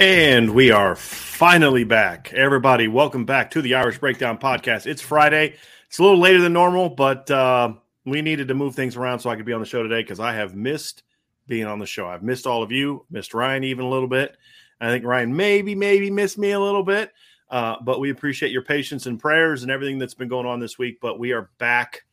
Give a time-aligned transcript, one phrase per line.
[0.00, 2.32] And we are finally back.
[2.32, 4.86] Everybody, welcome back to the Irish Breakdown Podcast.
[4.86, 5.56] It's Friday.
[5.88, 7.72] It's a little later than normal, but uh,
[8.04, 10.20] we needed to move things around so I could be on the show today because
[10.20, 11.02] I have missed
[11.48, 12.06] being on the show.
[12.06, 14.36] I've missed all of you, missed Ryan even a little bit.
[14.80, 17.10] I think Ryan maybe, maybe missed me a little bit,
[17.50, 20.78] uh, but we appreciate your patience and prayers and everything that's been going on this
[20.78, 21.00] week.
[21.00, 22.04] But we are back.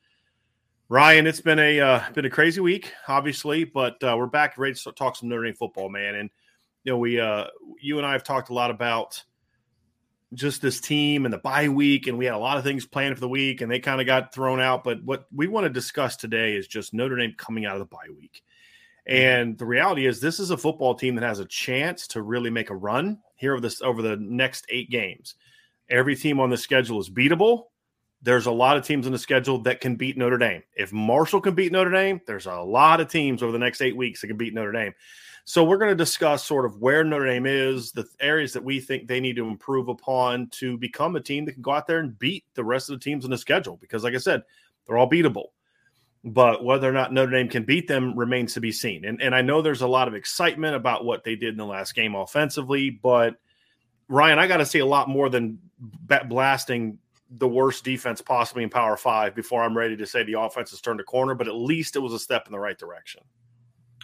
[0.89, 4.73] Ryan, it's been a uh, been a crazy week, obviously, but uh, we're back ready
[4.73, 6.15] to talk some Notre Dame football, man.
[6.15, 6.31] And
[6.85, 7.47] you know, we uh
[7.81, 9.21] you and I have talked a lot about
[10.33, 13.15] just this team and the bye week, and we had a lot of things planned
[13.15, 14.83] for the week, and they kind of got thrown out.
[14.83, 17.85] But what we want to discuss today is just Notre Dame coming out of the
[17.85, 18.43] bye week.
[19.07, 22.49] And the reality is, this is a football team that has a chance to really
[22.49, 25.35] make a run here over this over the next eight games.
[25.89, 27.65] Every team on the schedule is beatable.
[28.23, 30.63] There's a lot of teams on the schedule that can beat Notre Dame.
[30.75, 33.95] If Marshall can beat Notre Dame, there's a lot of teams over the next eight
[33.95, 34.95] weeks that can beat Notre Dame.
[35.47, 38.79] So we're going to discuss sort of where Notre Dame is, the areas that we
[38.79, 41.99] think they need to improve upon to become a team that can go out there
[41.99, 43.77] and beat the rest of the teams in the schedule.
[43.77, 44.41] Because, like I said,
[44.85, 45.49] they're all beatable.
[46.23, 49.05] But whether or not Notre Dame can beat them remains to be seen.
[49.05, 51.65] And, and I know there's a lot of excitement about what they did in the
[51.65, 53.35] last game offensively, but
[54.07, 55.59] Ryan, I got to see a lot more than
[56.27, 56.97] blasting
[57.29, 60.81] the worst defense possibly in Power Five before I'm ready to say the offense has
[60.81, 61.35] turned a corner.
[61.35, 63.21] But at least it was a step in the right direction.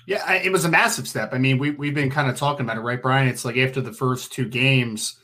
[0.08, 1.34] Yeah, it was a massive step.
[1.34, 3.28] I mean, we, we've been kind of talking about it, right, Brian?
[3.28, 5.20] It's like after the first two games,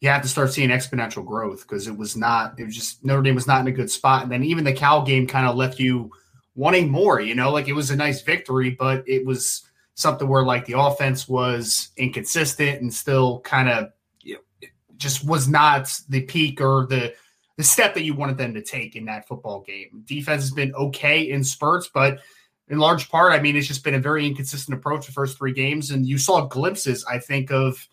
[0.00, 3.22] you have to start seeing exponential growth because it was not, it was just Notre
[3.22, 4.22] Dame was not in a good spot.
[4.22, 6.10] And then even the Cal game kind of left you
[6.54, 9.62] wanting more, you know, like it was a nice victory, but it was
[9.94, 15.48] something where like the offense was inconsistent and still kind of, you know, just was
[15.48, 17.14] not the peak or the,
[17.56, 20.02] the step that you wanted them to take in that football game.
[20.06, 22.20] Defense has been okay in spurts, but
[22.70, 25.52] in large part, I mean, it's just been a very inconsistent approach the first three
[25.52, 27.86] games, and you saw glimpses, I think, of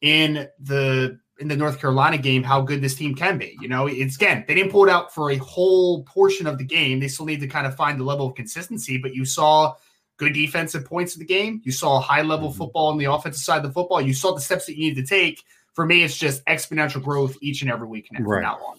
[0.00, 3.58] in the in the North Carolina game how good this team can be.
[3.60, 6.64] You know, it's again they didn't pull it out for a whole portion of the
[6.64, 7.00] game.
[7.00, 9.74] They still need to kind of find the level of consistency, but you saw
[10.18, 11.60] good defensive points of the game.
[11.64, 12.58] You saw high level mm-hmm.
[12.58, 14.00] football on the offensive side of the football.
[14.00, 15.42] You saw the steps that you need to take.
[15.74, 18.36] For me, it's just exponential growth each and every week now, right.
[18.36, 18.78] from now on.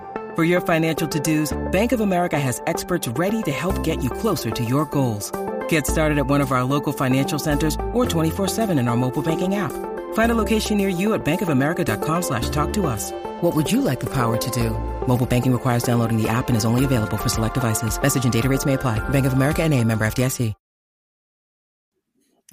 [0.33, 4.49] For your financial to-dos, Bank of America has experts ready to help get you closer
[4.49, 5.29] to your goals.
[5.67, 9.55] Get started at one of our local financial centers or 24-7 in our mobile banking
[9.55, 9.73] app.
[10.13, 13.11] Find a location near you at bankofamerica.com slash talk to us.
[13.41, 14.69] What would you like the power to do?
[15.05, 18.01] Mobile banking requires downloading the app and is only available for select devices.
[18.01, 18.99] Message and data rates may apply.
[19.09, 20.53] Bank of America and a member FDIC.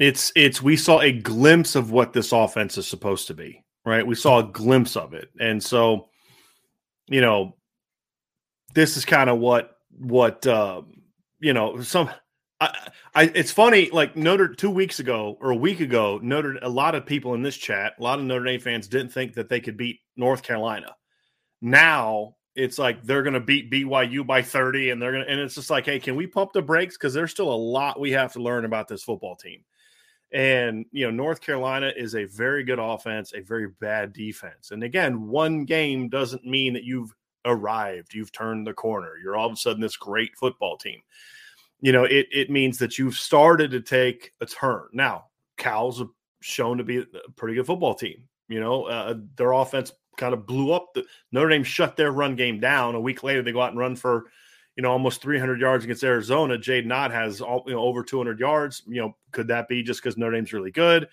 [0.00, 4.06] It's it's we saw a glimpse of what this offense is supposed to be, right?
[4.06, 5.28] We saw a glimpse of it.
[5.40, 6.08] And so,
[7.08, 7.56] you know,
[8.78, 10.82] this is kind of what what uh,
[11.40, 12.08] you know some
[12.60, 16.69] I, I, it's funny like Notre two weeks ago or a week ago Notre a
[16.69, 19.48] lot of people in this chat a lot of Notre Dame fans didn't think that
[19.48, 20.94] they could beat North Carolina.
[21.60, 25.40] Now it's like they're going to beat BYU by 30 and they're going to and
[25.40, 26.96] it's just like hey can we pump the brakes?
[26.96, 29.64] Cuz there's still a lot we have to learn about this football team.
[30.31, 34.70] And you know North Carolina is a very good offense a very bad defense.
[34.70, 37.12] And again one game doesn't mean that you've
[37.48, 38.14] arrived.
[38.14, 39.12] You've turned the corner.
[39.22, 41.00] You're all of a sudden this great football team.
[41.80, 44.88] You know, it, it means that you've started to take a turn.
[44.92, 46.02] Now, Cal's
[46.40, 48.24] shown to be a pretty good football team.
[48.48, 50.88] You know, uh, their offense kind of blew up.
[50.94, 52.94] The, Notre Dame shut their run game down.
[52.94, 54.24] A week later, they go out and run for,
[54.76, 56.58] you know, almost 300 yards against Arizona.
[56.58, 58.82] Jaydn Ott has all, you know, over 200 yards.
[58.86, 61.08] You know, could that be just because Notre Dame's really good?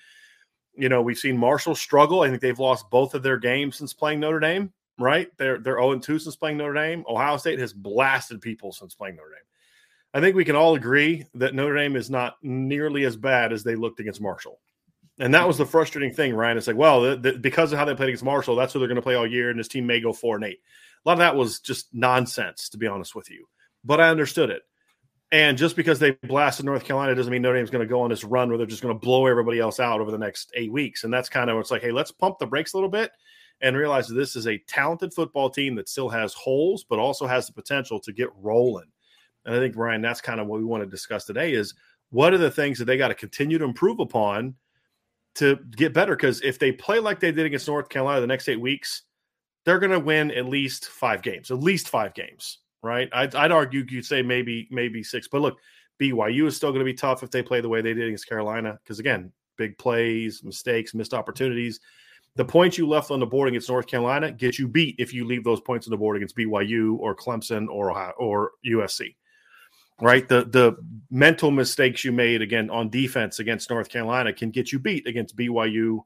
[0.77, 2.21] You know, we've seen Marshall struggle.
[2.21, 5.27] I think they've lost both of their games since playing Notre Dame right?
[5.37, 7.03] They're they're 0 2 since playing Notre Dame.
[7.07, 9.39] Ohio State has blasted people since playing Notre Dame.
[10.13, 13.63] I think we can all agree that Notre Dame is not nearly as bad as
[13.63, 14.59] they looked against Marshall.
[15.19, 16.57] And that was the frustrating thing, Ryan.
[16.57, 18.87] It's like, well, the, the, because of how they played against Marshall, that's who they're
[18.87, 20.59] going to play all year, and this team may go four and eight.
[21.05, 23.47] A lot of that was just nonsense, to be honest with you.
[23.83, 24.63] But I understood it.
[25.31, 28.09] And just because they blasted North Carolina doesn't mean Notre Dame's going to go on
[28.09, 30.71] this run where they're just going to blow everybody else out over the next eight
[30.71, 31.03] weeks.
[31.03, 33.11] And that's kind of it's like, hey, let's pump the brakes a little bit
[33.61, 37.25] and realize that this is a talented football team that still has holes, but also
[37.25, 38.91] has the potential to get rolling.
[39.45, 41.73] And I think, Ryan, that's kind of what we want to discuss today is
[42.09, 44.55] what are the things that they got to continue to improve upon
[45.35, 46.15] to get better?
[46.15, 49.03] Because if they play like they did against North Carolina the next eight weeks,
[49.65, 53.09] they're going to win at least five games, at least five games, right?
[53.13, 55.57] I'd, I'd argue you'd say maybe maybe six, but look,
[55.99, 58.29] BYU is still going to be tough if they play the way they did against
[58.29, 58.77] Carolina.
[58.83, 61.79] Because again, big plays, mistakes, missed opportunities
[62.35, 65.25] the points you left on the board against North Carolina get you beat if you
[65.25, 69.15] leave those points on the board against BYU or Clemson or Ohio, or USC.
[70.01, 70.75] Right, the the
[71.09, 75.37] mental mistakes you made again on defense against North Carolina can get you beat against
[75.37, 76.03] BYU,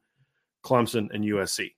[0.63, 1.71] Clemson, and USC.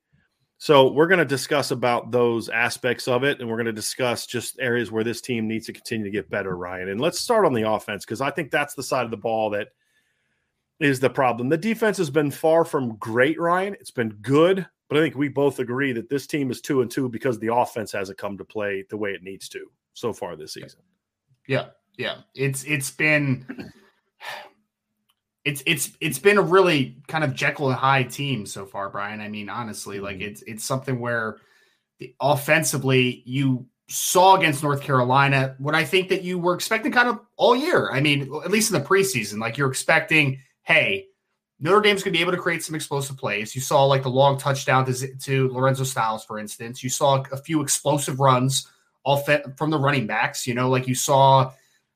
[0.57, 4.25] So we're going to discuss about those aspects of it, and we're going to discuss
[4.25, 6.89] just areas where this team needs to continue to get better, Ryan.
[6.89, 9.49] And let's start on the offense because I think that's the side of the ball
[9.51, 9.69] that
[10.83, 11.49] is the problem.
[11.49, 13.75] The defense has been far from great, Ryan.
[13.75, 16.89] It's been good, but I think we both agree that this team is two and
[16.89, 20.35] two because the offense hasn't come to play the way it needs to so far
[20.35, 20.81] this season.
[21.47, 21.67] Yeah,
[21.97, 22.17] yeah.
[22.35, 23.71] It's it's been
[25.45, 29.21] it's it's it's been a really kind of Jekyll and Hyde team so far, Brian.
[29.21, 30.29] I mean, honestly, like mm-hmm.
[30.29, 31.37] it's it's something where
[31.99, 37.09] the, offensively you saw against North Carolina what I think that you were expecting kind
[37.09, 37.91] of all year.
[37.91, 41.07] I mean, at least in the preseason, like you're expecting hey,
[41.59, 43.53] Notre Dame's going to be able to create some explosive plays.
[43.53, 46.83] You saw like the long touchdown to, to Lorenzo Styles, for instance.
[46.83, 48.67] You saw a few explosive runs
[49.03, 50.47] off from the running backs.
[50.47, 51.51] You know, like you saw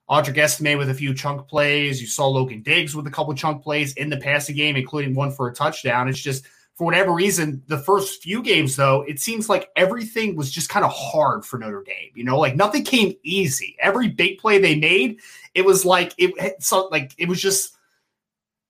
[0.10, 2.00] Audric Estime with a few chunk plays.
[2.00, 5.32] You saw Logan Diggs with a couple chunk plays in the passing game, including one
[5.32, 6.08] for a touchdown.
[6.08, 6.46] It's just
[6.76, 10.84] for whatever reason, the first few games though, it seems like everything was just kind
[10.84, 12.12] of hard for Notre Dame.
[12.14, 13.78] You know, like nothing came easy.
[13.80, 15.22] Every big play they made,
[15.54, 17.75] it was like it so like it was just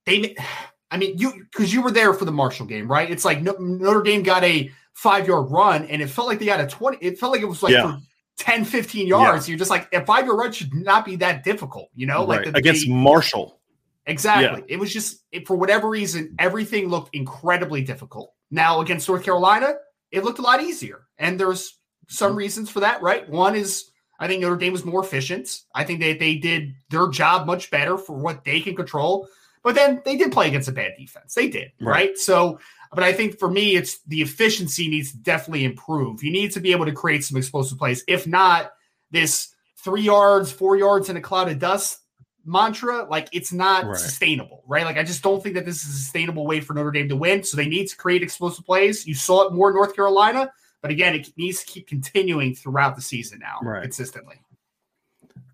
[0.06, 0.36] they,
[0.92, 3.10] I mean, you because you were there for the Marshall game, right?
[3.10, 6.62] It's like Notre Dame got a five yard run, and it felt like they got
[6.62, 6.98] a twenty.
[7.02, 7.98] It felt like it was like yeah.
[7.98, 8.02] for
[8.38, 9.48] 10, 15 yards.
[9.48, 9.52] Yeah.
[9.52, 12.46] You're just like a five yard run should not be that difficult, you know, right.
[12.46, 13.60] like the, against they, Marshall.
[14.06, 14.64] Exactly.
[14.68, 14.76] Yeah.
[14.76, 18.34] It was just it, for whatever reason, everything looked incredibly difficult.
[18.52, 19.76] Now against North Carolina,
[20.12, 22.38] it looked a lot easier, and there's some mm-hmm.
[22.38, 23.28] reasons for that, right?
[23.28, 25.62] One is I think Notre Dame was more efficient.
[25.74, 29.28] I think that they did their job much better for what they can control.
[29.66, 31.34] But then they did play against a bad defense.
[31.34, 32.10] They did, right?
[32.10, 32.18] right?
[32.20, 32.60] So,
[32.94, 36.24] but I think for me, it's the efficiency needs to definitely improve.
[36.24, 38.04] You need to be able to create some explosive plays.
[38.08, 38.74] If not,
[39.10, 41.98] this three yards, four yards in a cloud of dust
[42.46, 43.98] mantra, like it's not right.
[43.98, 44.86] sustainable, right?
[44.86, 47.16] Like I just don't think that this is a sustainable way for Notre Dame to
[47.16, 47.44] win.
[47.44, 49.08] So they need to create explosive plays.
[49.08, 50.52] You saw it more in North Carolina,
[50.84, 53.82] But again, it needs to keep continuing throughout the season now, Right.
[53.82, 54.36] consistently.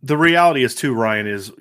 [0.03, 1.53] The reality is too, Ryan, is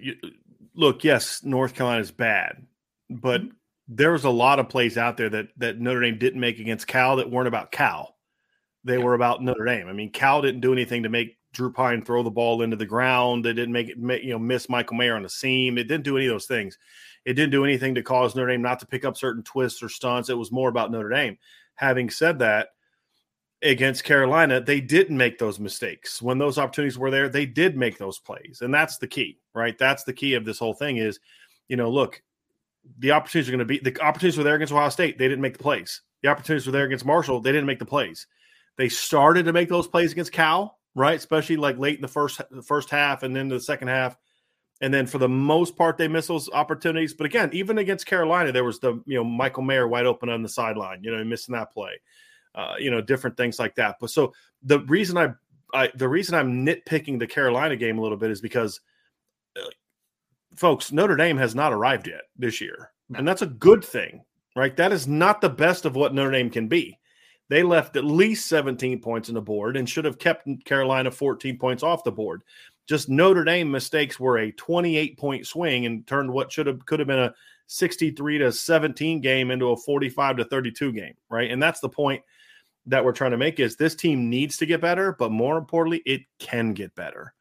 [0.75, 2.67] look, yes, North Carolina is bad,
[3.09, 3.51] but Mm-hmm.
[3.89, 6.87] there was a lot of plays out there that that Notre Dame didn't make against
[6.87, 8.17] Cal that weren't about Cal.
[8.85, 9.89] They were about Notre Dame.
[9.89, 12.87] I mean, Cal didn't do anything to make Drew Pyne throw the ball into the
[12.87, 13.45] ground.
[13.45, 15.77] They didn't make it, you know, miss Michael Mayer on the seam.
[15.77, 16.79] It didn't do any of those things.
[17.25, 19.89] It didn't do anything to cause Notre Dame not to pick up certain twists or
[19.89, 20.31] stunts.
[20.31, 21.37] It was more about Notre Dame.
[21.75, 22.69] Having said that,
[23.63, 26.23] against Carolina, they didn't make those mistakes.
[26.23, 28.61] When those opportunities were there, they did make those plays.
[28.63, 29.77] And that's the key, right?
[29.79, 31.19] That's the key of this whole thing is,
[31.69, 32.23] you know, look,
[32.99, 35.19] the opportunities are going to be the opportunities were there against Ohio State.
[35.19, 36.03] They didn't make the plays.
[36.23, 37.41] The opportunities were there against Marshall.
[37.41, 38.27] They didn't make the plays.
[38.77, 41.17] They started to make those plays against Cal, right?
[41.17, 44.17] Especially like late in the first the first half and then the second half.
[44.83, 47.13] And then for the most part, they missed those opportunities.
[47.13, 50.43] But again, even against Carolina, there was the you know Michael Mayer wide open on
[50.43, 52.01] the sideline, you know, missing that play,
[52.55, 53.97] uh, you know, different things like that.
[54.01, 55.35] But so the reason I,
[55.75, 58.81] I the reason I'm nitpicking the Carolina game a little bit is because,
[59.57, 59.69] Uh,
[60.55, 63.19] folks, Notre Dame has not arrived yet this year, No.
[63.19, 64.25] and that's a good thing,
[64.57, 64.77] right?
[64.77, 66.99] That is not the best of what Notre Dame can be.
[67.49, 71.59] They left at least 17 points on the board and should have kept Carolina 14
[71.59, 72.43] points off the board.
[72.87, 77.01] Just Notre Dame mistakes were a 28 point swing and turned what should have could
[77.01, 77.35] have been a
[77.67, 81.51] 63 to 17 game into a 45 to 32 game, right?
[81.51, 82.23] And that's the point
[82.87, 86.03] that we're trying to make is this team needs to get better, but more importantly,
[86.07, 87.35] it can get better.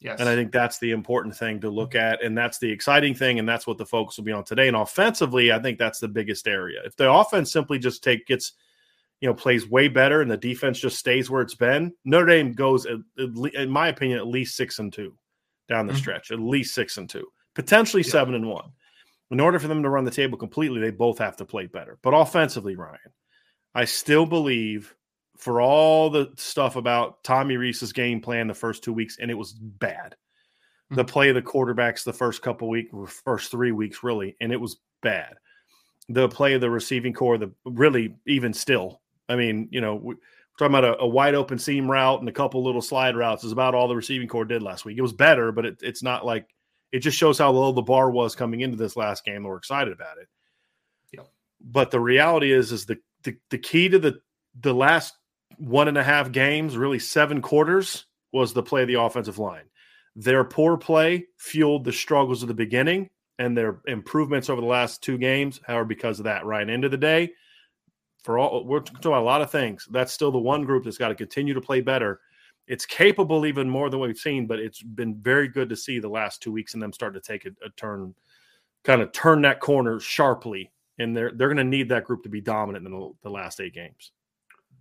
[0.00, 0.20] Yes.
[0.20, 2.22] And I think that's the important thing to look at.
[2.22, 3.40] And that's the exciting thing.
[3.40, 4.68] And that's what the focus will be on today.
[4.68, 6.80] And offensively, I think that's the biggest area.
[6.84, 8.52] If the offense simply just take gets,
[9.20, 12.52] you know, plays way better and the defense just stays where it's been, Notre Dame
[12.52, 15.18] goes, at, at le- in my opinion, at least six and two
[15.68, 15.98] down the Mhm.
[15.98, 17.26] stretch, at least six and two,
[17.56, 18.12] potentially Yeah.
[18.12, 18.70] seven and one.
[19.32, 21.98] In order for them to run the table completely, they both have to play better.
[22.02, 23.12] But offensively, Ryan,
[23.74, 24.94] I still believe
[25.38, 29.38] for all the stuff about Tommy Rees's game plan the first two weeks, and it
[29.38, 30.16] was bad.
[30.90, 31.12] The mm-hmm.
[31.12, 32.92] play of the quarterbacks the first couple weeks,
[33.24, 35.34] first three weeks, really, and it was bad.
[36.08, 39.00] The play of the receiving corps, the really even still.
[39.28, 40.14] I mean, you know, we're
[40.58, 43.52] talking about a, a wide open seam route and a couple little slide routes is
[43.52, 44.98] about all the receiving corps did last week.
[44.98, 46.48] It was better, but it, it's not like
[46.90, 49.44] it just shows how low the bar was coming into this last game.
[49.44, 50.28] We're excited about it.
[51.12, 51.28] Yep.
[51.60, 54.20] But the reality is, is the, the the key to the
[54.60, 55.17] the last
[55.58, 59.64] one and a half games, really seven quarters, was the play of the offensive line.
[60.16, 65.02] Their poor play fueled the struggles of the beginning, and their improvements over the last
[65.02, 66.44] two games are because of that.
[66.44, 67.32] Right, end of the day,
[68.22, 69.86] for all we're talking about a lot of things.
[69.90, 72.20] That's still the one group that's got to continue to play better.
[72.66, 76.08] It's capable even more than we've seen, but it's been very good to see the
[76.08, 78.14] last two weeks and them start to take a, a turn,
[78.84, 80.70] kind of turn that corner sharply.
[80.98, 83.60] And they're they're going to need that group to be dominant in the, the last
[83.60, 84.12] eight games.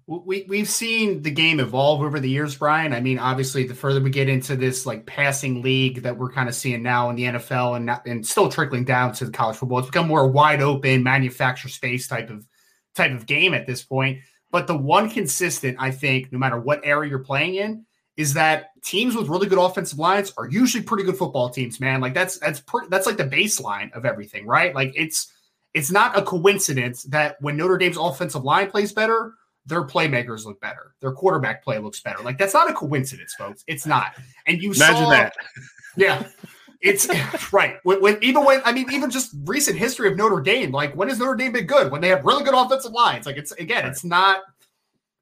[0.07, 2.93] We we've seen the game evolve over the years, Brian.
[2.93, 6.47] I mean, obviously, the further we get into this like passing league that we're kind
[6.47, 9.57] of seeing now in the NFL and not, and still trickling down to the college
[9.57, 12.47] football, it's become more wide open, manufacture space type of
[12.95, 14.19] type of game at this point.
[14.49, 17.85] But the one consistent, I think, no matter what area you're playing in,
[18.15, 21.99] is that teams with really good offensive lines are usually pretty good football teams, man.
[21.99, 24.73] Like that's that's that's like the baseline of everything, right?
[24.73, 25.33] Like it's
[25.73, 29.33] it's not a coincidence that when Notre Dame's offensive line plays better,
[29.67, 30.95] their playmakers look better.
[31.01, 32.23] Their quarterback play looks better.
[32.23, 33.63] Like that's not a coincidence, folks.
[33.67, 34.15] It's not.
[34.45, 35.33] And you Imagine saw, that.
[35.97, 36.27] yeah,
[36.81, 37.07] it's
[37.53, 37.77] right.
[37.83, 41.09] When, when even when I mean even just recent history of Notre Dame, like when
[41.09, 41.91] has Notre Dame been good?
[41.91, 43.25] When they have really good offensive lines.
[43.25, 44.41] Like it's again, it's not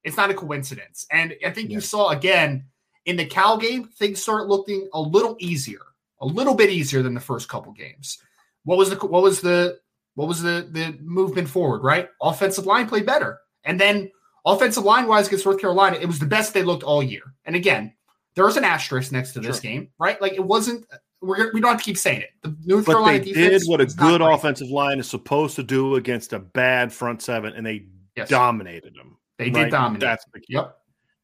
[0.03, 1.05] it's not a coincidence.
[1.11, 2.65] And I think you saw again
[3.05, 5.81] in the Cal game, things start looking a little easier,
[6.21, 8.19] a little bit easier than the first couple games.
[8.63, 9.79] What was the what was the
[10.15, 11.83] what was the the movement forward?
[11.83, 14.11] Right, offensive line played better, and then
[14.45, 17.23] offensive line wise against North Carolina, it was the best they looked all year.
[17.45, 17.93] And again,
[18.35, 19.61] there's an asterisk next to this Sure.
[19.61, 20.21] game, right?
[20.21, 20.85] Like it wasn't.
[21.21, 22.29] We're we don't have to keep saying it.
[22.43, 25.63] The North But Carolina they defense did what a good offensive line is supposed to
[25.63, 28.29] do against a bad front seven, and they Yes.
[28.29, 29.17] dominated them.
[29.37, 29.65] They right?
[29.65, 30.01] did dominate.
[30.01, 30.53] That's the key.
[30.53, 30.77] Yep.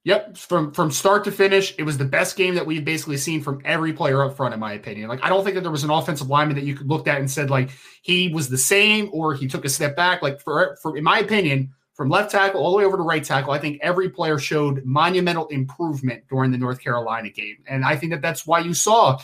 [0.03, 0.37] Yep.
[0.37, 3.61] From from start to finish, it was the best game that we've basically seen from
[3.63, 5.07] every player up front, in my opinion.
[5.07, 7.19] Like I don't think that there was an offensive lineman that you could looked at
[7.19, 7.69] and said like
[8.01, 10.21] he was the same or he took a step back.
[10.23, 13.23] Like for for in my opinion, from left tackle all the way over to right
[13.23, 17.95] tackle, I think every player showed monumental improvement during the North Carolina game, and I
[17.95, 19.19] think that that's why you saw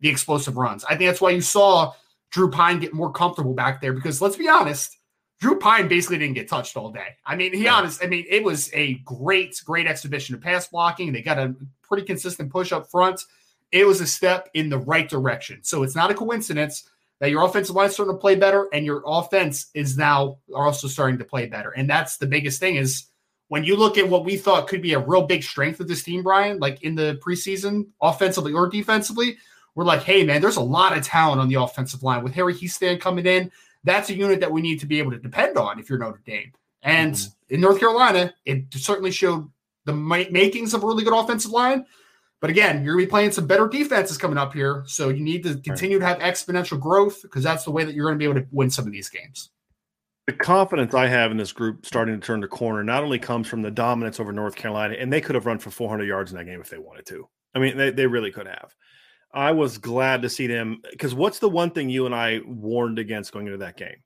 [0.00, 0.82] the explosive runs.
[0.84, 1.92] I think that's why you saw
[2.30, 4.96] Drew Pyne get more comfortable back there because let's be honest,
[5.40, 7.08] Drew Pyne basically didn't get touched all day.
[7.26, 8.02] I mean, he honest.
[8.02, 11.12] I mean, it was a great, great exhibition of pass blocking.
[11.12, 13.20] They got a pretty consistent push up front.
[13.72, 15.58] It was a step in the right direction.
[15.64, 16.88] So it's not a coincidence
[17.22, 20.88] that your offensive line is starting to play better and your offense is now also
[20.88, 21.70] starting to play better.
[21.70, 23.04] And that's the biggest thing is
[23.46, 26.02] when you look at what we thought could be a real big strength of this
[26.02, 29.36] team, Brian, like in the preseason, offensively or defensively,
[29.76, 32.54] we're like, hey, man, there's a lot of talent on the offensive line with Harry
[32.54, 33.52] Hiestand coming in.
[33.84, 36.20] That's a unit that we need to be able to depend on if you're Notre
[36.26, 36.50] Dame.
[36.82, 37.54] And mm-hmm.
[37.54, 39.48] in North Carolina, it certainly showed
[39.84, 41.86] the makings of a really good offensive line.
[42.42, 44.82] But again, you're going to be playing some better defenses coming up here.
[44.86, 48.04] So you need to continue to have exponential growth because that's the way that you're
[48.04, 49.50] going to be able to win some of these games
[50.26, 53.48] the confidence I have in this group starting to turn the corner not only comes
[53.48, 56.38] from the dominance over North Carolina, and they could have run for 400 yards in
[56.38, 57.28] that game if they wanted to.
[57.54, 58.74] I mean, they, they really could have.
[59.34, 62.98] I was glad to see them because what's the one thing you and I warned
[62.98, 63.96] against going into that game?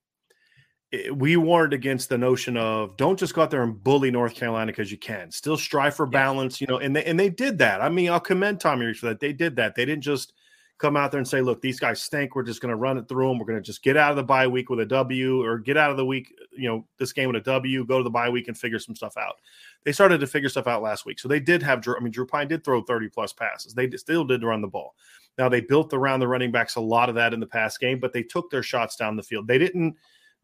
[0.97, 4.35] Eh, we warned against the notion of don't just go out there and bully North
[4.35, 5.31] Carolina because you can.
[5.31, 7.81] Still strive for balance, you know, and they and they did that.
[7.81, 9.21] I mean, I'll commend Tommy Rees for that.
[9.21, 9.75] They did that.
[9.75, 10.33] They didn't just–
[10.79, 12.35] come out there and say, look, these guys stink.
[12.35, 13.39] We're just going to run it through them.
[13.39, 15.77] We're going to just get out of the bye week with a W or get
[15.77, 18.29] out of the week, you know, this game with a W, go to the bye
[18.29, 19.37] week and figure some stuff out.
[19.85, 21.19] They started to figure stuff out last week.
[21.19, 23.73] So they did have, I mean, Drew Pyne did throw 30 plus passes.
[23.73, 24.95] They still did run the ball.
[25.39, 27.99] Now they built around the running backs a lot of that in the past game,
[27.99, 29.47] but they took their shots down the field.
[29.49, 29.97] They didn't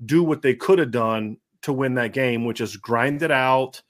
[0.04, 3.82] do what they could have done to win that game, which is grind it out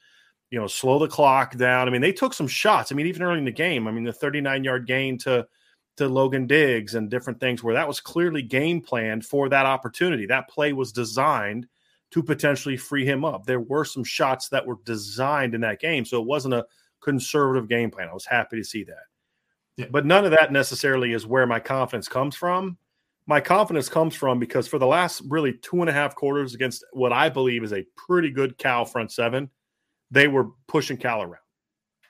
[0.52, 1.88] you know, slow the clock down.
[1.88, 2.92] I mean, they took some shots.
[2.92, 5.48] I mean, even early in the game, I mean, the 39 yard gain to
[5.96, 10.26] to Logan Diggs and different things where that was clearly game planned for that opportunity.
[10.26, 11.66] That play was designed
[12.12, 13.44] to potentially free him up.
[13.44, 16.66] There were some shots that were designed in that game, so it wasn't a
[17.02, 18.08] conservative game plan.
[18.08, 19.04] I was happy to see that.
[19.76, 19.86] Yeah.
[19.90, 22.76] But none of that necessarily is where my confidence comes from.
[23.26, 26.84] My confidence comes from because for the last really two and a half quarters against
[26.92, 29.48] what I believe is a pretty good Cal front seven,
[30.10, 31.36] they were pushing Cal around.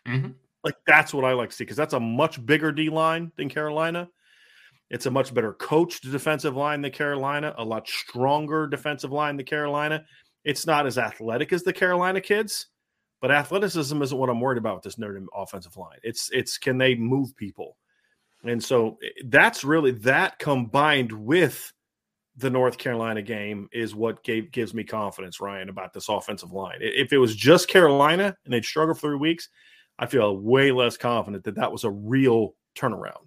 [0.09, 0.31] Mm-hmm.
[0.65, 3.49] Like that's what I like to see because that's a much bigger D line than
[3.49, 4.09] Carolina.
[4.91, 9.47] It's a much better coached defensive line than Carolina, a lot stronger defensive line than
[9.47, 10.05] Carolina.
[10.45, 12.67] It's not as athletic as the Carolina kids,
[13.21, 15.99] but athleticism isn't what I'm worried about with this Notre Dame offensive line.
[16.03, 17.77] It's it's can they move people?
[18.45, 21.73] And so eh, that's really that combined with
[22.37, 26.79] the North Carolina game is what gave, gives me confidence, Ryan, about this offensive line.
[26.81, 29.49] If it was just Carolina and they'd struggle for three weeks,
[29.99, 33.27] I feel way less confident that that was a real turnaround.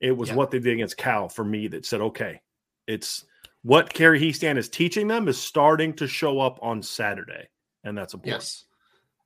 [0.00, 0.34] It was yeah.
[0.34, 2.40] what they did against Cal for me that said, okay,
[2.86, 3.24] it's
[3.62, 7.48] what Harry Hiestand is teaching them is starting to show up on Saturday,
[7.84, 8.42] and that's important.
[8.42, 8.64] Yes.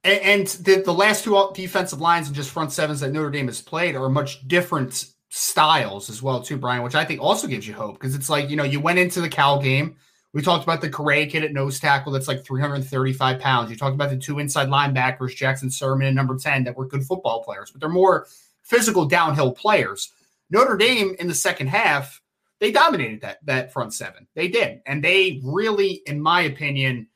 [0.04, 3.46] And, and the, the last two defensive lines and just front sevens that Notre Dame
[3.46, 7.66] has played are much different styles as well, too, Brian, which I think also gives
[7.66, 9.96] you hope because it's like, you know, you went into the Cal game–
[10.32, 13.70] we talked about the Correa kid at nose tackle that's like 335 pounds.
[13.70, 17.04] You talked about the two inside linebackers, Jackson Sirmon and number 10, that were good
[17.04, 18.26] football players, but they're more
[18.62, 20.12] physical downhill players.
[20.50, 22.20] Notre Dame in the second half,
[22.60, 24.26] they dominated that that front seven.
[24.34, 24.82] They did.
[24.86, 27.08] And they really, in my opinion,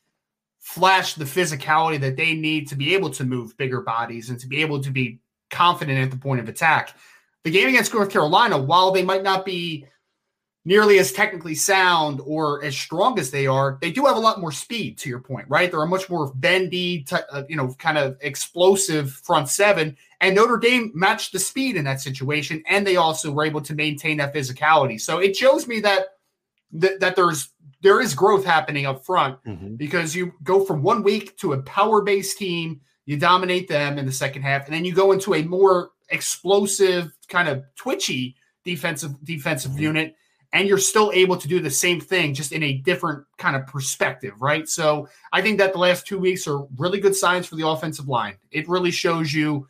[0.62, 4.46] flashed the physicality that they need to be able to move bigger bodies and to
[4.46, 5.18] be able to be
[5.51, 6.96] confident at the point of attack.
[7.42, 9.87] The game against North Carolina, while they might not be
[10.64, 14.40] nearly as technically sound or as strong as they are, they do have a lot
[14.40, 14.96] more speed.
[14.98, 15.68] To your point, right?
[15.68, 19.96] They're a much more bendy, uh, you know, kind of explosive front seven.
[20.20, 23.75] And Notre Dame matched the speed in that situation, and they also were able to
[23.75, 25.01] maintain that physicality.
[25.01, 26.07] So it shows me that,
[26.70, 27.52] that there's
[27.83, 29.75] there is growth happening up front mm-hmm.
[29.75, 34.07] because you go from one week to a power based team, you dominate them in
[34.07, 39.12] the second half, and then you go into a more explosive, kind of twitchy defensive
[39.25, 39.83] defensive mm-hmm.
[39.83, 40.16] unit
[40.53, 43.66] and you're still able to do the same thing just in a different kind of
[43.66, 44.68] perspective, right?
[44.68, 48.07] So I think that the last two weeks are really good signs for the offensive
[48.07, 48.37] line.
[48.51, 49.66] It really shows you,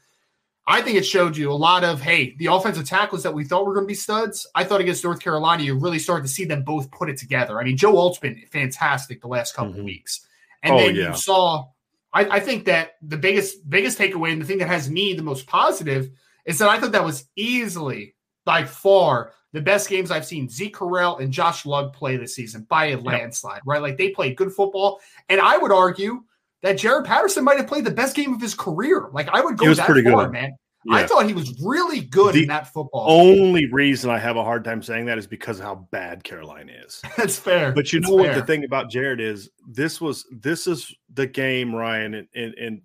[0.67, 3.67] I think it showed you a lot of, hey, the offensive tackles that we thought
[3.67, 4.47] were going to be studs.
[4.55, 7.61] I thought against North Carolina, you really started to see them both put it together.
[7.61, 9.81] I mean, Joe Alt's been fantastic the last couple mm-hmm.
[9.81, 10.27] of weeks.
[10.63, 11.11] And oh, then yeah.
[11.11, 11.67] you saw,
[12.13, 15.23] I, I think that the biggest, biggest takeaway and the thing that has me the
[15.23, 16.11] most positive
[16.47, 20.77] is that I thought that was easily by far the best games I've seen Zeke
[20.77, 23.63] Correll and Josh Lugg play this season by a landslide, yep.
[23.67, 23.83] right?
[23.83, 25.01] Like they played good football.
[25.29, 26.23] And I would argue
[26.63, 29.09] that Jarrett Patterson might have played the best game of his career.
[29.13, 30.31] Like I would go that far, good.
[30.33, 30.57] man.
[30.85, 30.97] Yeah.
[30.97, 33.07] I thought he was really good the in that football.
[33.07, 33.75] The only game.
[33.75, 37.01] reason I have a hard time saying that is because of how bad Carolina is.
[37.17, 37.73] That's fair.
[37.73, 38.29] But you That's know fair.
[38.29, 42.55] what the thing about Jared is this was this is the game, Ryan, and, and,
[42.55, 42.83] and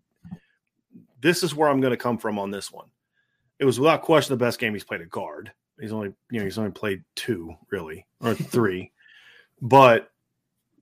[1.22, 2.88] this is where I'm going to come from on this one.
[3.60, 5.52] It was without question the best game he's played at guard.
[5.80, 8.92] He's only you know he's only played two really or three,
[9.60, 10.12] but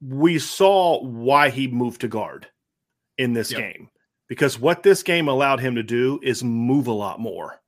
[0.02, 2.48] we saw why he moved to guard
[3.18, 3.62] in this yep.
[3.62, 3.90] game
[4.28, 7.62] because what this game allowed him to do is move a lot more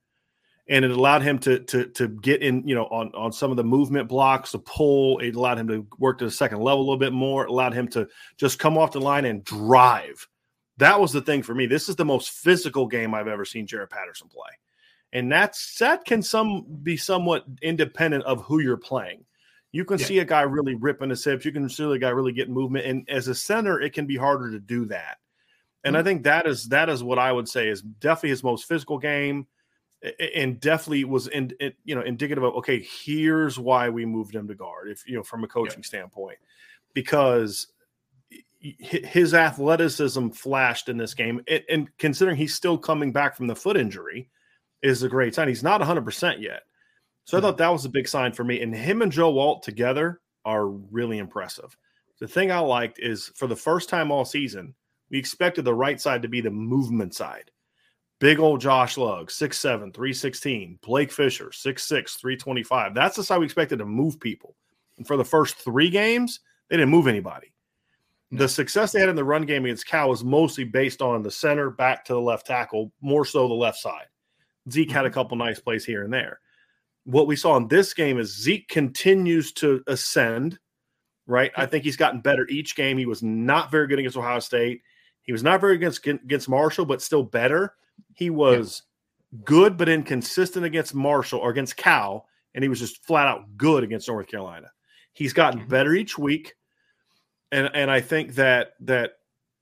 [0.69, 3.57] and it allowed him to to to get in you know on on some of
[3.57, 6.83] the movement blocks the pull it allowed him to work to the second level a
[6.83, 8.07] little bit more it allowed him to
[8.37, 10.27] just come off the line and drive
[10.77, 11.65] That was the thing for me.
[11.65, 14.51] This is the most physical game I've ever seen jarrett Patterson play.
[15.11, 19.25] And that's that can some be somewhat independent of who you're playing.
[19.71, 20.05] You can yeah.
[20.05, 21.45] see a guy really ripping his hips.
[21.45, 22.85] You can see a guy really getting movement.
[22.85, 25.17] And as a center, it can be harder to do that.
[25.87, 25.97] And.
[25.97, 28.97] I think that is that is what I would say is definitely his most physical
[28.97, 29.47] game,
[30.35, 31.51] and definitely was in,
[31.83, 34.89] you know indicative of okay, here's why we moved him to guard.
[34.89, 35.87] If you know from a coaching yeah.
[35.87, 36.37] standpoint,
[36.93, 37.67] because
[38.59, 43.77] his athleticism flashed in this game, and considering he's still coming back from the foot
[43.77, 44.29] injury,
[44.81, 45.47] is a great sign.
[45.47, 46.63] He's not 100 percent yet,
[47.25, 47.45] so I hmm.
[47.45, 48.61] thought that was a big sign for me.
[48.61, 51.75] And him and Joe Alt together are really impressive.
[52.19, 54.73] The thing I liked is for the first time all season,
[55.09, 57.51] we expected the right side to be the movement side.
[58.19, 60.79] Big old Josh Lugg, 6'7, 316.
[60.81, 62.93] Blake Fisher, 6'6, 325.
[62.95, 64.55] That's the side we expected to move people.
[64.97, 66.39] And for the first three games,
[66.69, 67.53] they didn't move anybody.
[68.31, 71.31] The success they had in the run game against Cal was mostly based on the
[71.31, 74.07] center back to the left tackle, more so the left side.
[74.69, 75.13] Zeke had a mm-hmm.
[75.13, 76.39] couple nice plays here and there.
[77.05, 80.59] What we saw in this game is Zeke continues to ascend,
[81.25, 81.51] right?
[81.55, 82.97] I think he's gotten better each game.
[82.97, 84.81] He was not very good against Ohio State.
[85.27, 87.75] He was not very against, against Marshall, but still better.
[88.15, 88.81] He was
[89.31, 89.39] yeah.
[89.45, 93.83] good but inconsistent against Marshall or against Cal, and he was just flat out good
[93.83, 94.71] against North Carolina.
[95.13, 95.69] He's gotten mm-hmm.
[95.69, 96.55] better each week
[97.51, 99.13] and and I think that that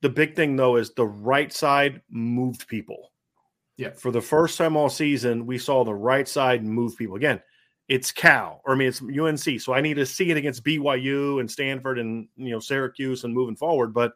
[0.02, 3.12] the big thing though is the right side moved people.
[3.78, 3.92] Yeah.
[3.92, 7.18] For the first time all season, we saw the right side move people.
[7.18, 7.42] Again,
[7.90, 9.60] it's Cal, or I mean it's UNC.
[9.60, 13.34] So I need to see it against BYU and Stanford and you know Syracuse and
[13.34, 13.94] moving forward.
[13.94, 14.14] But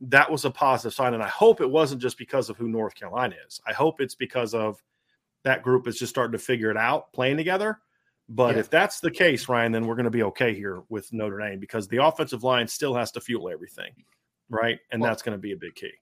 [0.00, 1.14] that was a positive sign.
[1.14, 3.60] And I hope it wasn't just because of who North Carolina is.
[3.66, 4.82] I hope it's because of
[5.44, 7.80] that group is just starting to figure it out, playing together.
[8.28, 8.60] But yeah.
[8.60, 11.60] if that's the case, Ryan, then we're going to be okay here with Notre Dame
[11.60, 13.92] because the offensive line still has to fuel everything,
[14.50, 14.78] right?
[14.90, 15.92] And well, that's going to be a big key.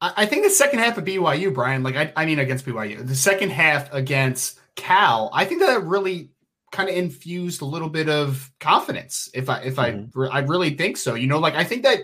[0.00, 3.14] I think the second half of BYU, Brian, like I, I mean against BYU, the
[3.14, 6.30] second half against Cal, I think that really
[6.72, 9.30] kind of infused a little bit of confidence.
[9.32, 10.22] If I if mm-hmm.
[10.22, 11.14] I I really think so.
[11.14, 12.00] You know, like I think that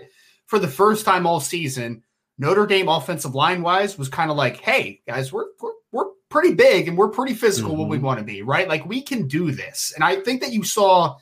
[0.51, 2.03] for the first time all season,
[2.37, 6.53] Notre Dame offensive line wise was kind of like, hey guys, we're we're we're pretty
[6.53, 7.87] big and we're pretty physical mm-hmm.
[7.87, 8.67] we want to be, right?
[8.67, 9.93] Like we can do this.
[9.95, 11.15] And I think that you saw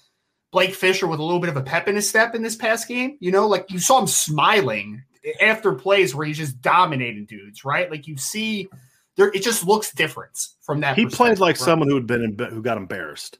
[0.51, 2.87] Blake Fisher with a little bit of a pep in his step in this past
[2.87, 3.17] game.
[3.19, 5.03] You know, like you saw him smiling
[5.39, 7.91] after plays where he's just dominating dudes, right?
[7.91, 8.67] Like you see
[9.15, 10.95] there it just looks different from that.
[10.95, 11.65] He played like right?
[11.65, 13.37] someone who had been who got embarrassed.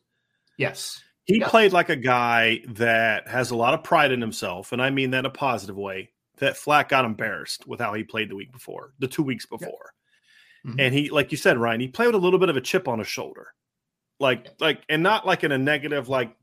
[0.56, 1.02] Yes.
[1.30, 4.90] He played like a guy that has a lot of pride in himself, and I
[4.90, 6.10] mean that in a positive way.
[6.38, 9.94] That Flack got embarrassed with how he played the week before, the two weeks before.
[10.66, 10.80] Mm-hmm.
[10.80, 12.88] And he, like you said, Ryan, he played with a little bit of a chip
[12.88, 13.48] on his shoulder.
[14.22, 16.34] Like, like, and not like in a negative, like,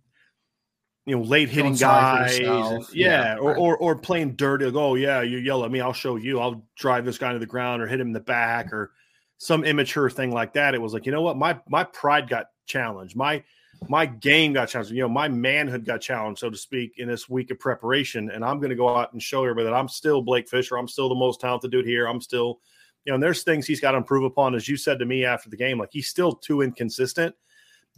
[1.07, 2.38] you know, late hitting guys.
[2.38, 2.83] Yeah.
[2.92, 3.59] yeah or, right.
[3.59, 4.66] or, or playing dirty.
[4.66, 5.81] Like, oh, yeah, you yell at me.
[5.81, 6.40] I'll show you.
[6.40, 8.92] I'll drive this guy to the ground or hit him in the back or
[9.38, 10.75] some immature thing like that.
[10.75, 11.38] It was like, you know what?
[11.38, 13.16] My, my pride got challenged.
[13.16, 13.42] My,
[13.89, 14.93] my game got challenged.
[14.93, 18.31] You know, my manhood got challenged, so to speak, in this week of preparation.
[18.31, 20.77] And I'm going to go out and show everybody that I'm still Blake Fisher.
[20.77, 22.07] I'm still the most talented dude here.
[22.07, 22.61] I'm still
[23.07, 25.25] you know, and there's things he's got to improve upon, as you said to me
[25.25, 25.79] after the game.
[25.79, 27.35] Like he's still too inconsistent.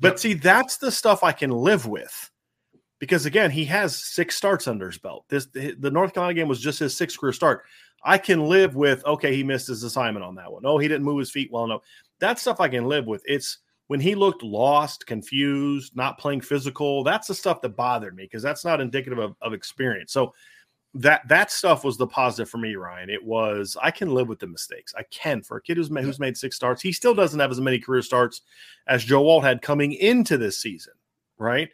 [0.01, 0.19] But yep.
[0.19, 2.31] see, that's the stuff I can live with
[2.99, 5.25] because again, he has six starts under his belt.
[5.29, 7.65] This the North Carolina game was just his sixth career start.
[8.05, 10.63] I can live with okay, he missed his assignment on that one.
[10.65, 11.67] Oh, he didn't move his feet well.
[11.67, 11.81] No,
[12.21, 13.23] that stuff I can live with.
[13.25, 17.03] It's when he looked lost, confused, not playing physical.
[17.03, 20.13] That's the stuff that bothered me because that's not indicative of, of experience.
[20.13, 20.35] So
[20.95, 23.11] that that stuff was the positive for me, Ryan.
[23.11, 24.95] It was I can live with the mistakes.
[24.97, 26.81] I can for a kid who's made, who's made six starts.
[26.81, 28.43] He still doesn't have as many career starts
[28.87, 30.95] as Joe Alt had coming into this season,
[31.39, 31.69] right?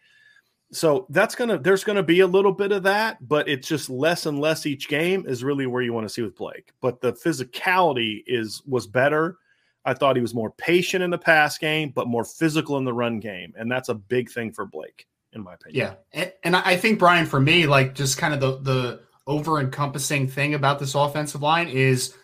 [0.73, 4.27] So that's gonna there's gonna be a little bit of that, but it's just less
[4.27, 6.73] and less each game is really where you want to see with Blake.
[6.81, 9.39] But the physicality is was better.
[9.85, 12.93] I thought he was more patient in the pass game, but more physical in the
[12.93, 15.77] run game, and that's a big thing for Blake in my opinion.
[15.87, 19.61] Yeah, and, and I think Brian, for me, like just kind of the the over
[19.61, 22.15] encompassing thing about this offensive line is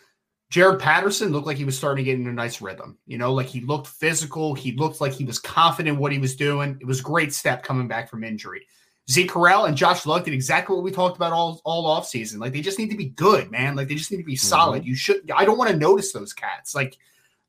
[0.51, 2.99] Jarrett Patterson looked like he was starting to get in a nice rhythm.
[3.07, 4.55] You know, like he looked physical.
[4.55, 6.77] He looked like he was confident what he was doing.
[6.81, 8.67] It was a great step coming back from injury.
[9.11, 12.39] Zeke Correll and Josh Lugg did exactly what we talked about all all off season.
[12.39, 13.77] Like they just need to be good, man.
[13.77, 14.47] Like they just need to be mm-hmm.
[14.47, 14.85] solid.
[14.85, 15.31] You should.
[15.35, 16.75] I don't want to notice those cats.
[16.75, 16.97] Like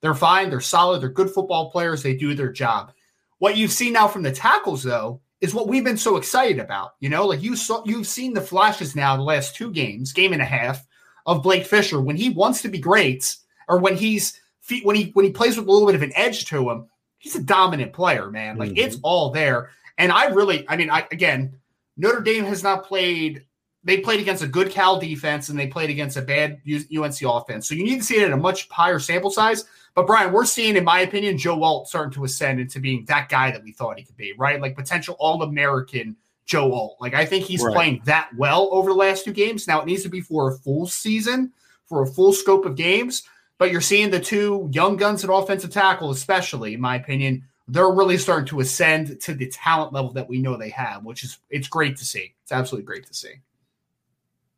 [0.01, 0.49] they're fine.
[0.49, 1.01] They're solid.
[1.01, 2.03] They're good football players.
[2.03, 2.91] They do their job.
[3.37, 6.95] What you've seen now from the tackles, though, is what we've been so excited about.
[6.99, 10.33] You know, like you saw, you've seen the flashes now the last two games, game
[10.33, 10.85] and a half
[11.25, 13.35] of Blake Fisher when he wants to be great,
[13.67, 14.39] or when he's
[14.83, 16.87] when he when he plays with a little bit of an edge to him.
[17.17, 18.57] He's a dominant player, man.
[18.57, 18.79] Like mm-hmm.
[18.79, 19.69] it's all there.
[19.97, 21.59] And I really, I mean, I again,
[21.97, 23.45] Notre Dame has not played
[23.83, 27.67] they played against a good Cal defense and they played against a bad UNC offense.
[27.67, 29.65] So you need to see it at a much higher sample size.
[29.95, 33.27] But Brian, we're seeing, in my opinion, Joe Alt starting to ascend into being that
[33.27, 34.61] guy that we thought he could be, right?
[34.61, 36.15] Like potential All American
[36.45, 36.97] Joe Alt.
[36.99, 37.73] Like I think he's right.
[37.73, 39.67] playing that well over the last two games.
[39.67, 41.51] Now it needs to be for a full season,
[41.85, 43.23] for a full scope of games.
[43.57, 47.91] But you're seeing the two young guns at offensive tackle, especially in my opinion, they're
[47.91, 51.37] really starting to ascend to the talent level that we know they have, which is
[51.49, 52.33] it's great to see.
[52.43, 53.33] It's absolutely great to see.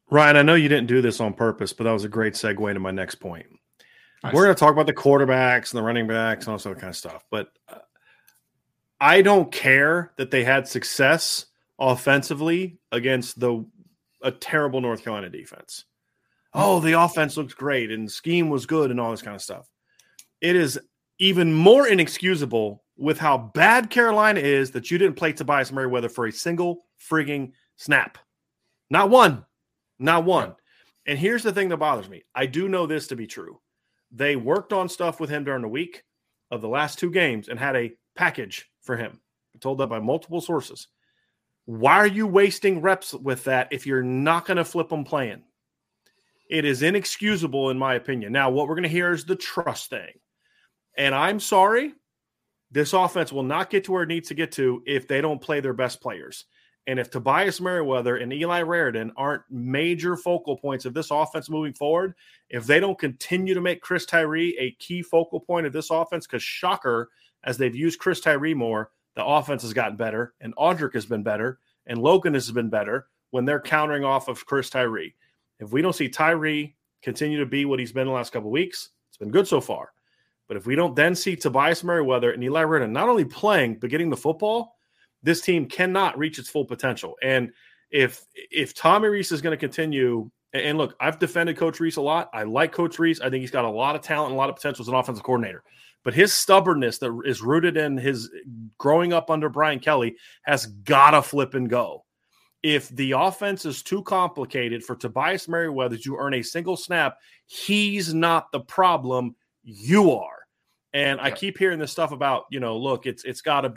[0.10, 2.74] Ryan, I know you didn't do this on purpose, but that was a great segue
[2.74, 3.48] to my next point.
[4.24, 4.34] Nice.
[4.34, 6.90] We're going to talk about the quarterbacks and the running backs and all that kind
[6.90, 7.80] of stuff, but uh,
[9.02, 11.48] I don't care that they had success
[11.80, 13.66] offensively against the
[14.22, 15.84] a terrible North Carolina defense.
[16.54, 19.68] Oh, the offense looks great and scheme was good and all this kind of stuff.
[20.40, 20.80] It is
[21.20, 26.28] even more inexcusable with how bad Carolina is that you didn't play Tobias Merriweather for
[26.28, 28.18] a single frigging snap.
[28.90, 29.46] Not one.
[30.04, 30.54] Not one.
[31.06, 32.24] And here's the thing that bothers me.
[32.36, 33.62] I do know this to be true.
[34.12, 36.04] They worked on stuff with him during the week
[36.52, 39.22] of the last two games and had a package for him.
[39.54, 40.90] I'm told that by multiple sources.
[41.66, 45.44] Why are you wasting reps with that if you're not going to flip them playing?
[46.50, 48.34] It is inexcusable, in my opinion.
[48.34, 50.12] Now, what we're going to hear is the trust thing.
[50.98, 51.94] And I'm sorry,
[52.72, 55.42] this offense will not get to where it needs to get to if they don't
[55.42, 56.44] play their best players.
[56.86, 61.74] And if Tobias Merriweather and Eli Raridon aren't major focal points of this offense moving
[61.74, 62.14] forward,
[62.50, 66.28] if they don't continue to make Chris Tyree a key focal point of this offense,
[66.28, 67.10] because shocker,
[67.46, 71.24] as they've used Chris Tyree more, the offense has gotten better, and Audric has been
[71.24, 75.16] better, and Logan has been better when they're countering off of Chris Tyree.
[75.60, 78.90] If we don't see Tyree continue to be what he's been the last couple weeks,
[79.10, 79.94] it's been good so far.
[80.48, 83.90] But if we don't then see Tobias Merriweather and Eli Raridon not only playing but
[83.90, 84.76] getting the football,
[85.24, 87.16] this team cannot reach its full potential.
[87.24, 87.52] And
[87.90, 92.02] if if Tommy Rees is going to continue, and look, I've defended Coach Rees a
[92.02, 92.30] lot.
[92.34, 93.22] I like Coach Rees.
[93.22, 94.96] I think he's got a lot of talent and a lot of potential as an
[94.96, 95.64] offensive coordinator.
[96.04, 98.30] But his stubbornness that is rooted in his
[98.78, 102.04] growing up under Brian Kelly has got to flip and go.
[102.62, 108.14] If the offense is too complicated for Tobias Merriweather to earn a single snap, he's
[108.14, 109.36] not the problem.
[109.64, 110.40] You are.
[110.94, 113.70] And I keep hearing this stuff about, you know, look, it's it's got to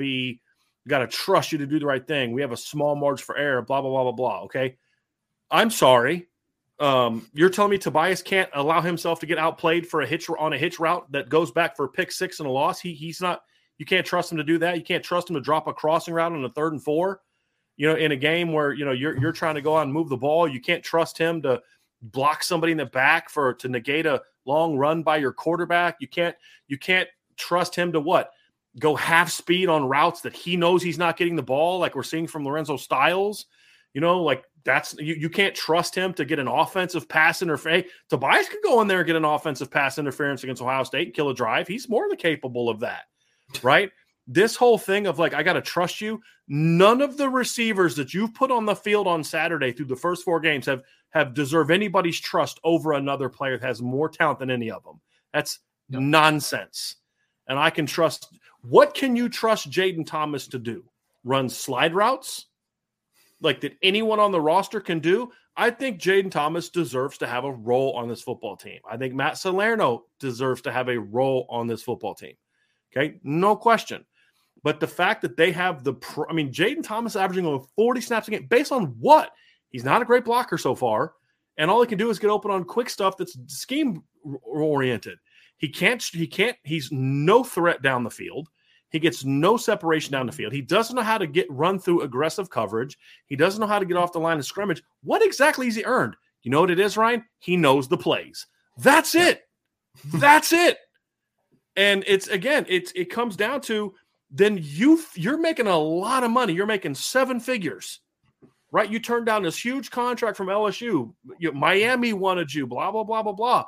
[0.87, 2.33] be, got to trust you to do the right thing.
[2.33, 4.43] We have a small margin for error, blah, blah, blah, blah, blah.
[4.45, 4.77] Okay.
[5.51, 6.29] I'm sorry.
[6.79, 10.53] Um, you're telling me Tobias can't allow himself to get outplayed for a hitch on
[10.53, 12.81] a hitch route that goes back for a pick six and a loss.
[12.81, 13.43] He he's not.
[13.79, 14.77] You can't trust him to do that.
[14.77, 17.21] You can't trust him to drop a crossing route on a third and four.
[17.77, 19.93] You know, in a game where you know you're you're trying to go out and
[19.93, 21.63] move the ball, you can't trust him to
[22.03, 25.97] block somebody in the back for to negate a long run by your quarterback.
[26.01, 26.37] You can't
[26.69, 28.33] you can't trust him to what
[28.79, 32.03] go half speed on routes that he knows he's not getting the ball, like we're
[32.03, 33.47] seeing from Lorenzo Styles.
[33.95, 37.87] You know, like that's you, you can't trust him to get an offensive pass interference.
[37.87, 41.09] Hey, Tobias could go in there and get an offensive pass interference against Ohio State
[41.09, 41.67] and kill a drive.
[41.67, 43.05] He's more than capable of that,
[43.63, 43.91] right?
[44.27, 46.21] this whole thing of like, I got to trust you.
[46.49, 50.25] None of the receivers that you've put on the field on Saturday through the first
[50.25, 54.51] four games have have deserve anybody's trust over another player that has more talent than
[54.51, 55.01] any of them.
[55.33, 56.97] That's nonsense.
[57.49, 58.29] And I can trust.
[58.69, 60.85] What can you trust Jayden Thomas to do?
[61.25, 62.47] Run slide routes?
[63.41, 67.45] like that anyone on the roster can do, I think Jayden Thomas deserves to have
[67.45, 68.81] a role on this football team.
[68.91, 72.35] I think Matt Salerno deserves to have a role on this football team.
[72.95, 74.05] Okay, no question.
[74.63, 78.01] But the fact that they have the, pro- I mean, Jayden Thomas averaging over 40
[78.01, 79.31] snaps a game, based on what?
[79.71, 81.13] He's not a great blocker so far.
[81.59, 84.03] And all he can do is get open on quick stuff that's scheme
[84.43, 85.19] oriented.
[85.59, 88.49] He can't, he can't, he's no threat down the field.
[88.91, 90.53] He gets no separation down the field.
[90.53, 92.97] He doesn't know how to get run through aggressive coverage.
[93.27, 94.83] He doesn't know how to get off the line of scrimmage.
[95.03, 96.17] What exactly has he earned?
[96.43, 97.25] You know what it is, Ryan?
[97.41, 98.47] He knows the plays.
[98.79, 99.43] That's it.
[100.15, 100.79] That's it.
[101.75, 103.95] And it's again, it's it comes down to
[104.31, 106.53] then you you're making a lot of money.
[106.53, 108.01] You're making seven figures,
[108.71, 108.91] right?
[108.91, 111.13] You turned down this huge contract from LSU.
[111.39, 112.67] You, Miami wanted you.
[112.67, 113.65] Blah blah blah blah blah.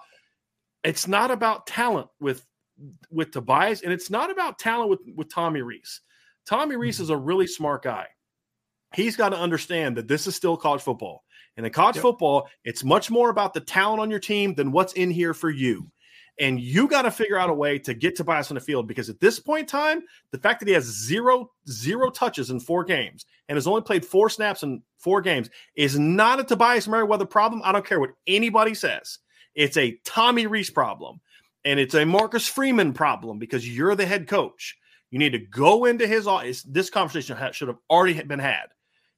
[0.84, 2.46] It's not about talent with
[3.10, 6.00] with Tobias, and it's not about talent with, with Tommy Rees.
[6.46, 7.04] Tommy Rees mm-hmm.
[7.04, 8.06] is a really smart guy.
[8.94, 11.24] He's got to understand that this is still college football.
[11.56, 12.02] And in college yep.
[12.02, 15.50] football, it's much more about the talent on your team than what's in here for
[15.50, 15.90] you.
[16.40, 19.08] And you got to figure out a way to get Tobias on the field because
[19.08, 22.84] at this point in time, the fact that he has zero zero touches in four
[22.84, 27.26] games and has only played four snaps in four games is not a Tobias Merriweather
[27.26, 27.60] problem.
[27.64, 29.18] I don't care what anybody says.
[29.56, 31.20] It's a Tommy Rees problem.
[31.64, 34.76] And it's a Marcus Freeman problem because you're the head coach.
[35.10, 36.62] You need to go into his office.
[36.62, 38.66] This conversation should have already been had.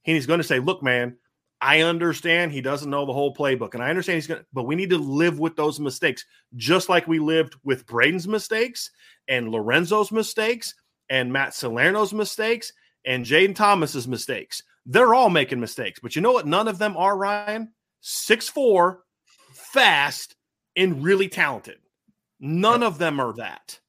[0.05, 1.17] And he's going to say, Look, man,
[1.61, 4.63] I understand he doesn't know the whole playbook, and I understand he's going to, but
[4.63, 6.25] we need to live with those mistakes,
[6.55, 8.89] just like we lived with Braden's mistakes
[9.27, 10.73] and Lorenzo's mistakes
[11.09, 12.73] and Matt Salerno's mistakes
[13.05, 14.63] and Jayden Thomas's mistakes.
[14.87, 16.47] They're all making mistakes, but you know what?
[16.47, 19.03] None of them are Ryan six four,
[19.53, 20.35] fast,
[20.75, 21.77] and really talented.
[22.41, 23.79] None of them are that.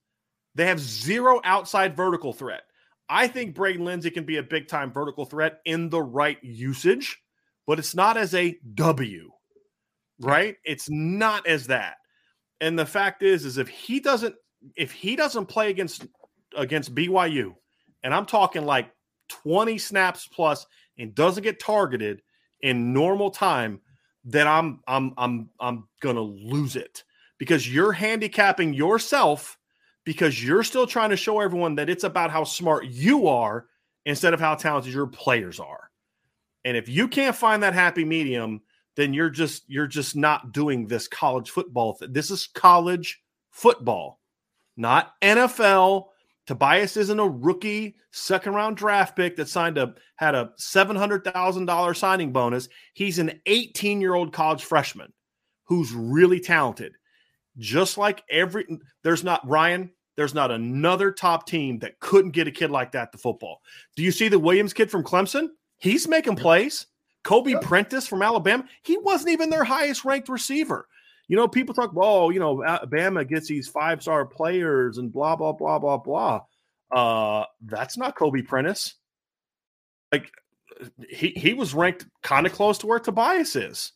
[0.54, 2.62] They have zero outside vertical threat.
[3.08, 7.22] I think Braden Lenzy can be a big time vertical threat in the right usage
[7.66, 9.30] but it's not as a W,
[10.20, 10.56] right?
[10.64, 11.96] It's not as that.
[12.60, 14.34] And the fact is, is if he doesn't,
[14.76, 16.06] if he doesn't play against
[16.56, 17.54] against BYU,
[18.02, 18.90] and I'm talking like
[19.28, 20.66] 20 snaps plus
[20.98, 22.22] and doesn't get targeted
[22.60, 23.80] in normal time,
[24.24, 27.04] then I'm I'm I'm I'm gonna lose it
[27.42, 29.58] because you're handicapping yourself
[30.04, 33.66] because you're still trying to show everyone that it's about how smart you are
[34.06, 35.90] instead of how talented your players are.
[36.64, 38.60] And if you can't find that happy medium,
[38.94, 41.96] then you're just you're just not doing this college football.
[41.96, 44.20] Th- this is college football,
[44.76, 46.10] not NFL.
[46.46, 51.24] Tobias isn't a rookie second round draft pick that signed a had a seven hundred
[51.24, 52.68] thousand dollar signing bonus.
[52.94, 55.12] He's an eighteen year old college freshman
[55.64, 56.92] who's really talented.
[57.58, 58.66] Just like every
[59.02, 59.90] there's not Ryan.
[60.16, 63.62] There's not another top team that couldn't get a kid like that to football.
[63.96, 65.48] Do you see the Williams kid from Clemson?
[65.78, 66.86] He's making plays.
[67.24, 67.62] Kobe yep.
[67.62, 70.88] Prentice from Alabama, he wasn't even their highest ranked receiver.
[71.28, 75.36] You know, people talk, oh, you know, Alabama gets these five star players and blah,
[75.36, 76.40] blah, blah, blah, blah.
[76.90, 78.94] Uh, that's not Kobe Prentice.
[80.10, 80.30] Like,
[81.08, 83.92] he, he was ranked kind of close to where Tobias is.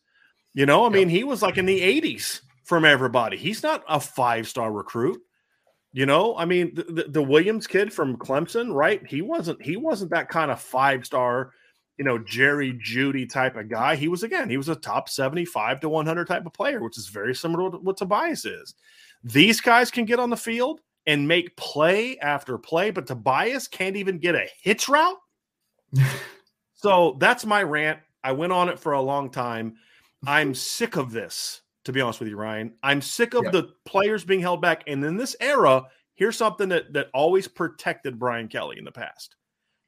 [0.54, 3.36] You know, I mean, he was like in the 80s from everybody.
[3.36, 5.20] He's not a five star recruit.
[5.92, 9.04] You know, I mean, the, the, the Williams kid from Clemson, right?
[9.06, 11.52] He wasn't he wasn't that kind of five star
[11.98, 13.96] you know, Jerry Jeudy type of guy.
[13.96, 17.08] He was again, he was a top 75 to 100 type of player, which is
[17.08, 18.74] very similar to what Tobias is.
[19.24, 23.96] These guys can get on the field and make play after play, but Tobias can't
[23.96, 25.16] even get a hitch route.
[26.74, 28.00] so that's my rant.
[28.22, 29.76] I went on it for a long time.
[30.26, 32.74] I'm sick of this, to be honest with you, Ryan.
[32.82, 34.84] I'm sick of the players being held back.
[34.86, 39.36] And in this era, here's something that that always protected Brian Kelly in the past.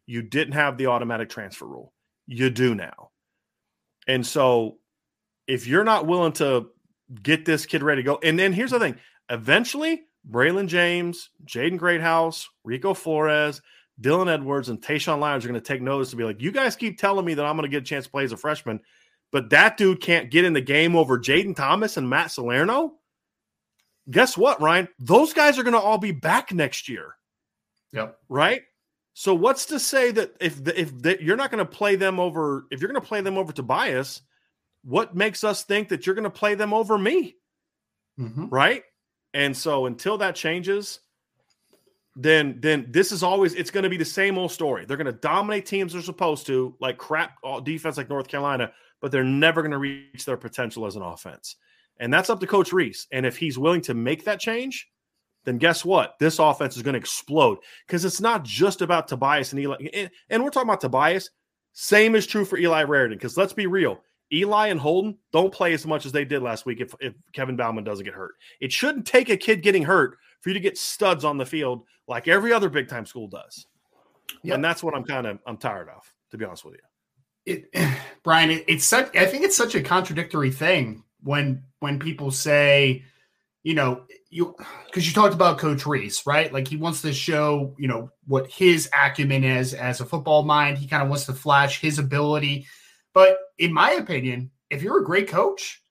[0.06, 1.92] You didn't have the automatic transfer rule
[2.26, 3.10] you do now.
[4.06, 4.78] And so
[5.46, 6.68] if you're not willing to
[7.22, 8.96] get this kid ready to go, and then here's the thing
[9.28, 13.60] eventually, Braylon James, Jaden Greathouse, Rico Flores,
[14.00, 16.76] Dylan Edwards, and Tayshawn Lyons are going to take notice to be like, you guys
[16.76, 18.80] keep telling me that I'm going to get a chance to play as a freshman,
[19.30, 22.94] but that dude can't get in the game over Jayden Thomas and Matt Salerno.
[24.10, 24.88] Guess what, Ryan?
[24.98, 27.14] Those guys are going to all be back next year.
[27.92, 28.18] Yep.
[28.28, 28.62] Right?
[29.12, 32.20] So what's to say that if the, if the, you're not going to play them
[32.20, 34.22] over, if you're going to play them over Tobias,
[34.84, 37.34] what makes us think that you're going to play them over me?
[38.18, 38.46] Mm-hmm.
[38.48, 38.84] Right?
[39.34, 41.00] And so until that changes,
[42.16, 44.84] then then this is always it's going to be the same old story.
[44.84, 49.12] They're going to dominate teams they're supposed to, like crap defense like North Carolina, but
[49.12, 51.56] they're never going to reach their potential as an offense.
[52.00, 53.06] And that's up to Coach Rees.
[53.12, 54.88] And if he's willing to make that change,
[55.44, 56.14] then guess what?
[56.20, 60.08] This offense is going to explode because it's not just about Tobias and Eli.
[60.30, 61.30] And we're talking about Tobias.
[61.72, 64.00] Same is true for Eli Raridon because let's be real.
[64.32, 67.56] Eli and Holden don't play as much as they did last week if, if Kevin
[67.56, 68.32] Bauman doesn't get hurt.
[68.60, 71.84] It shouldn't take a kid getting hurt for you to get studs on the field
[72.06, 73.66] like every other big time school does.
[74.42, 74.56] Yep.
[74.56, 76.80] And that's what I'm kind of I'm tired of, to be honest with you.
[77.48, 77.74] It,
[78.22, 83.04] Brian, it, it's such I think it's such a contradictory thing when when people say–
[83.68, 84.54] you know, you
[84.86, 86.50] because you talked about Coach Rees, right?
[86.50, 90.78] Like he wants to show, you know, what his acumen is as a football mind.
[90.78, 92.66] He kind of wants to flash his ability.
[93.12, 95.82] But in my opinion, if you're a great coach,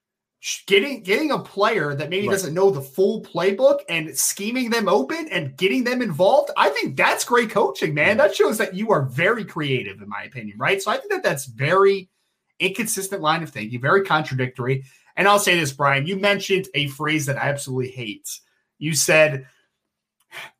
[0.66, 2.34] getting getting a player that maybe right.
[2.34, 6.96] doesn't know the full playbook and scheming them open and getting them involved, I think
[6.96, 8.16] that's great coaching, man.
[8.18, 10.80] That shows that you are very creative, in my opinion, right?
[10.80, 12.08] So I think that that's very
[12.60, 14.84] inconsistent line of thinking, very contradictory.
[15.16, 18.28] And I'll say this, Brian, you mentioned a phrase that I absolutely hate.
[18.78, 19.46] You said,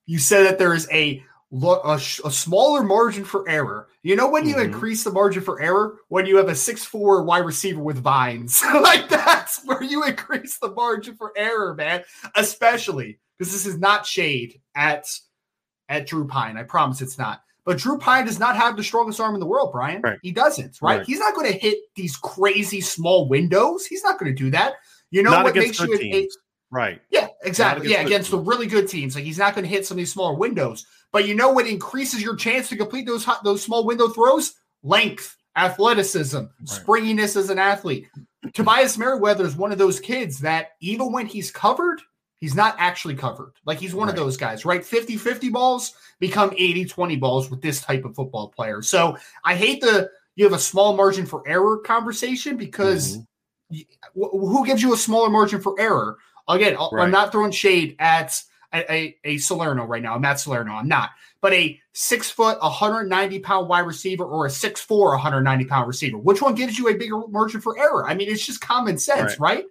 [0.07, 1.23] you said that there is a
[1.53, 3.89] a, a, smaller margin for error.
[4.03, 4.73] You know when you mm-hmm.
[4.73, 8.63] increase the margin for error when you have a six four wide receiver with vines,
[8.83, 12.05] like that's where you increase the margin for error, man.
[12.35, 15.07] Especially because this is not shade at
[15.89, 16.57] at Drew Pyne.
[16.57, 17.43] I promise it's not.
[17.65, 20.01] But Drew Pyne does not have the strongest arm in the world, Brian.
[20.01, 20.19] Right.
[20.23, 20.99] He doesn't, right?
[20.99, 21.07] right?
[21.07, 23.85] He's not going to hit these crazy small windows.
[23.85, 24.77] He's not going to do that.
[25.11, 26.29] You know not what makes you a,
[26.71, 27.01] right?
[27.11, 27.91] Yeah, exactly.
[27.91, 28.43] Yeah, against teams.
[28.43, 30.87] the really good teams, like he's not going to hit some of these smaller windows.
[31.13, 34.55] But you know what increases your chance to complete those those small window throws?
[34.83, 36.49] Length athleticism, right.
[36.65, 38.09] springiness as an athlete.
[38.55, 42.01] Tobias Merriweather is one of those kids that even when he's covered,
[42.39, 43.53] he's not actually covered.
[43.65, 44.17] Like he's one right.
[44.17, 44.85] of those guys, right?
[44.85, 48.83] 50 50 balls become 80 20 balls with this type of football player.
[48.83, 53.19] So I hate the you have a small margin for error conversation because
[53.73, 54.23] mm-hmm.
[54.23, 56.17] who gives you a smaller margin for error?
[56.49, 57.03] Again, right.
[57.03, 58.41] I'm not throwing shade at
[58.73, 60.15] a, a, a Salerno right now.
[60.15, 60.73] I'm not Salerno.
[60.73, 61.11] I'm not.
[61.41, 66.19] But a six foot, 190 pound wide receiver or a six four, 190 pound receiver.
[66.19, 68.07] Which one gives you a bigger margin for error?
[68.07, 69.59] I mean, it's just common sense, right?
[69.59, 69.65] right?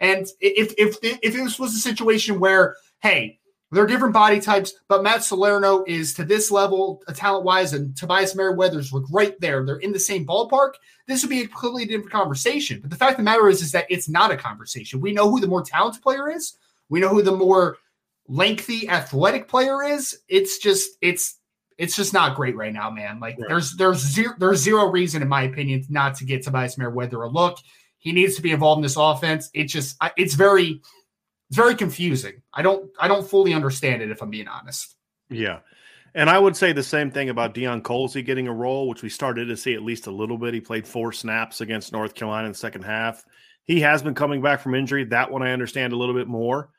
[0.00, 3.38] And if if if this was a situation where, hey,
[3.70, 7.94] they're different body types, but Matt Salerno is to this level, uh, talent wise, and
[7.94, 9.64] Tobias Merriweather's look right there.
[9.64, 10.74] They're in the same ballpark.
[11.06, 12.80] This would be a completely different conversation.
[12.80, 15.00] But the fact of the matter is, is that it's not a conversation.
[15.00, 16.54] We know who the more talented player is.
[16.88, 17.76] We know who the more
[18.28, 20.18] lengthy athletic player is.
[20.28, 21.38] It's just it's
[21.78, 23.18] it's just not great right now, man.
[23.20, 23.48] Like right.
[23.48, 27.28] there's there's zero there's zero reason, in my opinion, not to get Tobias Merriweather a
[27.28, 27.58] look.
[27.98, 29.50] He needs to be involved in this offense.
[29.54, 30.80] It just it's very
[31.48, 32.42] it's very confusing.
[32.52, 34.94] I don't I don't fully understand it if I'm being honest.
[35.30, 35.60] Yeah.
[36.14, 39.08] And I would say the same thing about Deion Colzie getting a role, which we
[39.08, 40.54] started to see at least a little bit.
[40.54, 43.24] He played four snaps against North Carolina in the second half.
[43.64, 45.04] He has been coming back from injury.
[45.04, 46.70] That one I understand a little bit more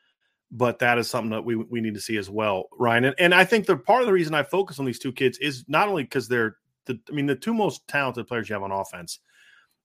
[0.50, 3.04] but that is something that we we need to see as well, Ryan.
[3.04, 5.38] And, and I think the part of the reason I focus on these two kids
[5.38, 8.62] is not only because they're the I mean the two most talented players you have
[8.62, 9.20] on offense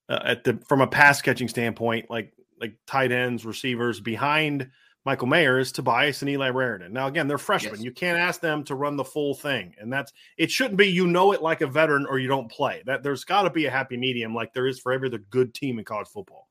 [0.08, 4.68] uh, at the from a pass catching standpoint, like like tight ends, receivers behind
[5.04, 6.90] Michael Mayer is Tobias and Eli Raridon.
[6.90, 7.74] Now again, they're freshmen.
[7.76, 7.84] Yes.
[7.84, 10.50] You can't ask them to run the full thing, and that's it.
[10.50, 12.82] Shouldn't be you know it like a veteran or you don't play.
[12.86, 15.54] That there's got to be a happy medium, like there is for every other good
[15.54, 16.45] team in college football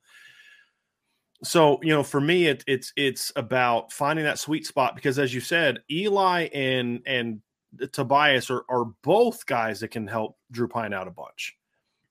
[1.45, 5.33] so you know for me it, it's it's about finding that sweet spot because as
[5.33, 7.41] you said eli and and
[7.81, 11.55] uh, tobias are, are both guys that can help drew pyne out a bunch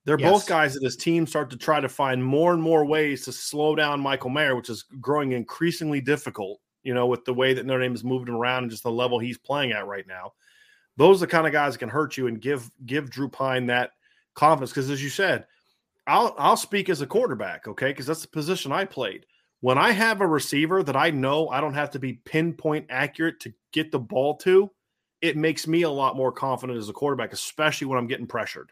[0.05, 0.31] they're yes.
[0.31, 3.31] both guys that his team start to try to find more and more ways to
[3.31, 7.65] slow down michael mayer which is growing increasingly difficult you know with the way that
[7.65, 10.31] notre dame is moving around and just the level he's playing at right now
[10.97, 13.65] those are the kind of guys that can hurt you and give give drew pyne
[13.65, 13.91] that
[14.33, 15.45] confidence because as you said
[16.07, 17.87] I'll I'll speak as a quarterback, okay?
[17.87, 19.25] Because that's the position I played.
[19.61, 23.39] When I have a receiver that I know I don't have to be pinpoint accurate
[23.41, 24.69] to get the ball to,
[25.21, 28.71] it makes me a lot more confident as a quarterback, especially when I'm getting pressured.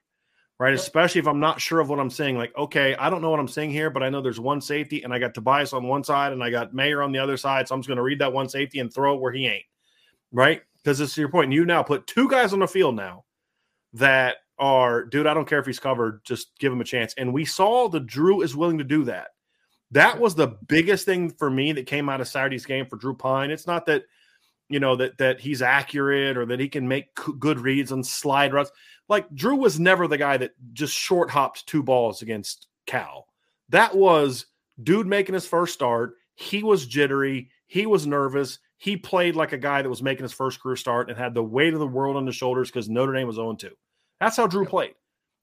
[0.59, 2.37] Right, especially if I'm not sure of what I'm saying.
[2.37, 5.01] Like, okay, I don't know what I'm saying here, but I know there's one safety,
[5.03, 7.67] and I got Tobias on one side, and I got Mayer on the other side.
[7.67, 9.65] So I'm just going to read that one safety and throw it where he ain't.
[10.31, 11.51] Right, because it's your point.
[11.51, 13.25] You now put two guys on the field now
[13.93, 17.13] that are, dude, I don't care if he's covered, just give him a chance.
[17.17, 19.29] And we saw the Drew is willing to do that.
[19.91, 23.15] That was the biggest thing for me that came out of Saturday's game for Drew
[23.15, 23.51] Pyne.
[23.51, 24.03] It's not that
[24.69, 28.53] you know that that he's accurate or that he can make good reads on slide
[28.53, 28.71] runs.
[29.07, 33.27] Like Drew was never the guy that just short hopped two balls against Cal.
[33.69, 34.47] That was
[34.81, 36.15] dude making his first start.
[36.35, 37.51] He was jittery.
[37.67, 38.57] He was nervous.
[38.77, 41.43] He played like a guy that was making his first career start and had the
[41.43, 43.69] weight of the world on his shoulders because Notre Dame was 0 2.
[44.19, 44.95] That's how Drew played.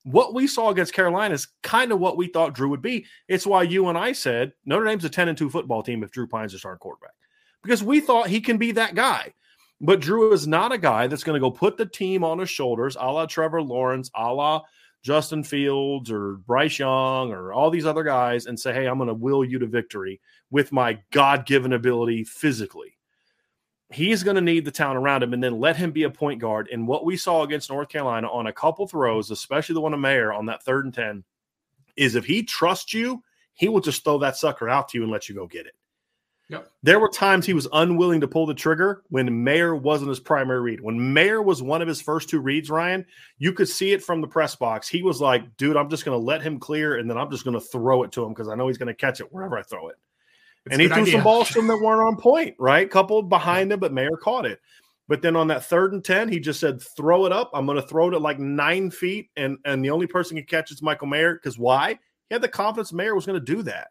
[0.03, 3.05] What we saw against Carolina is kind of what we thought Drew would be.
[3.27, 6.11] It's why you and I said Notre Dame's a 10 and 2 football team if
[6.11, 7.13] Drew Pyne's a starting quarterback
[7.61, 9.33] because we thought he can be that guy.
[9.79, 12.49] But Drew is not a guy that's going to go put the team on his
[12.49, 14.61] shoulders, a la Trevor Lawrence, a la
[15.03, 19.07] Justin Fields or Bryce Young or all these other guys and say, hey, I'm going
[19.07, 22.97] to will you to victory with my God given ability physically
[23.91, 26.39] he's going to need the talent around him and then let him be a point
[26.39, 26.69] guard.
[26.71, 29.99] And what we saw against North Carolina on a couple throws, especially the one of
[29.99, 31.23] Mayer on that third and 10,
[31.95, 33.23] is if he trusts you,
[33.53, 35.75] he will just throw that sucker out to you and let you go get it.
[36.51, 36.69] Yep.
[36.83, 40.59] There were times he was unwilling to pull the trigger when Mayer wasn't his primary
[40.59, 40.81] read.
[40.81, 43.05] When Mayer was one of his first two reads, Ryan,
[43.37, 44.89] you could see it from the press box.
[44.89, 47.45] He was like, dude, I'm just going to let him clear and then I'm just
[47.45, 49.57] going to throw it to him because I know he's going to catch it wherever
[49.57, 49.95] I throw it.
[50.65, 51.13] It's and he threw idea.
[51.13, 52.89] some balls to him that weren't on point, right?
[52.89, 54.59] Couple behind him, but Mayer caught it.
[55.07, 57.51] But then on that third and 10, he just said, throw it up.
[57.53, 59.29] I'm going to throw it at like nine feet.
[59.35, 61.33] And, and the only person who catch is Michael Mayer.
[61.33, 61.99] Because why?
[62.29, 63.89] He had the confidence Mayer was going to do that.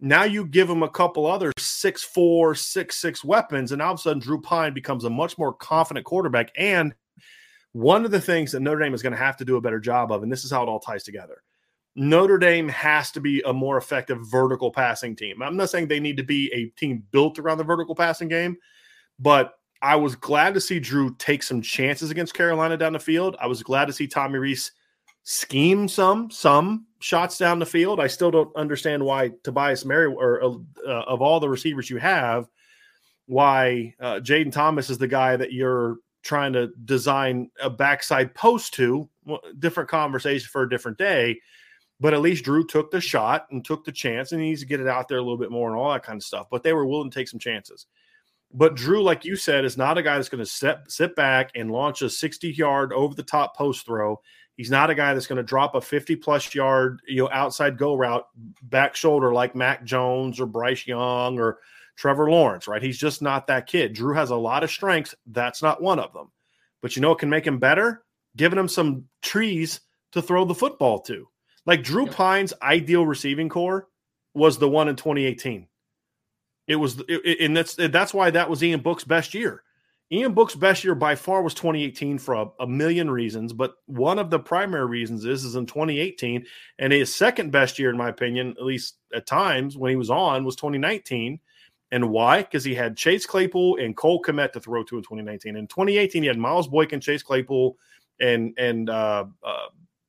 [0.00, 3.98] Now you give him a couple other six four, six six weapons, and all of
[3.98, 6.50] a sudden Drew Pyne becomes a much more confident quarterback.
[6.56, 6.94] And
[7.72, 9.80] one of the things that Notre Dame is going to have to do a better
[9.80, 11.42] job of, and this is how it all ties together,
[11.96, 15.42] Notre Dame has to be a more effective vertical passing team.
[15.42, 18.58] I'm not saying they need to be a team built around the vertical passing game,
[19.18, 23.36] but I was glad to see Drew take some chances against Carolina down the field.
[23.40, 24.72] I was glad to see Tommy Rees
[25.22, 27.98] scheme some some shots down the field.
[27.98, 32.48] I still don't understand why Tobias Mary or uh, of all the receivers you have,
[33.26, 38.74] why uh, Jayden Thomas is the guy that you're trying to design a backside post
[38.74, 39.08] to.
[39.58, 41.40] Different conversation for a different day.
[41.98, 44.66] But at least Drew took the shot and took the chance, and he needs to
[44.66, 46.46] get it out there a little bit more and all that kind of stuff.
[46.50, 47.86] But they were willing to take some chances.
[48.52, 48.84] But mm-hmm.
[48.84, 51.70] Drew, like you said, is not a guy that's going to sit sit back and
[51.70, 54.20] launch a 60 yard over the top post throw.
[54.56, 57.76] He's not a guy that's going to drop a 50 plus yard, you know, outside
[57.76, 58.26] go route
[58.62, 61.58] back shoulder like Mac Jones or Bryce Young or
[61.96, 62.82] Trevor Lawrence, right?
[62.82, 63.92] He's just not that kid.
[63.92, 65.14] Drew has a lot of strengths.
[65.26, 66.30] That's not one of them.
[66.80, 68.04] But you know what can make him better?
[68.36, 69.80] Giving him some trees
[70.12, 71.28] to throw the football to.
[71.66, 72.14] Like Drew yep.
[72.14, 73.88] Pyne's ideal receiving corps
[74.34, 75.66] was the one in 2018.
[76.68, 79.62] It was, it, and that's that's why that was Ian Book's best year.
[80.10, 84.20] Ian Book's best year by far was 2018 for a, a, million reasons, but one
[84.20, 86.46] of the primary reasons is is in 2018,
[86.78, 90.10] and his second best year, in my opinion, at least at times when he was
[90.10, 91.40] on, was 2019.
[91.92, 92.42] And why?
[92.42, 95.56] Because he had Chase Claypool and Cole Kmet to throw to in 2019.
[95.56, 97.76] In 2018, he had Miles Boykin, Chase Claypool,
[98.20, 99.66] and and uh, uh,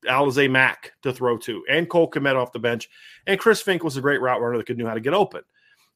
[0.07, 2.89] Alize Mack to throw to, and Cole Kmet off the bench.
[3.25, 5.41] And Chris Finke was a great route runner that could know how to get open.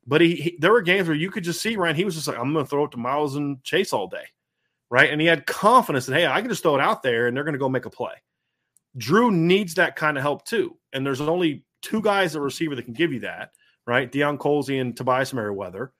[0.05, 1.95] But he, he, there were games where you could just see Ryan.
[1.95, 4.25] He was just like, I'm going to throw it to Miles and Chase all day,
[4.89, 5.11] right?
[5.11, 7.43] And he had confidence that hey, I can just throw it out there and they're
[7.43, 8.13] going to go make a play.
[8.97, 12.83] Drew needs that kind of help too, and there's only two guys at receiver that
[12.83, 13.51] can give you that,
[13.87, 14.11] right?
[14.11, 15.93] Deion Colzie and Tobias Merriweather.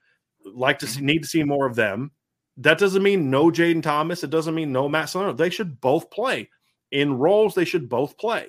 [0.44, 0.98] Like to mm-hmm.
[0.98, 2.10] see, need to see more of them.
[2.58, 4.24] That doesn't mean no Jayden Thomas.
[4.24, 5.32] It doesn't mean no Matt Salerno.
[5.32, 6.50] They should both play
[6.92, 7.54] in roles.
[7.54, 8.46] They should both play.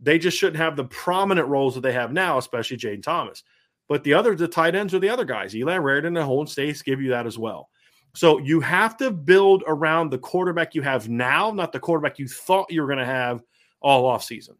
[0.00, 3.42] They just shouldn't have the prominent roles that they have now, especially Jayden Thomas.
[3.88, 5.56] But the other, the tight ends are the other guys.
[5.56, 7.70] Eli Raridon and Holden Staes give you that as well.
[8.14, 12.28] So you have to build around the quarterback you have now, not the quarterback you
[12.28, 13.42] thought you were going to have
[13.80, 14.56] all off season,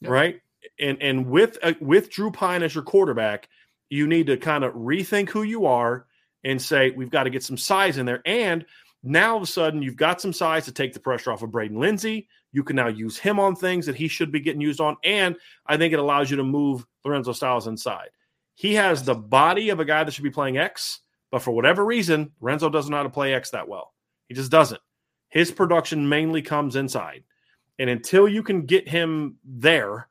[0.00, 0.10] yep.
[0.10, 0.40] right?
[0.78, 3.48] And and with uh, with Drew Pyne as your quarterback,
[3.90, 6.06] you need to kind of rethink who you are
[6.44, 8.22] and say we've got to get some size in there.
[8.24, 8.64] And
[9.02, 11.50] now all of a sudden you've got some size to take the pressure off of
[11.50, 12.28] Braden Lenzy.
[12.52, 15.36] You can now use him on things that he should be getting used on, and
[15.66, 18.08] I think it allows you to move Lorenzo Styles inside.
[18.54, 21.84] He has the body of a guy that should be playing X, but for whatever
[21.84, 23.94] reason, Renzo doesn't know how to play X that well.
[24.28, 24.80] He just doesn't.
[25.28, 27.22] His production mainly comes inside.
[27.78, 30.08] And until you can get him there,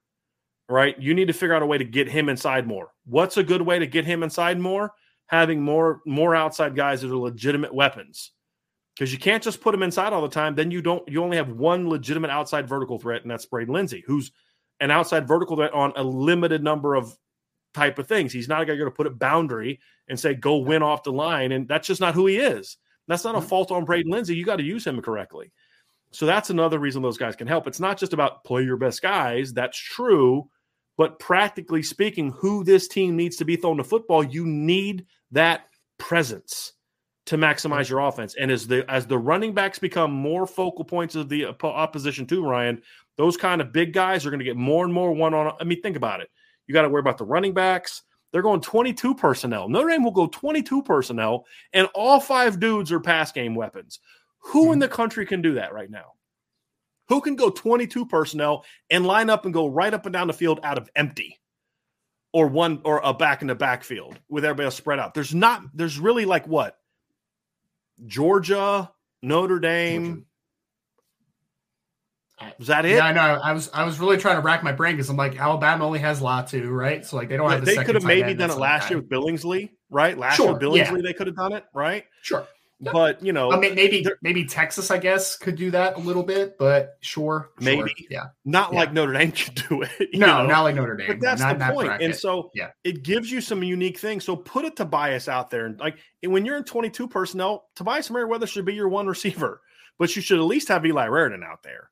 [0.70, 2.92] right, you need to figure out a way to get him inside more.
[3.06, 4.94] What's a good way to get him inside more?
[5.26, 8.32] Having more more outside guys that are legitimate weapons.
[8.98, 10.56] Because you can't just put him inside all the time.
[10.56, 14.04] Then you don't you only have one legitimate outside vertical threat, and that's Braden Lenzy,
[14.08, 14.32] who's
[14.80, 17.16] an outside vertical threat on a limited number of
[17.74, 18.34] type of things.
[18.34, 21.12] He's not a guy going to put a boundary and say, go win off the
[21.12, 21.52] line.
[21.52, 22.78] And that's just not who he is.
[23.08, 23.48] That's not a mm-hmm.
[23.48, 24.36] fault on Braden Lenzy.
[24.36, 25.52] You got to use him correctly.
[26.12, 27.68] So that's another reason those guys can help.
[27.68, 29.54] It's not just about play your best guys.
[29.54, 30.50] That's true.
[30.98, 35.68] But practically speaking, who this team needs to be throwing the football, you need that
[36.00, 36.74] presence
[37.28, 38.36] to maximize your offense.
[38.40, 42.44] And as the as the running backs become more focal points of the opposition too,
[42.44, 42.82] Ryan,
[43.18, 45.54] those kind of big guys are going to get more and more one on.
[45.60, 46.30] I mean, think about it.
[46.66, 48.04] You got to worry about the running backs.
[48.32, 49.70] They're going 22 personnel.
[49.70, 54.00] Notre Dame will go 22 personnel, and all five dudes are pass game weapons.
[54.40, 54.74] Who mm-hmm.
[54.74, 56.14] in the country can do that right now?
[57.10, 60.34] Who can go 22 personnel and line up and go right up and down the
[60.34, 61.40] field out of empty?
[62.34, 65.14] Or one or a back in the backfield with everybody else spread out.
[65.14, 66.78] There's not, there's really like what?
[68.06, 68.92] Georgia,
[69.22, 70.22] Notre Dame, Georgia.
[72.60, 72.98] Was that it?
[72.98, 73.40] Yeah, I know.
[73.42, 76.00] I was I was really trying to rack my brain because I'm like Alabama only
[76.00, 77.04] has Latu, right?
[77.04, 77.66] So like they don't have.
[77.66, 80.16] The they could have maybe done it last year with Billingsley, right?
[80.16, 81.02] Last sure, year Billingsley, yeah.
[81.04, 82.06] they could have done it, right?
[82.22, 82.48] Sure.
[82.80, 86.22] But you know, I mean, maybe maybe Texas, I guess, could do that a little
[86.22, 88.08] bit, but sure, maybe, sure.
[88.12, 88.80] yeah, not yeah.
[88.80, 90.10] like Notre Dame could do it.
[90.14, 90.46] No, know?
[90.46, 91.08] not like Notre Dame.
[91.08, 94.26] But that's not, the point, and so yeah, it gives you some unique things.
[94.26, 98.46] So put a Tobias out there, and like when you're in 22 personnel, Tobias Merriweather
[98.46, 99.62] should be your one receiver,
[99.98, 101.90] but you should at least have Eli Raridon out there.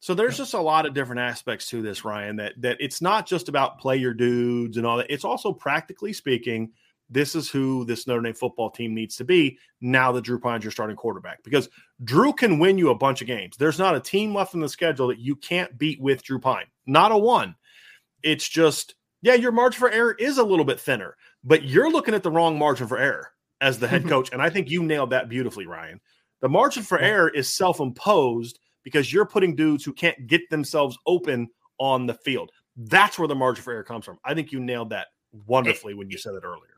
[0.00, 2.36] So there's just a lot of different aspects to this, Ryan.
[2.36, 5.10] That that it's not just about play your dudes and all that.
[5.10, 6.72] It's also practically speaking,
[7.12, 10.64] this is who this Notre Dame football team needs to be now that Drew Pyne's
[10.64, 11.42] your starting quarterback.
[11.42, 11.68] Because
[12.04, 13.56] Drew can win you a bunch of games.
[13.56, 16.66] There's not a team left in the schedule that you can't beat with Drew Pyne.
[16.86, 17.54] Not a one.
[18.22, 22.14] It's just, yeah, your margin for error is a little bit thinner, but you're looking
[22.14, 24.30] at the wrong margin for error as the head coach.
[24.32, 26.00] and I think you nailed that beautifully, Ryan.
[26.40, 31.48] The margin for error is self-imposed because you're putting dudes who can't get themselves open
[31.78, 32.50] on the field.
[32.76, 34.18] That's where the margin for error comes from.
[34.24, 35.08] I think you nailed that
[35.46, 36.71] wonderfully when you said it earlier.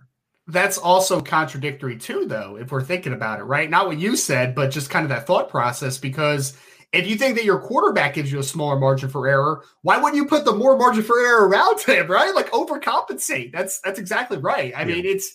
[0.46, 3.70] That's also contradictory too, though, if we're thinking about it, right?
[3.70, 5.96] Not what you said, but just kind of that thought process.
[5.96, 6.54] Because
[6.92, 10.16] if you think that your quarterback gives you a smaller margin for error, why wouldn't
[10.16, 12.34] you put the more margin for error around him, right?
[12.34, 13.52] Like overcompensate.
[13.52, 14.74] That's that's exactly right.
[14.76, 14.86] I yeah.
[14.86, 15.32] mean, it's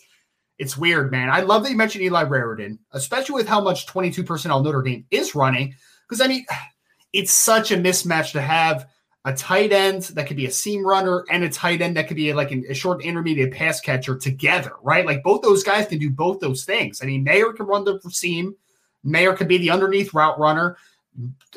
[0.60, 1.30] it's weird, man.
[1.30, 5.06] I love that you mentioned Eli Raridon, especially with how much 22 personnel Notre Dame
[5.10, 5.74] is running.
[6.08, 6.46] Because I mean,
[7.14, 8.88] it's such a mismatch to have
[9.26, 12.16] a tight end that could be a seam runner and a tight end that could
[12.16, 15.06] be like a short intermediate pass catcher together, right?
[15.06, 17.02] Like both those guys can do both those things.
[17.04, 18.56] I mean, Mayer can run the seam,
[19.04, 20.78] Mayer can be the underneath route runner.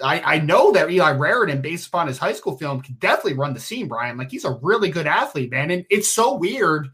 [0.02, 3.54] I, I know that Eli Raridon, based upon his high school film, can definitely run
[3.54, 4.16] the seam, Brian.
[4.16, 5.70] Like he's a really good athlete, man.
[5.70, 6.88] And it's so weird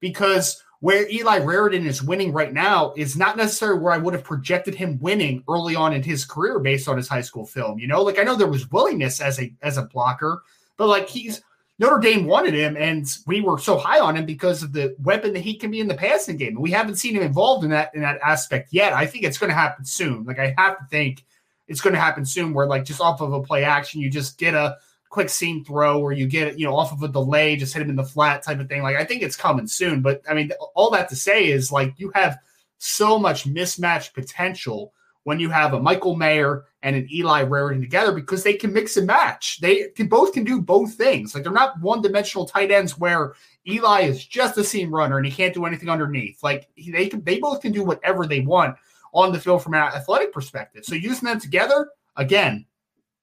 [0.00, 4.24] because where Eli Raridon is winning right now is not necessarily where I would have
[4.24, 7.78] projected him winning early on in his career based on his high school film.
[7.78, 10.42] You know, like I know there was willingness as a as a blocker,
[10.76, 11.40] but like he's
[11.78, 15.32] Notre Dame wanted him, and we were so high on him because of the weapon
[15.34, 16.60] that he can be in the passing game.
[16.60, 18.92] We haven't seen him involved in that in that aspect yet.
[18.92, 20.24] I think it's going to happen soon.
[20.24, 21.24] Like I have to think
[21.68, 24.36] it's going to happen soon, where like just off of a play action, you just
[24.36, 24.78] get a
[25.12, 27.82] quick seam throw where you get it, you know, off of a delay, just hit
[27.82, 28.82] him in the flat type of thing.
[28.82, 30.00] Like I think it's coming soon.
[30.00, 32.38] But I mean, all that to say is like you have
[32.78, 34.94] so much mismatched potential
[35.24, 38.96] when you have a Michael Mayer and an Eli Raridon together because they can mix
[38.96, 39.60] and match.
[39.60, 41.34] They can both can do both things.
[41.34, 43.34] Like they're not one dimensional tight ends where
[43.68, 46.42] Eli is just a seam runner and he can't do anything underneath.
[46.42, 48.76] Like they can, they both can do whatever they want
[49.12, 50.86] on the field from an athletic perspective.
[50.86, 52.64] So using them together again,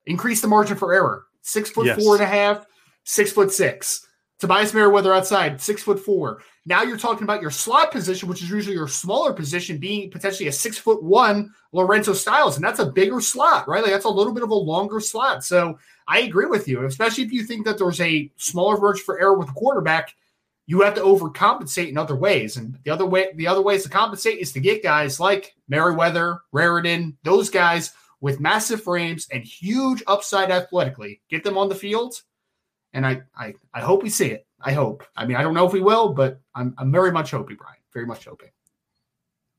[0.06, 1.26] increase the margin for error.
[1.50, 2.04] Six foot yes.
[2.04, 2.66] four and a half,
[3.06, 4.06] six foot six.
[4.40, 6.42] Tobias Merriweather outside, six foot four.
[6.66, 10.48] Now you're talking about your slot position, which is usually your smaller position, being potentially
[10.48, 13.82] a six foot one Lorenzo Styles, and that's a bigger slot, right?
[13.82, 15.44] Like that's a little bit of a longer slot.
[15.44, 19.20] So I agree with you, especially if you think that there's a smaller verge for
[19.20, 20.16] error with the quarterback.
[20.68, 23.90] You have to overcompensate in other ways, and the other way, the other ways to
[23.90, 27.92] compensate is to get guys like Merriweather, Raridon, those guys
[28.22, 31.22] with massive frames and huge upside athletically.
[31.30, 32.22] Get them on the field,
[32.94, 34.46] and I I, I hope we see it.
[34.62, 35.04] I hope.
[35.16, 37.78] I mean, I don't know if we will, but I'm I'm very much hoping, Brian.
[37.94, 38.50] Very much hoping.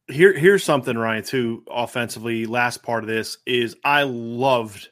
[0.09, 1.23] Here, here's something, Ryan.
[1.23, 4.91] Too offensively, last part of this is I loved,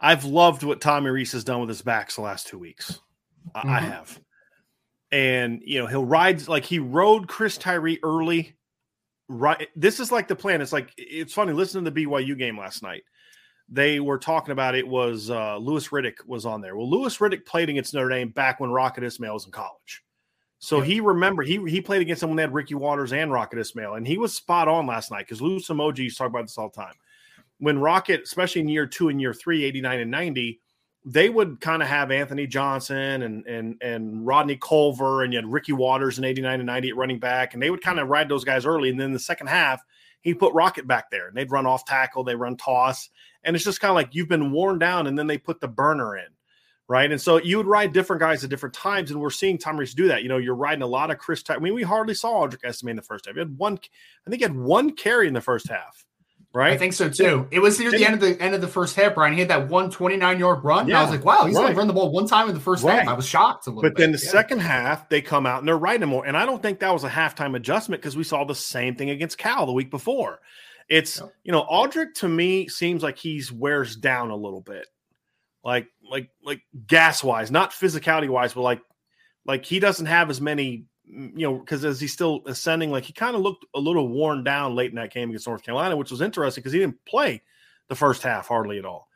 [0.00, 3.00] I've loved what Tommy Rees has done with his backs the last two weeks.
[3.54, 3.68] Mm-hmm.
[3.68, 4.20] I have,
[5.10, 8.56] and you know he'll ride like he rode Chris Tyree early
[9.32, 12.58] right this is like the plan it's like it's funny listening to the byu game
[12.58, 13.04] last night
[13.70, 16.76] they were talking about it was uh louis riddick was on there.
[16.76, 20.02] Well louis riddick played against notre dame back when rocket ismail was in college.
[20.58, 23.94] So he remembered he he played against someone that had ricky watters and rocket ismail
[23.94, 26.58] and he was spot on last night because lewis emoji used to talk about this
[26.58, 26.94] all the time.
[27.58, 30.60] When rocket especially in year two and year three 89 and 90
[31.04, 35.50] they would kind of have Anthony Johnson and and and Rodney Culver and you had
[35.50, 38.28] Ricky Watters in 89 and 90 at running back, and they would kind of ride
[38.28, 38.90] those guys early.
[38.90, 39.82] And then the second half,
[40.20, 43.08] he put Rocket back there and they'd run off tackle, they run toss.
[43.42, 45.68] And it's just kind of like you've been worn down, and then they put the
[45.68, 46.26] burner in.
[46.86, 47.10] Right.
[47.10, 49.12] And so you would ride different guys at different times.
[49.12, 50.24] And we're seeing Tom Rees do that.
[50.24, 51.44] You know, you're riding a lot of Chris.
[51.48, 53.36] I mean, we hardly saw Audric Estime in the first half.
[53.36, 53.78] He had one,
[54.26, 56.04] I think he had one carry in the first half
[56.52, 56.72] right?
[56.72, 57.46] I think so too.
[57.50, 59.32] It was near the end of the end of the first half, Brian.
[59.32, 60.88] He had that one 29 yard run.
[60.88, 61.70] Yeah, I was like, wow, he's right.
[61.70, 63.00] to run the ball one time in the first right.
[63.00, 63.08] half.
[63.08, 63.90] I was shocked a little bit.
[63.90, 64.02] but bit.
[64.02, 64.30] then the yeah.
[64.30, 66.26] second half, they come out and they're riding more.
[66.26, 69.10] And I don't think that was a halftime adjustment because we saw the same thing
[69.10, 70.40] against Cal the week before.
[70.88, 74.86] It's, you know, Audric to me seems like he's wears down a little bit.
[75.62, 78.80] Like, like, like gas wise, not physicality wise, but like,
[79.46, 83.12] like he doesn't have as many you know, because as he's still ascending, like he
[83.12, 86.10] kind of looked a little worn down late in that game against North Carolina, which
[86.10, 87.42] was interesting because he didn't play
[87.88, 89.08] the first half hardly at all.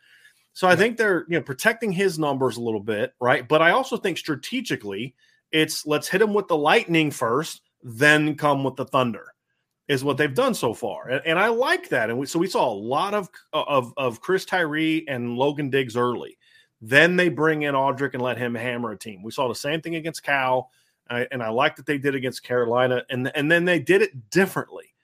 [0.53, 3.47] So I think they're you know protecting his numbers a little bit, right?
[3.47, 5.14] But I also think strategically,
[5.51, 9.34] it's let's hit him with the lightning first, then come with the thunder,
[9.88, 12.09] is what they've done so far, and, and I like that.
[12.09, 15.70] And we, so we saw a lot of uh, of of Chris Tyree and Logan
[15.70, 16.38] Diggs early.
[16.80, 19.22] Then they bring in Audric and let him hammer a team.
[19.22, 20.70] We saw the same thing against Cal
[21.11, 24.30] I, and I like that they did against Carolina, and and then they did it
[24.30, 24.94] differently.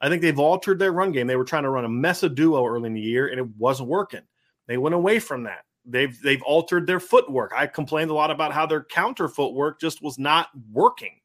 [0.00, 1.26] I think they've altered their run game.
[1.26, 3.88] They were trying to run a Mesa duo early in the year, and it wasn't
[3.88, 4.22] working.
[4.66, 5.64] They went away from that.
[5.86, 7.52] They've they've altered their footwork.
[7.56, 11.20] I complained a lot about how their counter footwork just was not working.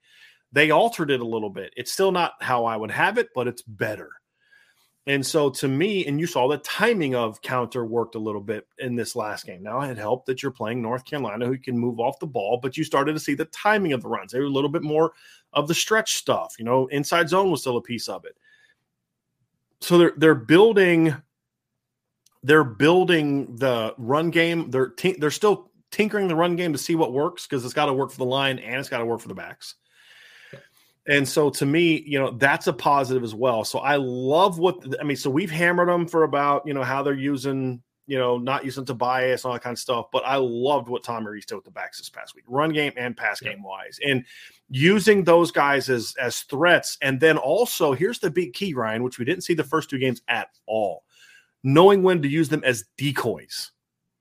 [0.54, 1.74] They altered it a little bit.
[1.76, 4.10] It's still not how I would have it, but it's better.
[5.08, 8.68] And so to me, and you saw the timing of counter worked a little bit
[8.78, 9.64] in this last game.
[9.64, 12.78] Now it helped that you're playing North Carolina who can move off the ball, but
[12.78, 14.32] you started to see the timing of the runs.
[14.32, 15.14] They were a little bit more
[15.54, 16.54] of the stretch stuff.
[16.60, 18.38] You know, inside zone was still a piece of it.
[19.80, 21.16] So they're they're building
[22.44, 24.70] they're building the run game.
[24.70, 27.94] They're they're still tinkering the run game to see what works because it's got to
[27.94, 29.76] work for the line and it's got to work for the backs.
[31.08, 33.64] And so to me, you know, that's a positive as well.
[33.64, 35.18] So I love what I mean.
[35.18, 37.82] So we've hammered them for about, you know, how they're using
[38.12, 40.08] you know, not using Tobias and all that kind of stuff.
[40.12, 42.92] But I loved what Tommy Rees did with the backs this past week, run game
[42.98, 44.26] and pass game wise, and
[44.70, 46.98] using those guys as as threats.
[47.02, 49.98] And then also, here's the big key, Ryan, which we didn't see the first two
[49.98, 51.04] games at all,
[51.64, 53.72] knowing when to use them as decoys.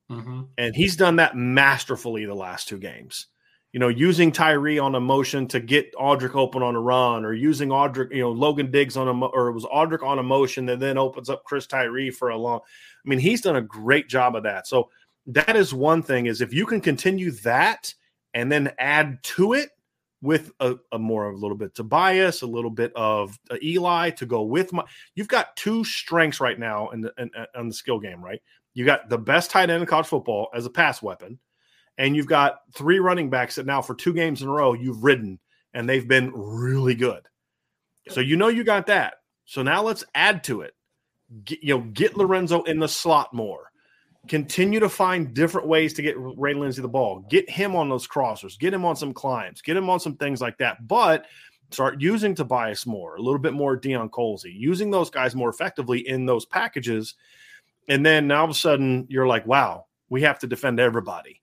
[0.08, 0.42] Mm-hmm.
[0.56, 3.26] And he's done that masterfully the last two games
[3.72, 7.32] you know, using Tyree on a motion to get Audric open on a run, or
[7.32, 10.66] using Audric, you know, Logan Diggs on a, or it was Audric on a motion
[10.66, 12.60] that then opens up Chris Tyree for a long.
[12.60, 14.66] I mean, he's done a great job of that.
[14.66, 14.90] So
[15.26, 17.94] that is one thing is if you can continue that
[18.34, 19.70] and then add to it
[20.22, 24.10] with a, a more a little bit of Tobias, a little bit of uh, Eli
[24.10, 24.84] to go with my.
[25.14, 28.42] You've got two strengths right now in the in, in the skill game, right?
[28.74, 31.38] You got the best tight end in college football as a pass weapon
[32.00, 35.04] and you've got three running backs that now for two games in a row you've
[35.04, 35.38] ridden
[35.74, 37.20] and they've been really good.
[38.08, 39.16] So you know you got that.
[39.44, 40.72] So now let's add to it.
[41.44, 43.70] Get, you know, get Lorenzo in the slot more.
[44.28, 47.26] Continue to find different ways to get Ray Lenzy the ball.
[47.28, 48.58] Get him on those crossers.
[48.58, 49.60] Get him on some climbs.
[49.60, 50.88] Get him on some things like that.
[50.88, 51.26] But
[51.70, 56.08] start using Tobias more, a little bit more Deion Colzie, using those guys more effectively
[56.08, 57.14] in those packages.
[57.88, 61.39] And then now all of a sudden you're like, wow, we have to defend everybody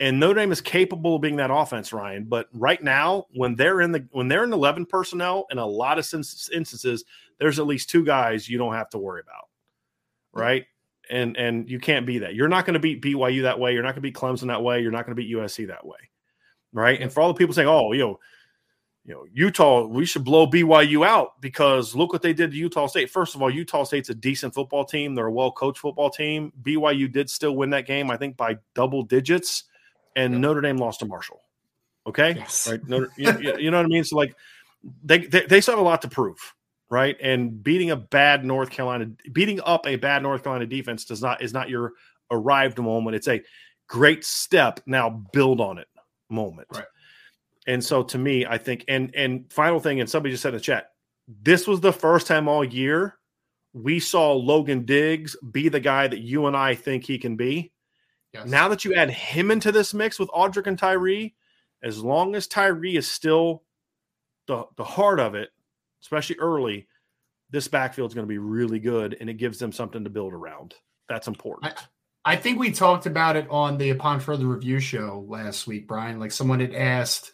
[0.00, 2.24] and Notre Dame is capable of being that offense, Ryan.
[2.24, 5.98] But right now, when they're in the when they're in eleven personnel, in a lot
[5.98, 7.04] of instances,
[7.38, 9.48] there's at least two guys you don't have to worry about,
[10.32, 10.66] right?
[11.10, 12.34] And and you can't be that.
[12.34, 13.72] You're not going to beat BYU that way.
[13.72, 14.80] You're not going to beat Clemson that way.
[14.80, 15.98] You're not going to beat USC that way,
[16.72, 17.00] right?
[17.00, 18.20] And for all the people saying, "Oh, you know."
[19.04, 22.86] You know, Utah, we should blow BYU out because look what they did to Utah
[22.86, 23.08] State.
[23.08, 25.14] First of all, Utah State's a decent football team.
[25.14, 26.52] They're a well coached football team.
[26.60, 29.64] BYU did still win that game, I think, by double digits
[30.18, 30.40] and yep.
[30.40, 31.40] Notre Dame lost to Marshall.
[32.06, 32.68] Okay, yes.
[32.70, 32.86] right.
[32.88, 34.04] Notre, you, you, know what I mean?
[34.04, 34.34] So like,
[35.04, 36.38] they, they they still have a lot to prove,
[36.90, 37.16] right?
[37.20, 41.42] And beating a bad North Carolina, beating up a bad North Carolina defense does not
[41.42, 41.92] is not your
[42.30, 43.16] arrived moment.
[43.16, 43.42] It's a
[43.88, 44.80] great step.
[44.86, 45.88] Now build on it
[46.30, 46.68] moment.
[46.72, 46.84] Right.
[47.66, 50.58] And so to me, I think, and and final thing, and somebody just said in
[50.58, 50.90] the chat,
[51.42, 53.18] this was the first time all year
[53.72, 57.72] we saw Logan Diggs be the guy that you and I think he can be.
[58.38, 58.46] Yes.
[58.46, 61.34] Now that you add him into this mix with Audric and Tyree,
[61.82, 63.62] as long as Tyree is still
[64.46, 65.50] the, the heart of it,
[66.02, 66.86] especially early,
[67.50, 70.32] this backfield is going to be really good and it gives them something to build
[70.32, 70.74] around.
[71.08, 71.72] That's important.
[72.24, 75.88] I, I think we talked about it on the Upon Further Review show last week,
[75.88, 76.20] Brian.
[76.20, 77.32] Like someone had asked,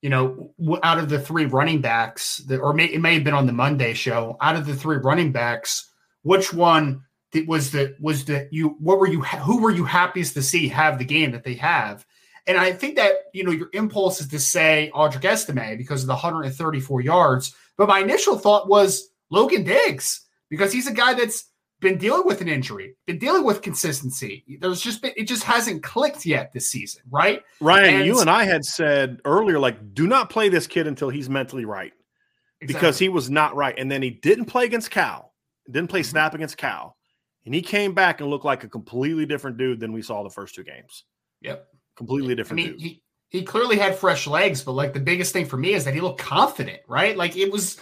[0.00, 3.34] you know, out of the three running backs, that, or may, it may have been
[3.34, 5.90] on the Monday show, out of the three running backs,
[6.22, 7.04] which one
[7.46, 10.98] was the was the you what were you who were you happiest to see have
[10.98, 12.06] the game that they have?
[12.46, 16.08] And i think that you know your impulse is to say audric estime because of
[16.08, 21.44] the 134 yards but my initial thought was logan diggs because he's a guy that's
[21.80, 24.44] been dealing with an injury been dealing with consistency.
[24.60, 27.42] There's just been it just hasn't clicked yet this season right?
[27.60, 31.10] Ryan and, you and i had said earlier like do not play this kid until
[31.10, 31.92] he's mentally right
[32.60, 32.74] exactly.
[32.74, 33.74] because he was not right.
[33.76, 35.32] And then he didn't play against cal
[35.70, 36.10] didn't play mm-hmm.
[36.10, 36.96] snap against cal
[37.44, 40.30] and he came back and looked like a completely different dude than we saw the
[40.30, 41.04] first two games.
[41.40, 41.66] Yep.
[41.96, 42.80] Completely different I mean, dude.
[42.80, 45.94] He, he clearly had fresh legs, but like the biggest thing for me is that
[45.94, 47.16] he looked confident, right?
[47.16, 47.78] Like it was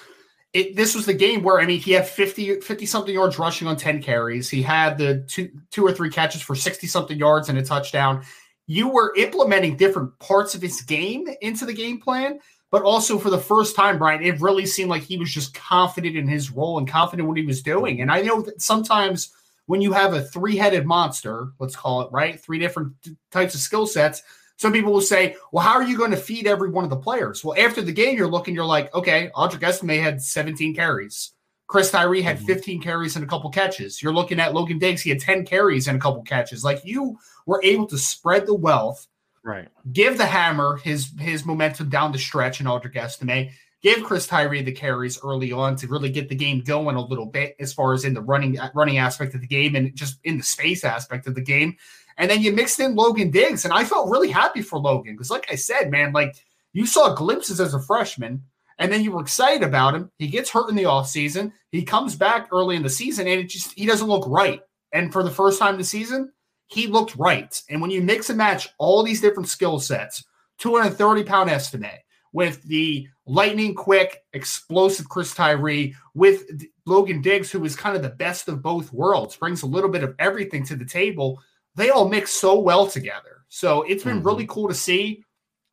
[0.52, 3.68] it this was the game where I mean he had 50 50 something yards rushing
[3.68, 4.48] on 10 carries.
[4.48, 8.22] He had the two two or three catches for 60 something yards and a touchdown.
[8.66, 12.38] You were implementing different parts of his game into the game plan,
[12.70, 16.16] but also for the first time, Brian, it really seemed like he was just confident
[16.16, 18.00] in his role and confident in what he was doing.
[18.00, 19.32] And I know that sometimes
[19.70, 22.40] when you have a three headed monster, let's call it, right?
[22.40, 22.92] Three different
[23.30, 24.20] types of skill sets.
[24.56, 26.96] Some people will say, well, how are you going to feed every one of the
[26.96, 27.44] players?
[27.44, 31.34] Well, after the game, you're looking, you're like, okay, Audric Estime had 17 carries.
[31.68, 32.46] Chris Tyree had mm-hmm.
[32.46, 34.02] 15 carries and a couple catches.
[34.02, 36.64] You're looking at Logan Diggs, he had 10 carries and a couple catches.
[36.64, 37.16] Like you
[37.46, 39.06] were able to spread the wealth,
[39.44, 39.68] right?
[39.92, 43.50] Give the hammer his his momentum down the stretch in Audric Estime
[43.82, 47.26] give Chris Tyree the carries early on to really get the game going a little
[47.26, 50.18] bit as far as in the running uh, running aspect of the game and just
[50.24, 51.76] in the space aspect of the game.
[52.16, 55.30] And then you mixed in Logan Diggs, and I felt really happy for Logan because,
[55.30, 56.36] like I said, man, like
[56.72, 58.42] you saw glimpses as a freshman,
[58.78, 60.10] and then you were excited about him.
[60.18, 61.52] He gets hurt in the offseason.
[61.70, 64.60] He comes back early in the season, and it just he doesn't look right.
[64.92, 66.32] And for the first time this season,
[66.66, 67.60] he looked right.
[67.70, 70.24] And when you mix and match all these different skill sets,
[70.58, 71.90] 230 pound Estime,
[72.32, 76.44] with the lightning quick, explosive Chris Tyree, with
[76.86, 80.04] Logan Diggs, who is kind of the best of both worlds, brings a little bit
[80.04, 81.40] of everything to the table.
[81.74, 83.44] They all mix so well together.
[83.48, 84.26] So it's been mm-hmm.
[84.26, 85.24] really cool to see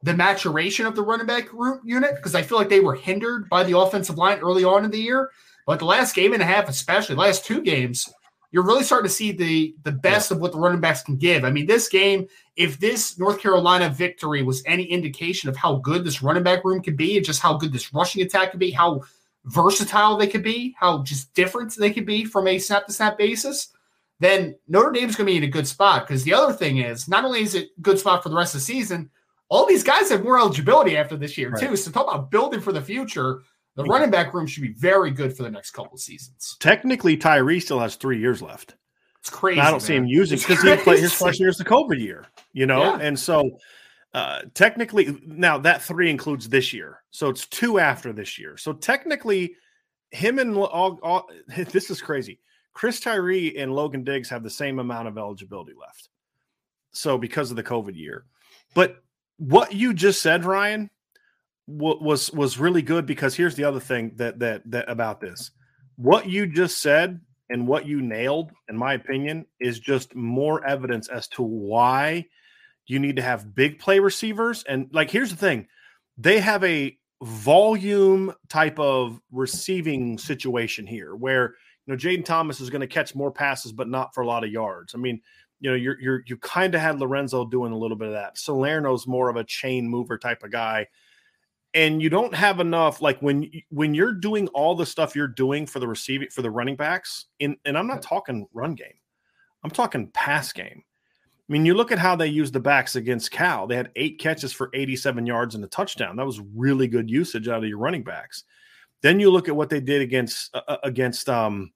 [0.03, 1.49] the maturation of the running back
[1.84, 4.91] unit because I feel like they were hindered by the offensive line early on in
[4.91, 5.30] the year.
[5.66, 8.08] But the last game and a half, especially last two games,
[8.52, 10.38] you're really starting to see the the best yeah.
[10.38, 11.43] of what the running backs can give.
[11.43, 16.04] I mean, this game, if this North Carolina victory was any indication of how good
[16.04, 18.72] this running back room could be, and just how good this rushing attack could be,
[18.72, 19.02] how
[19.45, 23.18] versatile they could be, how just different they could be from a snap to snap
[23.18, 23.70] basis,
[24.20, 26.08] then Notre Dame's going to be in a good spot.
[26.08, 28.56] Because the other thing is, not only is it a good spot for the rest
[28.56, 29.10] of the season,
[29.50, 31.62] all these guys have more eligibility after this year right.
[31.62, 31.76] too.
[31.76, 33.41] So talk about building for the future.
[33.78, 36.57] The running back room should be very good for the next couple seasons.
[36.59, 38.75] Technically, Tyree still has three years left.
[39.19, 39.61] It's crazy.
[39.61, 39.80] I don't man.
[39.82, 42.82] see him using because he played his freshman year is the COVID year, you know,
[42.82, 42.97] yeah.
[42.99, 43.59] and so
[44.15, 48.57] uh, technically now that three includes this year, so it's two after this year.
[48.57, 49.55] So technically,
[50.09, 51.30] him and all, all
[51.71, 52.39] this is crazy.
[52.73, 56.09] Chris Tyree and Logan Diggs have the same amount of eligibility left.
[56.93, 58.25] So because of the COVID year,
[58.73, 59.03] but
[59.38, 60.89] what you just said, Ryan,
[61.68, 65.51] was was really good because here's the other thing that that that about this.
[65.97, 71.07] What you just said and what you nailed, in my opinion, is just more evidence
[71.09, 72.26] as to why
[72.86, 74.63] you need to have big play receivers.
[74.63, 75.68] And like, here's the thing:
[76.18, 81.55] they have a volume type of receiving situation here, where
[81.86, 84.45] you know Jayden Thomas is going to catch more passes, but not for a lot
[84.45, 84.95] of yards.
[84.95, 85.22] I mean,
[85.59, 88.38] you know, you're you're you kind of had Lorenzo doing a little bit of that.
[88.38, 90.88] Salerno's more of a chain mover type of guy
[91.78, 95.67] and you don't have enough like when when you're doing all the stuff you're doing
[95.67, 98.97] for the receiving for the running backs in and I'm not talking run game.
[99.63, 100.84] I'm talking pass game.
[100.84, 103.67] I mean, you look at how they used the backs against Cal.
[103.67, 106.17] They had eight catches for 87 yards and a touchdown.
[106.17, 108.43] That was really good usage out of your running backs.
[109.01, 111.71] Then you look at what they did against uh, uh against um,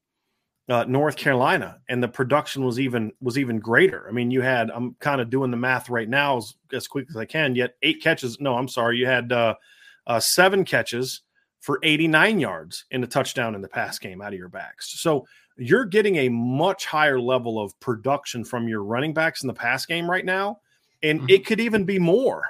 [0.67, 4.07] uh, North Carolina, and the production was even was even greater.
[4.09, 7.05] I mean, you had I'm kind of doing the math right now as, as quick
[7.11, 7.53] as I can.
[7.55, 8.39] Yet eight catches.
[8.39, 8.97] No, I'm sorry.
[8.97, 9.53] You had uh,
[10.07, 11.21] uh, seven catches
[11.59, 14.99] for 89 yards in a touchdown in the pass game out of your backs.
[14.99, 15.27] So
[15.57, 19.85] you're getting a much higher level of production from your running backs in the pass
[19.85, 20.59] game right now.
[21.03, 21.29] And mm-hmm.
[21.29, 22.45] it could even be more.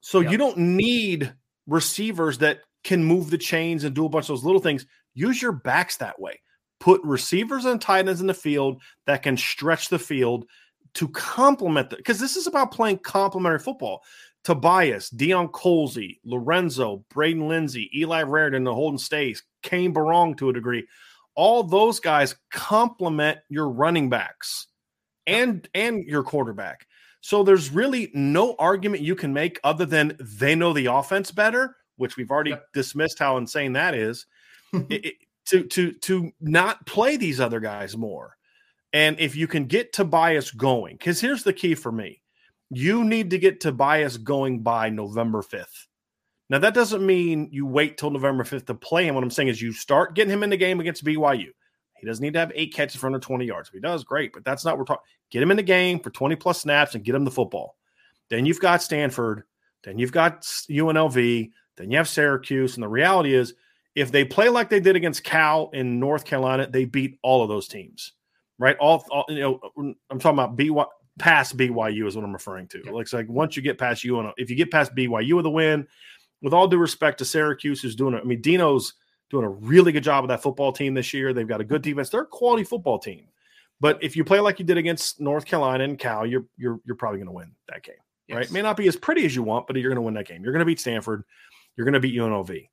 [0.00, 0.32] So yep.
[0.32, 1.34] you don't need
[1.66, 4.86] receivers that can move the chains and do a bunch of those little things.
[5.14, 6.40] Use your backs that way.
[6.78, 10.46] Put receivers and tight ends in the field that can stretch the field
[10.94, 14.02] to complement the because this is about playing complementary football.
[14.44, 20.52] Tobias, Deion Colzie, Lorenzo, Braden Lenzy, Eli Raridon, the Holden Staes, Kane Berrong to a
[20.52, 20.86] degree.
[21.34, 24.66] All those guys complement your running backs
[25.26, 26.86] and and your quarterback.
[27.20, 31.76] So there's really no argument you can make other than they know the offense better,
[31.96, 32.64] which we've already yep.
[32.72, 34.26] dismissed how insane that is.
[34.72, 35.14] it, it,
[35.46, 38.36] to to to not play these other guys more.
[38.92, 42.22] And if you can get Tobias going, because here's the key for me
[42.70, 45.86] you need to get Tobias going by November 5th.
[46.48, 49.14] Now, that doesn't mean you wait till November 5th to play him.
[49.14, 51.48] What I'm saying is you start getting him in the game against BYU.
[51.96, 53.68] He doesn't need to have eight catches for under 20 yards.
[53.68, 54.32] If he does, great.
[54.32, 55.04] But that's not what we're talking.
[55.30, 57.76] Get him in the game for 20 plus snaps and get him the football.
[58.30, 59.44] Then you've got Stanford.
[59.84, 61.50] Then you've got UNLV.
[61.76, 62.74] Then you have Syracuse.
[62.74, 63.54] And the reality is,
[63.94, 67.48] if they play like they did against Cal in North Carolina, they beat all of
[67.48, 68.12] those teams,
[68.58, 68.76] right?
[68.78, 69.60] All, all you know,
[70.10, 70.86] I'm talking about BYU
[71.20, 72.82] past BYU is what I'm referring to.
[72.84, 72.94] Yep.
[72.94, 75.50] Like, like once you get past you, and if you get past BYU with a
[75.50, 75.86] win,
[76.42, 78.22] with all due respect to Syracuse, who's doing it.
[78.22, 78.94] I mean, Dino's
[79.28, 81.32] doing a really good job with that football team this year.
[81.32, 82.08] They've got a good defense.
[82.08, 83.26] They're a quality football team.
[83.78, 86.96] But if you play like you did against North Carolina and Cal, you're you're you're
[86.96, 87.94] probably going to win that game.
[88.26, 88.36] Yes.
[88.36, 88.46] Right?
[88.46, 90.26] It may not be as pretty as you want, but you're going to win that
[90.26, 90.42] game.
[90.42, 91.24] You're going to beat Stanford.
[91.76, 92.68] You're going to beat UNLV.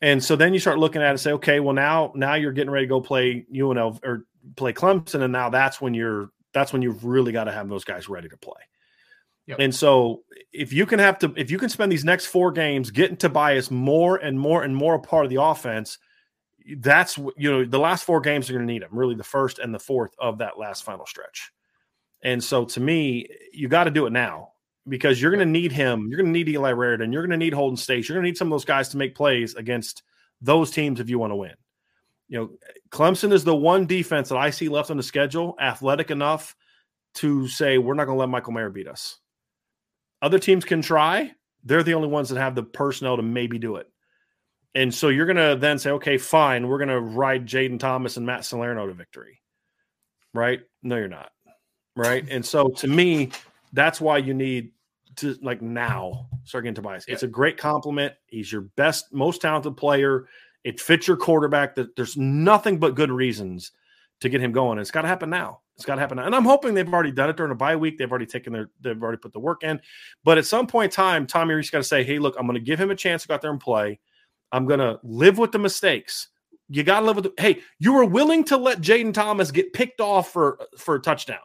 [0.00, 2.52] And so then you start looking at it and say, okay, well now now you're
[2.52, 6.72] getting ready to go play UNLV or play Clemson, and now that's when you're that's
[6.72, 8.60] when you've really got to have those guys ready to play.
[9.46, 9.58] Yep.
[9.60, 12.90] And so if you can have to if you can spend these next four games
[12.90, 15.98] getting Tobias more and more and more a part of the offense,
[16.78, 19.58] that's you know the last four games are going to need him really the first
[19.58, 21.50] and the fourth of that last final stretch.
[22.22, 24.52] And so to me, you got to do it now
[24.88, 26.06] because you're going to need him.
[26.08, 27.12] You're going to need Eli Raridon.
[27.12, 28.08] You're going to need Holden Staes.
[28.08, 30.02] You're going to need some of those guys to make plays against
[30.40, 31.54] those teams if you want to win
[32.28, 32.50] you know,
[32.90, 36.56] Clemson is the one defense that I see left on the schedule, athletic enough
[37.14, 39.18] to say we're not going to let Michael Mayer beat us.
[40.22, 41.32] Other teams can try.
[41.64, 43.88] They're the only ones that have the personnel to maybe do it.
[44.74, 48.16] And so you're going to then say, okay, fine, we're going to ride Jayden Thomas
[48.16, 49.40] and Matt Salerno to victory.
[50.32, 50.60] Right?
[50.82, 51.30] No, you're not.
[51.94, 52.26] Right.
[52.30, 53.30] and so to me,
[53.72, 54.72] that's why you need
[55.16, 57.04] to like now start getting Tobias.
[57.06, 57.14] Yeah.
[57.14, 58.14] It's a great compliment.
[58.26, 60.26] He's your best, most talented player.
[60.64, 61.74] It fits your quarterback.
[61.76, 63.70] That there's nothing but good reasons
[64.20, 64.78] to get him going.
[64.78, 65.60] It's got to happen now.
[65.76, 66.26] It's got to happen now.
[66.26, 67.98] And I'm hoping they've already done it during a bye week.
[67.98, 69.80] They've already taken their, they've already put the work in.
[70.22, 72.54] But at some point in time, Tommy Rees got to say, hey, look, I'm going
[72.54, 73.98] to give him a chance to go out there and play.
[74.52, 76.28] I'm going to live with the mistakes.
[76.68, 77.24] you got to live with.
[77.24, 81.00] The, hey, you were willing to let Jayden Thomas get picked off for for a
[81.00, 81.38] touchdown.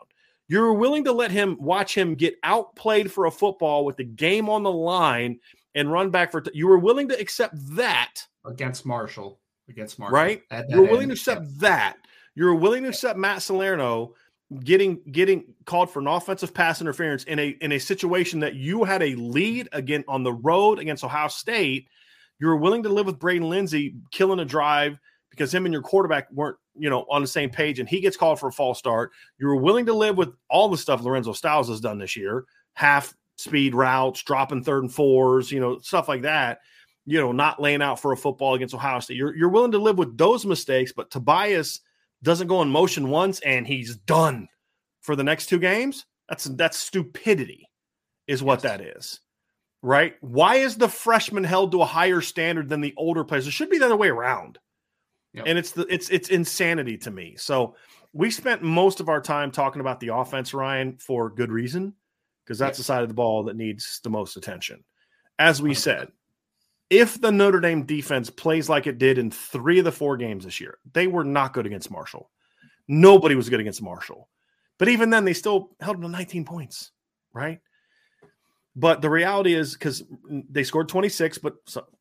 [0.48, 4.04] You were willing to let him watch him get outplayed for a football with the
[4.04, 5.40] game on the line
[5.76, 6.42] and run back for.
[6.42, 9.40] T- you were willing to accept that against Marshall.
[9.70, 10.42] Against Marshall, right?
[10.68, 11.98] You're willing to accept that.
[12.36, 14.16] You're willing to accept Matt Salerno
[14.64, 18.84] getting getting called for an offensive pass interference in a in a situation that you
[18.84, 21.88] had a lead again on the road against Ohio State.
[22.40, 24.98] You were willing to live with Braden Lenzy killing a drive
[25.30, 28.18] because him and your quarterback weren't, you know, on the same page and he gets
[28.18, 29.12] called for a false start.
[29.38, 32.46] You were willing to live with all the stuff Lorenzo Styles has done this year,
[32.74, 36.60] half speed routes, dropping third and fours, you know, stuff like that.
[37.06, 39.18] You know, not laying out for a football against Ohio State.
[39.18, 41.82] You're you're willing to live with those mistakes, but Tobias
[42.22, 44.48] doesn't go in motion once and he's done
[45.02, 46.06] for the next two games.
[46.28, 47.70] That's that's stupidity,
[48.28, 48.72] is what yes.
[48.72, 49.20] that is
[49.82, 50.16] right?
[50.22, 53.48] Why is the freshman held to a higher standard than the older players?
[53.48, 54.60] It should be the other way around.
[55.34, 55.46] Yep.
[55.48, 57.36] And it's the it's it's insanity to me.
[57.38, 57.76] So
[58.14, 61.94] we spent most of our time talking about the offense, Ryan, for good reason,
[62.44, 64.84] because that's the side of the ball that needs the most attention.
[65.38, 66.10] As we said,
[66.90, 70.46] if the Notre Dame defense plays like it did in three of the four games
[70.46, 72.30] this year, they were not good against Marshall.
[72.88, 74.30] Nobody was good against Marshall.
[74.80, 76.92] But even then, they still held them to 19 points,
[77.34, 77.60] right?
[78.76, 80.04] But the reality is because
[80.50, 81.56] they scored 26, but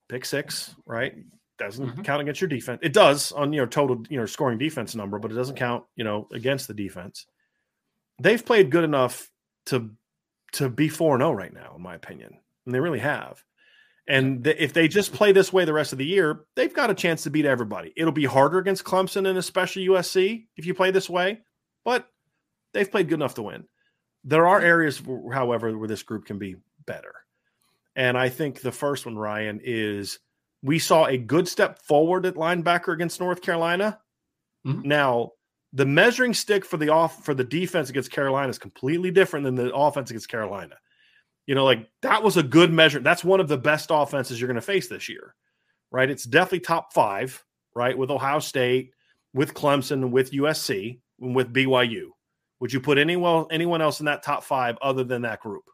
[0.09, 1.15] pick six, right?
[1.59, 2.03] Doesn't mm-hmm.
[2.03, 2.79] count against your defense.
[2.83, 6.05] It does on your total, you know, scoring defense number, but it doesn't count, you
[6.05, 7.27] know, against the defense.
[8.21, 9.29] They've played good enough
[9.67, 9.91] to
[10.53, 12.39] to be 4 0 right now, in my opinion.
[12.65, 13.43] And they really have.
[14.09, 16.91] And th- if they just play this way the rest of the year, they've got
[16.91, 17.93] a chance to beat everybody.
[17.95, 21.41] It'll be harder against Clemson and especially USC if you play this way,
[21.85, 22.09] but
[22.73, 23.65] they've played good enough to win.
[24.25, 25.01] There are areas,
[25.33, 26.57] however, where this group can be
[26.87, 27.15] better.
[27.95, 30.19] And I think the first one, Ryan, is
[30.63, 33.99] we saw a good step forward at linebacker against North Carolina.
[34.67, 34.89] Mm-hmm.
[34.89, 35.33] Now,
[35.73, 39.55] the measuring stick for the off for the defense against Carolina is completely different than
[39.55, 40.77] the offense against Carolina.
[41.49, 43.01] You know, like that was a good measure.
[43.01, 45.35] That's one of the best offenses you're going to face this year,
[45.91, 46.11] right?
[46.11, 47.43] It's definitely top five,
[47.75, 47.97] right?
[47.97, 48.93] With Ohio State,
[49.33, 52.09] with Clemson, with USC, and with BYU.
[52.61, 55.65] Would you put anyone anyone else in that top five other than that group?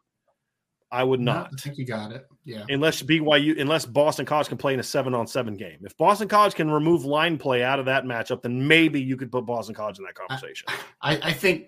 [0.93, 1.49] I would not.
[1.51, 2.25] I think you got it.
[2.45, 2.63] Yeah.
[2.69, 5.79] Unless BYU, unless Boston College can play in a seven on seven game.
[5.81, 9.29] If Boston College can remove line play out of that matchup, then maybe you could
[9.29, 10.69] put Boston College in that conversation.
[11.01, 11.65] I, I think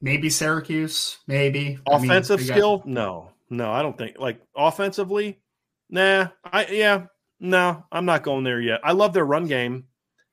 [0.00, 2.82] maybe Syracuse, maybe offensive I mean, skill.
[2.86, 5.40] No, no, I don't think like offensively.
[5.88, 7.06] Nah, I yeah,
[7.40, 8.80] no, I'm not going there yet.
[8.84, 9.84] I love their run game.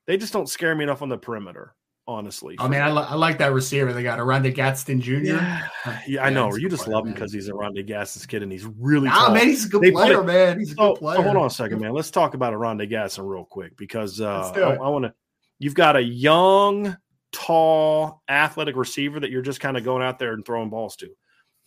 [0.06, 1.74] They just don't scare me enough on the perimeter
[2.08, 2.56] honestly.
[2.58, 5.12] I mean, I, li- I, like that receiver they got, Oronde Gadsden Jr.
[5.12, 5.68] Yeah,
[6.08, 6.52] yeah I know.
[6.56, 9.34] You just love him because he's a Oronde Gadsden kid and he's really nah, tall.
[9.34, 10.58] man, he's a good they player, man.
[10.58, 11.18] He's a good player.
[11.18, 11.92] Oh, hold on a second, man.
[11.92, 15.14] Let's talk about Oronde Gadsden real quick because uh, I, I want to.
[15.58, 16.96] You've got a young,
[17.30, 21.10] tall, athletic receiver that you're just kind of going out there and throwing balls to.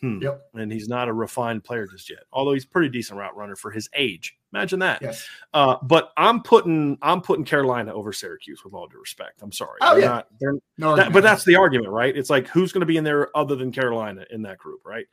[0.02, 0.20] Hmm.
[0.22, 0.42] Yep.
[0.56, 3.70] And he's not a refined player just yet, although he's pretty decent route runner for
[3.70, 4.36] his age.
[4.52, 5.02] Imagine that.
[5.02, 5.28] Yes.
[5.54, 9.42] Uh, but I'm putting I'm putting Carolina over Syracuse with all due respect.
[9.44, 9.78] I'm sorry.
[9.82, 10.10] Oh they're yeah.
[10.10, 12.16] Not, they're, no, that, but that's the argument, right?
[12.18, 15.06] It's like who's going to be in there other than Carolina in that group, right?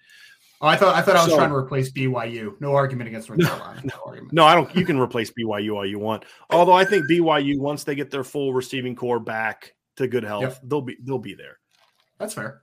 [0.60, 2.60] Oh, I thought I thought I was so, trying to replace BYU.
[2.60, 3.82] No argument against North Carolina.
[3.84, 4.74] No, no, no, I don't.
[4.74, 6.24] You can replace BYU all you want.
[6.50, 10.42] Although I think BYU once they get their full receiving corps back to good health,
[10.42, 10.60] yep.
[10.64, 11.58] they'll be they'll be there.
[12.18, 12.62] That's fair.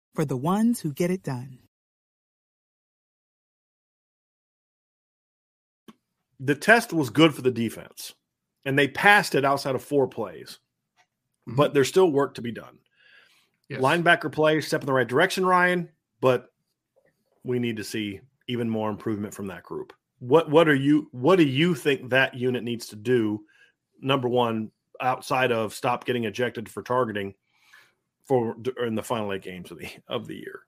[0.13, 1.59] for the ones who get it done.
[6.41, 8.13] the test was good for the defense,
[8.65, 10.59] and they passed it outside of four plays,
[11.47, 11.55] mm-hmm.
[11.55, 12.79] but there's still work to be done.
[13.69, 13.79] Yes.
[13.79, 15.87] Linebacker play, step in the right direction, Ryan,
[16.19, 16.47] but
[17.43, 19.93] we need to see even more improvement from that group.
[20.19, 23.43] What what are you what do you think that unit needs to do?
[24.01, 27.33] Number one, outside of stop getting ejected for targeting
[28.31, 28.55] for
[28.87, 30.61] in the final eight games of the of the year.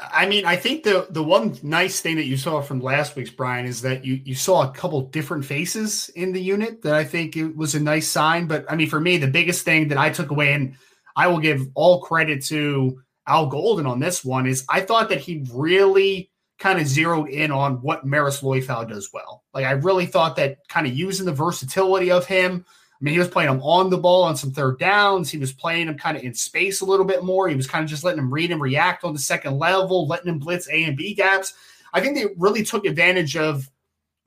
[0.00, 3.28] I mean, I think the the one nice thing that you saw from last week's
[3.30, 7.04] Brian is that you you saw a couple different faces in the unit that I
[7.04, 8.46] think it was a nice sign.
[8.46, 10.76] But I mean, for me, the biggest thing that I took away, and
[11.14, 15.20] I will give all credit to Al Golden on this one, is I thought that
[15.20, 19.44] he really kind of zeroed in on what Marist Liufau does well.
[19.52, 22.64] Like I really thought that kind of using the versatility of him,
[23.00, 25.30] I mean, he was playing him on the ball on some third downs.
[25.30, 27.48] He was playing him kind of in space a little bit more.
[27.48, 30.28] He was kind of just letting him read and react on the second level, letting
[30.28, 31.54] him blitz A and B gaps.
[31.94, 33.70] I think they really took advantage of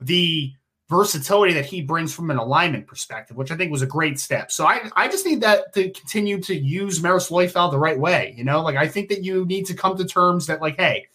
[0.00, 0.52] the
[0.88, 4.50] versatility that he brings from an alignment perspective, which I think was a great step.
[4.50, 8.34] So I, I just need that to continue to use Marist Liufau the right way.
[8.36, 11.08] You know, like I think that you need to come to terms that, like, hey,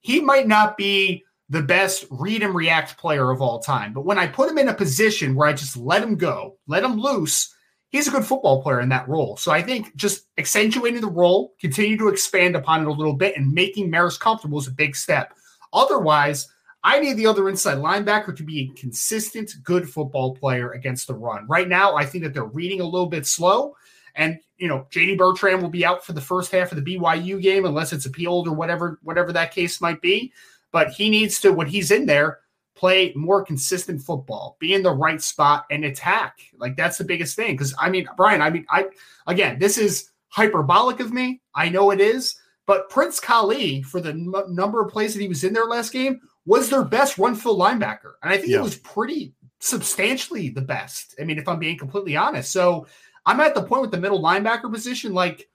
[0.00, 3.92] he might not be the best read and react player of all time.
[3.92, 6.82] But when I put him in a position where I just let him go, let
[6.82, 7.54] him loose,
[7.88, 9.36] he's a good football player in that role.
[9.36, 13.36] So I think just accentuating the role, continue to expand upon it a little bit,
[13.36, 15.34] and making Maris comfortable is a big step.
[15.72, 16.48] Otherwise,
[16.82, 21.14] I need the other inside linebacker to be a consistent, good football player against the
[21.14, 21.46] run.
[21.48, 23.76] Right now, I think that they're reading a little bit slow.
[24.14, 27.40] And you know, JD Bertrand will be out for the first half of the BYU
[27.40, 30.32] game unless it's appealed or whatever, whatever that case might be
[30.72, 32.40] but he needs to, when he's in there,
[32.76, 36.38] play more consistent football, be in the right spot and attack.
[36.58, 37.54] Like that's the biggest thing.
[37.54, 38.86] Because I mean, Brian, I mean, I
[39.26, 41.40] again, this is hyperbolic of me.
[41.54, 42.36] I know it is,
[42.66, 45.92] but Prince Kollie, for the m- number of plays that he was in there last
[45.92, 48.58] game, was their best run fill linebacker, and I think yeah.
[48.58, 51.16] it was pretty substantially the best.
[51.20, 52.86] I mean, if I'm being completely honest, so
[53.24, 55.48] I'm at the point with the middle linebacker position, like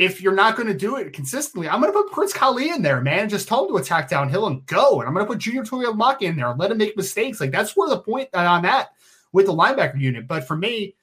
[0.00, 2.80] if you're not going to do it consistently, I'm going to put Prince Kollie in
[2.80, 3.28] there, man.
[3.28, 4.98] Just tell him to attack downhill and go.
[4.98, 7.38] And I'm going to put Junior Tuihalamaka in there and let him make mistakes.
[7.38, 8.92] Like that's where the point uh, on that
[9.32, 10.26] with the linebacker unit.
[10.26, 10.96] But for me,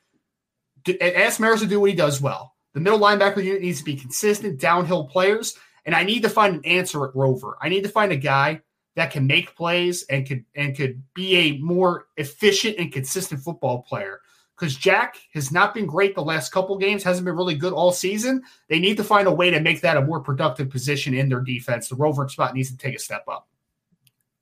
[1.00, 2.56] ask Maris to do what he does well.
[2.74, 6.56] The middle linebacker unit needs to be consistent downhill players, and I need to find
[6.56, 7.56] an answer at Rover.
[7.62, 8.62] I need to find a guy
[8.96, 13.84] that can make plays and could and could be a more efficient and consistent football
[13.84, 14.22] player
[14.58, 17.92] because Jack has not been great the last couple games, hasn't been really good all
[17.92, 18.42] season.
[18.70, 21.42] They need to find a way to make that a more productive position in their
[21.42, 21.90] defense.
[21.90, 23.48] The rover spot needs to take a step up.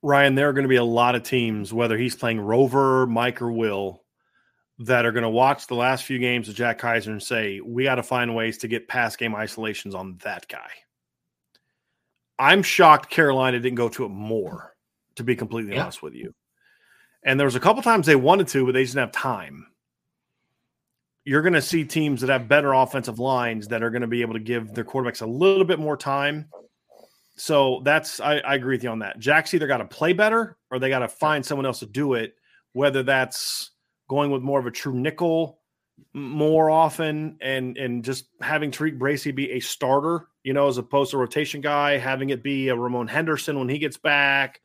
[0.01, 3.41] Ryan, there are going to be a lot of teams, whether he's playing Rover, Mike,
[3.41, 4.03] or Will,
[4.79, 7.83] that are going to watch the last few games of Jack Kaiser and say, we
[7.83, 10.69] got to find ways to get pass game isolations on that guy.
[12.37, 14.75] I'm shocked Carolina didn't go to it more,
[15.15, 15.83] to be completely yeah.
[15.83, 16.33] honest with you.
[17.23, 19.65] And there was a couple times they wanted to, but they just didn't have time
[21.25, 24.21] you're going to see teams that have better offensive lines that are going to be
[24.21, 26.47] able to give their quarterbacks a little bit more time.
[27.35, 29.19] So that's I, I agree with you on that.
[29.19, 32.13] Jack's either got to play better or they got to find someone else to do
[32.13, 32.35] it.
[32.73, 33.71] Whether that's
[34.07, 35.59] going with more of a true nickel
[36.13, 41.11] more often and and just having Tariq Bracy be a starter, you know, as opposed
[41.11, 44.61] to rotation guy, having it be a Ramon Henderson when he gets back.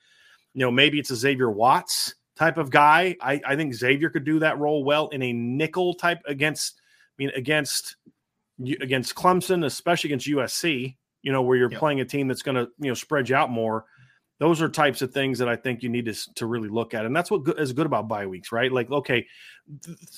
[0.55, 3.15] You know, maybe it's a Xavier Watts type of guy.
[3.21, 7.15] I, I think Xavier could do that role well in a nickel type against, I
[7.19, 7.97] mean, against
[8.81, 10.97] against Clemson, especially against USC.
[11.23, 11.79] You know, where you're yep.
[11.79, 13.85] playing a team that's going to you know spread you out more.
[14.39, 17.05] Those are types of things that I think you need to, to really look at,
[17.05, 18.73] and that's what is good about bye weeks, right?
[18.73, 19.27] Like, okay,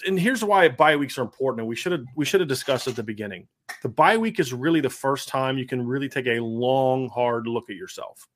[0.07, 1.62] and here's why bye weeks are important.
[1.62, 3.49] And we should have we should have discussed at the beginning.
[3.83, 7.49] The bye week is really the first time you can really take a long, hard
[7.49, 8.29] look at yourself.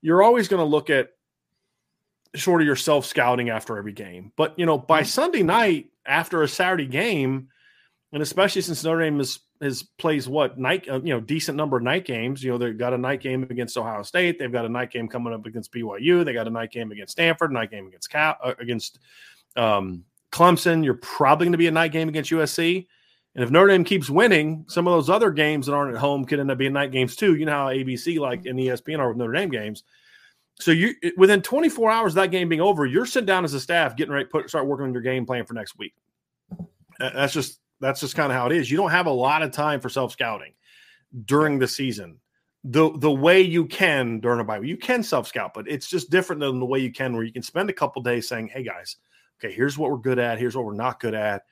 [0.00, 1.10] You're always going to look at
[2.36, 4.32] sort of yourself scouting after every game.
[4.36, 5.08] But you know, by mm-hmm.
[5.08, 7.48] Sunday night after a Saturday game,
[8.12, 11.76] and especially since Notre Dame is has plays what night uh, you know decent number
[11.76, 12.42] of night games.
[12.42, 14.38] You know they've got a night game against Ohio State.
[14.38, 16.24] They've got a night game coming up against BYU.
[16.24, 17.52] They got a night game against Stanford.
[17.52, 18.98] Night game against Cal uh, against
[19.56, 20.84] um, Clemson.
[20.84, 22.86] You're probably going to be a night game against USC.
[23.34, 26.26] And if Notre Dame keeps winning, some of those other games that aren't at home
[26.26, 27.34] could end up being night games too.
[27.36, 29.84] You know how ABC like in ESPN are with Notre Dame games.
[30.60, 33.60] So you within 24 hours of that game being over, you're sitting down as a
[33.60, 35.94] staff getting ready to put start working on your game plan for next week.
[36.98, 38.70] That's just that's just kind of how it is.
[38.70, 40.52] You don't have a lot of time for self scouting
[41.24, 42.18] during the season.
[42.64, 46.10] The the way you can during a bye, you can self scout, but it's just
[46.10, 48.62] different than the way you can where you can spend a couple days saying, "Hey
[48.62, 48.96] guys,
[49.42, 50.38] okay, here's what we're good at.
[50.38, 51.42] Here's what we're not good at.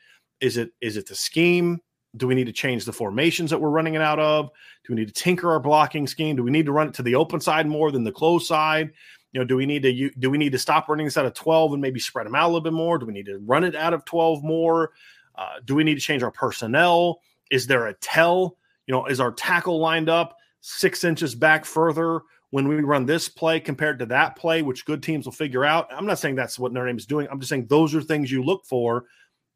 [0.40, 1.81] Is it is it the scheme?
[2.16, 4.50] Do we need to change the formations that we're running it out of?
[4.84, 6.36] Do we need to tinker our blocking scheme?
[6.36, 8.90] Do we need to run it to the open side more than the closed side?
[9.32, 11.34] You know, do we need to do we need to stop running this out of
[11.34, 12.98] 12 and maybe spread them out a little bit more?
[12.98, 14.90] Do we need to run it out of 12 more?
[15.36, 17.20] Uh, do we need to change our personnel?
[17.50, 18.56] Is there a tell?
[18.86, 23.28] You know, is our tackle lined up six inches back further when we run this
[23.28, 25.86] play compared to that play, which good teams will figure out?
[25.92, 27.28] I'm not saying that's what Notre Dame is doing.
[27.30, 29.04] I'm just saying those are things you look for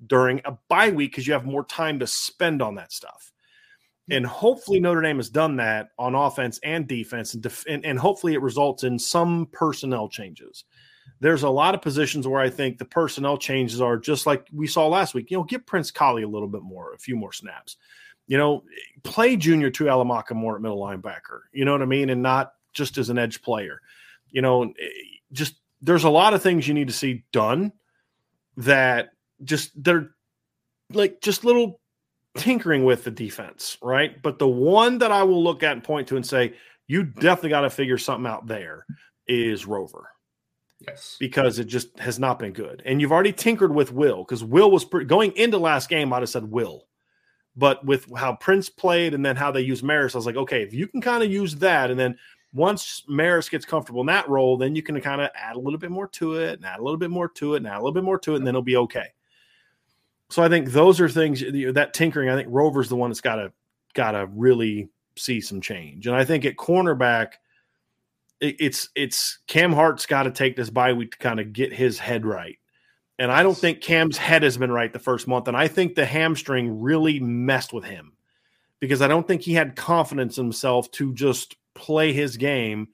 [0.06, 3.32] during a bye week because you have more time to spend on that stuff.
[4.08, 4.14] Hmm.
[4.14, 7.98] And hopefully Notre Dame has done that on offense and defense, and, def- and, and
[7.98, 10.64] hopefully it results in some personnel changes.
[11.20, 14.66] There's a lot of positions where I think the personnel changes are just like we
[14.66, 15.30] saw last week.
[15.30, 17.76] You know, give Prince Kollie a little bit more, a few more snaps.
[18.26, 18.64] You know,
[19.02, 21.40] play Junior Tuihalamaka more at middle linebacker.
[21.52, 23.80] You know what I mean, and not just as an edge player.
[24.30, 24.88] You know, eh,
[25.32, 27.72] just there's a lot of things you need to see done
[28.56, 29.10] that
[29.42, 30.10] just they're
[30.92, 31.80] like just little
[32.36, 34.20] tinkering with the defense, right?
[34.22, 36.54] But the one that I will look at and point to and say,
[36.86, 38.86] you definitely got to figure something out there
[39.26, 40.10] is Rover.
[40.80, 41.16] Yes.
[41.18, 42.82] Because it just has not been good.
[42.84, 46.20] And you've already tinkered with Will because Will was pre- going into last game, I'd
[46.20, 46.86] have said Will.
[47.56, 50.62] But with how Prince played and then how they use Maris, I was like, okay,
[50.62, 52.18] if you can kind of use that, and then
[52.52, 55.78] once Maris gets comfortable in that role, then you can kind of add a little
[55.78, 57.78] bit more to it, and add a little bit more to it, and add a
[57.78, 59.06] little bit more to it, and then it'll be okay.
[60.34, 61.44] So I think those are things
[61.74, 62.28] that tinkering.
[62.28, 63.52] I think Rover's the one that's got to
[63.94, 67.34] got to really see some change, and I think at cornerback,
[68.40, 71.72] it, it's it's Cam Hart's got to take this bye week to kind of get
[71.72, 72.58] his head right.
[73.16, 75.94] And I don't think Cam's head has been right the first month, and I think
[75.94, 78.14] the hamstring really messed with him
[78.80, 82.88] because I don't think he had confidence in himself to just play his game.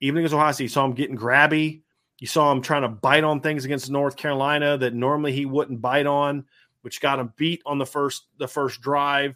[0.00, 1.82] Even against Ohio State, you saw him getting grabby.
[2.20, 5.80] You saw him trying to bite on things against North Carolina that normally he wouldn't
[5.80, 6.44] bite on
[6.84, 9.34] which got him beat on the first the first drive.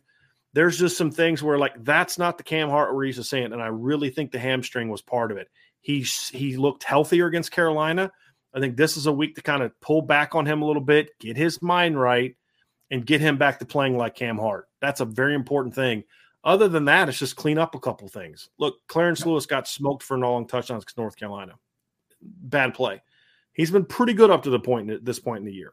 [0.52, 3.52] There's just some things where like that's not the Cam Hart we're used to seeing,
[3.52, 5.48] and I really think the hamstring was part of it.
[5.80, 8.12] He he looked healthier against Carolina.
[8.54, 10.82] I think this is a week to kind of pull back on him a little
[10.82, 12.36] bit, get his mind right,
[12.90, 14.68] and get him back to playing like Cam Hart.
[14.80, 16.04] That's a very important thing.
[16.44, 18.48] Other than that, it's just clean up a couple things.
[18.58, 21.54] Look, Clarence Lewis got smoked for no long touchdowns against North Carolina.
[22.20, 23.02] Bad play.
[23.52, 25.72] He's been pretty good up to the point at this point in the year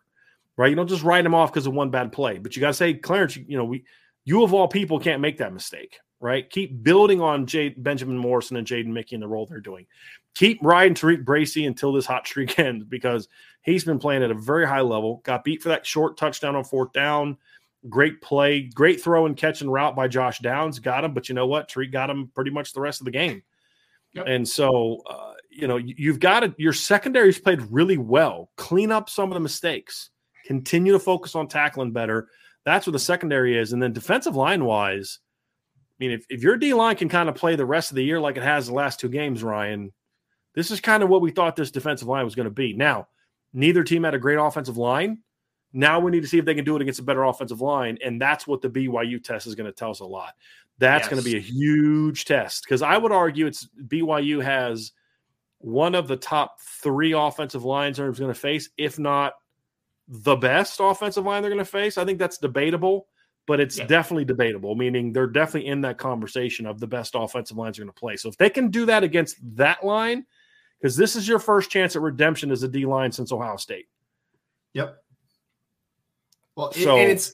[0.57, 0.69] right?
[0.69, 2.73] You don't just write him off because of one bad play, but you got to
[2.73, 3.84] say, Clarence, you, you, know, we,
[4.23, 6.49] you of all people can't make that mistake, right?
[6.49, 9.86] Keep building on Jade, Benjamin Morrison and Jaden Mickey and the role they're doing.
[10.36, 13.27] Keep riding TaRiq Bracy until this hot streak ends because
[13.61, 15.22] he's been playing at a very high level.
[15.23, 17.38] Got beat for that short touchdown on fourth down.
[17.88, 20.80] Great play, great throw and catch and route by Josh Downs.
[20.80, 21.69] Got him, but you know what?
[21.69, 23.44] TaRiq got him pretty much the rest of the game.
[24.14, 24.26] Yep.
[24.27, 28.49] And so, uh, you know, you've got to, your secondary's played really well.
[28.56, 30.10] Clean up some of the mistakes
[30.46, 32.28] continue to focus on tackling better.
[32.64, 33.74] That's where the secondary is.
[33.74, 35.20] And then defensive line wise,
[36.00, 38.04] I mean, if, if your D line can kind of play the rest of the
[38.04, 39.92] year like it has the last two games, Ryan,
[40.54, 42.74] this is kind of what we thought this defensive line was going to be.
[42.74, 43.08] Now,
[43.54, 45.20] neither team had a great offensive line.
[45.74, 47.98] Now we need to see if they can do it against a better offensive line.
[48.04, 50.34] And that's what the BYU test is going to tell us a lot.
[50.78, 51.10] That's yes.
[51.10, 54.92] going to be a huge test because I would argue it's BYU has
[55.60, 59.34] one of the top three offensive lines they're going to face, if not
[60.07, 61.98] the best offensive line they're going to face.
[61.98, 63.07] I think that's debatable,
[63.48, 63.88] but it's yeah.
[63.88, 67.94] definitely debatable, meaning they're definitely in that conversation of the best offensive lines are going
[67.94, 68.15] to play.
[68.15, 70.26] So if they can do that against that line,
[70.80, 73.88] because this is your first chance at redemption as a D line since Ohio State.
[74.73, 74.98] Yep.
[76.56, 77.34] Well, so, and it's,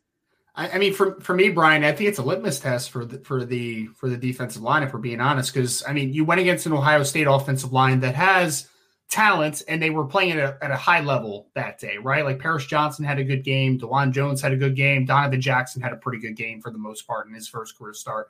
[0.56, 3.46] I, mean, for for me, Brian, I think it's a litmus test for the for
[3.46, 5.54] the for the defensive line, if we're being honest.
[5.54, 8.68] Because I mean, you went against an Ohio State offensive line that has
[9.12, 12.24] talent and they were playing at a, at a high level that day, right?
[12.24, 15.82] Like Paris Johnson had a good game, Dawand Jones had a good game, Donovan Jackson
[15.82, 18.30] had a pretty good game for the most part in his first career start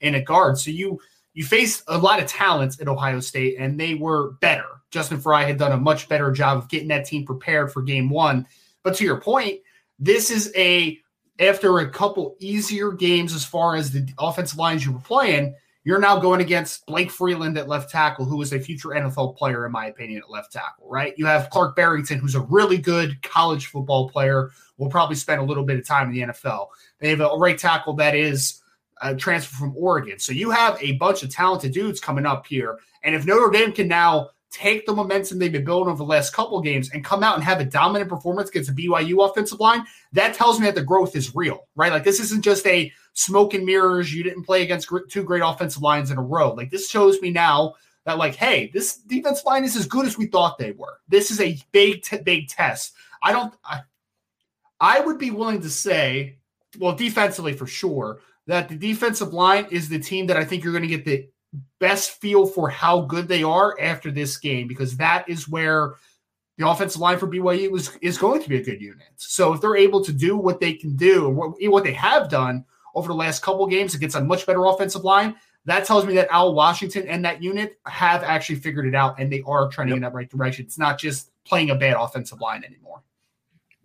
[0.00, 0.58] in a guard.
[0.58, 1.00] So you
[1.34, 4.66] you face a lot of talents at Ohio State and they were better.
[4.90, 8.10] Justin Frye had done a much better job of getting that team prepared for game
[8.10, 8.46] one.
[8.82, 9.60] But to your point,
[9.98, 10.98] this is a
[11.38, 15.54] after a couple easier games as far as the offensive lines you were playing,
[15.84, 19.66] you're now going against Blake Freeland at left tackle, who is a future NFL player,
[19.66, 21.14] in my opinion, at left tackle, right?
[21.16, 25.44] You have Clark Barrington, who's a really good college football player, will probably spend a
[25.44, 26.68] little bit of time in the NFL.
[27.00, 28.62] They have a right tackle that is
[29.00, 30.18] a transfer from Oregon.
[30.18, 32.78] So you have a bunch of talented dudes coming up here.
[33.02, 36.34] And if Notre Dame can now take the momentum they've been building over the last
[36.34, 39.84] couple games and come out and have a dominant performance against a BYU offensive line,
[40.12, 41.90] that tells me that the growth is real, right?
[41.90, 44.12] Like this isn't just a smoke and mirrors.
[44.12, 46.52] You didn't play against two great offensive lines in a row.
[46.52, 47.74] Like this shows me now
[48.04, 50.98] that like, hey, this defense line is as good as we thought they were.
[51.08, 52.94] This is a big, t- big test.
[53.22, 53.54] I don't.
[53.64, 53.80] I,
[54.80, 56.38] I would be willing to say,
[56.78, 58.18] well, defensively for sure,
[58.48, 61.28] that the defensive line is the team that I think you're going to get the
[61.78, 65.94] best feel for how good they are after this game because that is where
[66.58, 69.06] the offensive line for BYU is, is going to be a good unit.
[69.16, 72.28] So if they're able to do what they can do and what, what they have
[72.28, 76.14] done over the last couple games against a much better offensive line, that tells me
[76.14, 79.92] that Al Washington and that unit have actually figured it out and they are trending
[79.92, 79.98] yep.
[79.98, 80.64] in that right direction.
[80.64, 83.02] It's not just playing a bad offensive line anymore.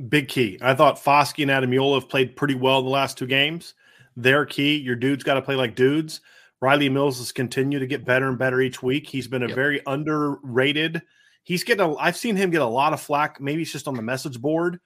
[0.10, 0.58] Big key.
[0.62, 3.74] I thought Foskey and Ademilola have played pretty well in the last two games.
[4.16, 4.78] They're key.
[4.78, 6.22] Your dudes got to play like dudes.
[6.60, 9.08] Riley Mills has continued to get better and better each week.
[9.08, 9.56] He's been a yep.
[9.56, 11.04] very underrated.
[11.44, 11.96] He's getting a.
[11.96, 13.40] I've seen him get a lot of flack.
[13.40, 14.80] Maybe it's just on the message board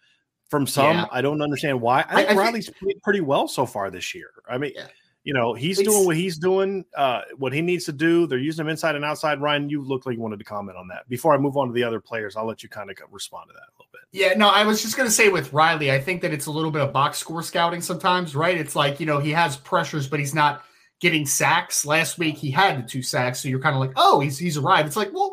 [0.52, 0.98] from some.
[0.98, 1.06] Yeah.
[1.11, 2.06] I don't understand why.
[2.07, 4.30] I think I, I Riley's think, played pretty well so far this year.
[4.48, 4.88] I mean, yeah.
[5.23, 8.28] you know, he's it's, doing what he's doing, uh, what he needs to do.
[8.28, 9.41] They're using him inside and outside.
[9.41, 11.10] Ryan, you look like you wanted to comment on that.
[11.10, 13.53] Before I move on to the other players, I'll let you kind of respond to
[13.53, 14.02] that a little bit.
[14.11, 16.52] Yeah, no, I was just going to say with Riley, I think that it's a
[16.52, 18.57] little bit of box score scouting sometimes, right?
[18.57, 20.65] It's like, you know, he has pressures, but he's not
[20.99, 21.86] getting sacks.
[21.86, 24.57] Last week he had the two sacks, so you're kind of like, oh, he's he's
[24.57, 24.88] arrived.
[24.88, 25.32] It's like, well,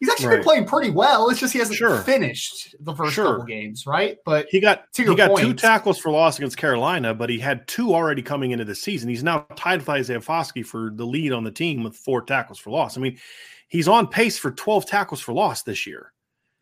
[0.00, 0.36] he's actually right.
[0.36, 1.28] been playing pretty well.
[1.30, 1.98] It's just he hasn't sure.
[1.98, 3.24] finished the first sure.
[3.24, 4.18] couple games, right?
[4.24, 7.66] But he got he got point, two tackles for loss against Carolina, but he had
[7.66, 9.08] two already coming into the season.
[9.08, 12.58] He's now tied with Isaiah Foskey for the lead on the team with four tackles
[12.58, 12.96] for loss.
[12.96, 13.18] I mean,
[13.68, 16.12] he's on pace for 12 tackles for loss this year.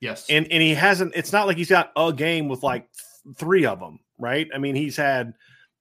[0.01, 0.27] Yes.
[0.29, 2.89] And and he hasn't it's not like he's got a game with like
[3.37, 4.49] three of them, right?
[4.55, 5.35] I mean, he's had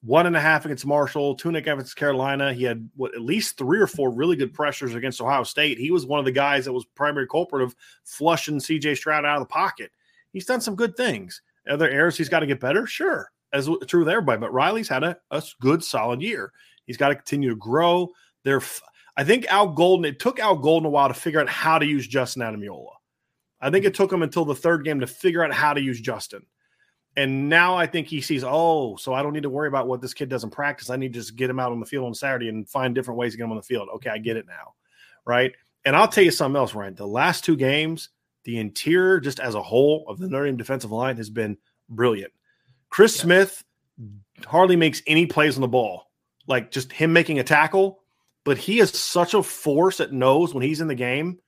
[0.03, 2.53] one and a half against Marshall, Tunic against Carolina.
[2.53, 5.77] He had what at least three or four really good pressures against Ohio State.
[5.77, 9.37] He was one of the guys that was primary culprit of flushing CJ Stroud out
[9.37, 9.91] of the pocket.
[10.33, 11.41] He's done some good things.
[11.69, 12.87] Are there errors he's got to get better?
[12.87, 14.39] Sure, as true with everybody.
[14.39, 16.51] But Riley's had a, a good, solid year.
[16.85, 18.09] He's got to continue to grow.
[18.43, 18.61] There,
[19.15, 20.05] I think Al Golden.
[20.05, 22.93] It took Al Golden a while to figure out how to use Justin Ademilola.
[23.59, 26.01] I think it took him until the third game to figure out how to use
[26.01, 26.43] Justin.
[27.17, 30.01] And now I think he sees, oh, so I don't need to worry about what
[30.01, 30.89] this kid does in practice.
[30.89, 33.17] I need to just get him out on the field on Saturday and find different
[33.17, 33.89] ways to get him on the field.
[33.95, 34.75] Okay, I get it now.
[35.25, 35.51] Right.
[35.83, 36.95] And I'll tell you something else, Ryan.
[36.95, 38.09] The last two games,
[38.45, 41.57] the interior, just as a whole, of the Notre Dame defensive line has been
[41.89, 42.31] brilliant.
[42.89, 43.15] Chris.
[43.15, 43.63] Smith
[44.45, 46.09] hardly makes any plays on the ball,
[46.47, 47.99] like just him making a tackle,
[48.43, 51.39] but he is such a force that knows when he's in the game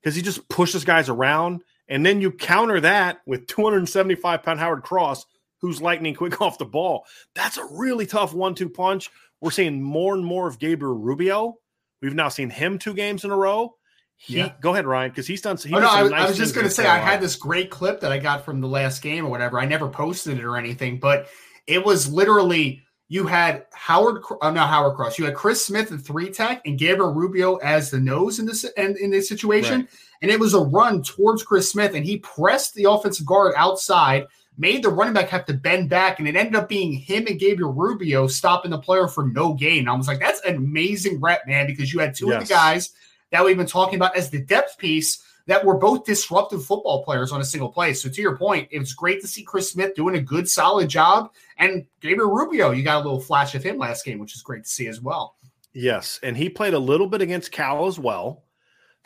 [0.00, 4.82] because he just pushes guys around and then you counter that with 275 pound Howard
[4.82, 5.26] Cross,
[5.60, 7.06] who's lightning quick off the ball.
[7.34, 9.10] That's a really tough one two punch.
[9.40, 11.58] We're seeing more and more of Gabriel Rubio.
[12.00, 13.74] We've now seen him two games in a row.
[14.16, 14.52] He, yeah.
[14.60, 15.56] Go ahead, Ryan, because he's done.
[15.56, 17.70] He oh, no, I, nice I was just going to say I had this great
[17.70, 19.58] clip that I got from the last game or whatever.
[19.58, 21.28] I never posted it or anything, but
[21.66, 25.18] it was literally you had Howard, oh, uh, no, Howard Cross.
[25.18, 28.64] You had Chris Smith and three tech and Gabriel Rubio as the nose in this
[28.76, 29.80] in, in this situation.
[29.80, 29.88] Right
[30.24, 34.26] and it was a run towards Chris Smith, and he pressed the offensive guard outside,
[34.56, 37.38] made the running back have to bend back, and it ended up being him and
[37.38, 39.86] Gabriel Rubio stopping the player for no gain.
[39.86, 42.40] I was like, that's an amazing rep, man, because you had two yes.
[42.40, 42.94] of the guys
[43.32, 47.32] that we've been talking about as the depth piece that were both disruptive football players
[47.32, 47.92] on a single play.
[47.92, 51.32] So to your point, it's great to see Chris Smith doing a good, solid job,
[51.58, 54.64] and Gabriel Rubio, you got a little flash of him last game, which is great
[54.64, 55.36] to see as well.
[55.72, 58.44] Yes, and he played a little bit against Cal as well.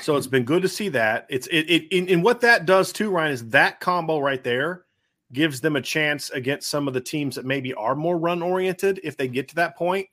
[0.01, 1.27] So it's been good to see that.
[1.29, 4.85] It's it, it and what that does too, Ryan, is that combo right there
[5.33, 9.01] gives them a chance against some of the teams that maybe are more run oriented
[9.03, 10.07] if they get to that point.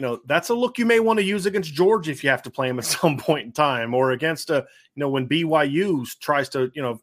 [0.00, 2.40] You know, that's a look you may want to use against Georgia if you have
[2.44, 6.06] to play them at some point in time, or against a you know when BYU
[6.20, 6.98] tries to you know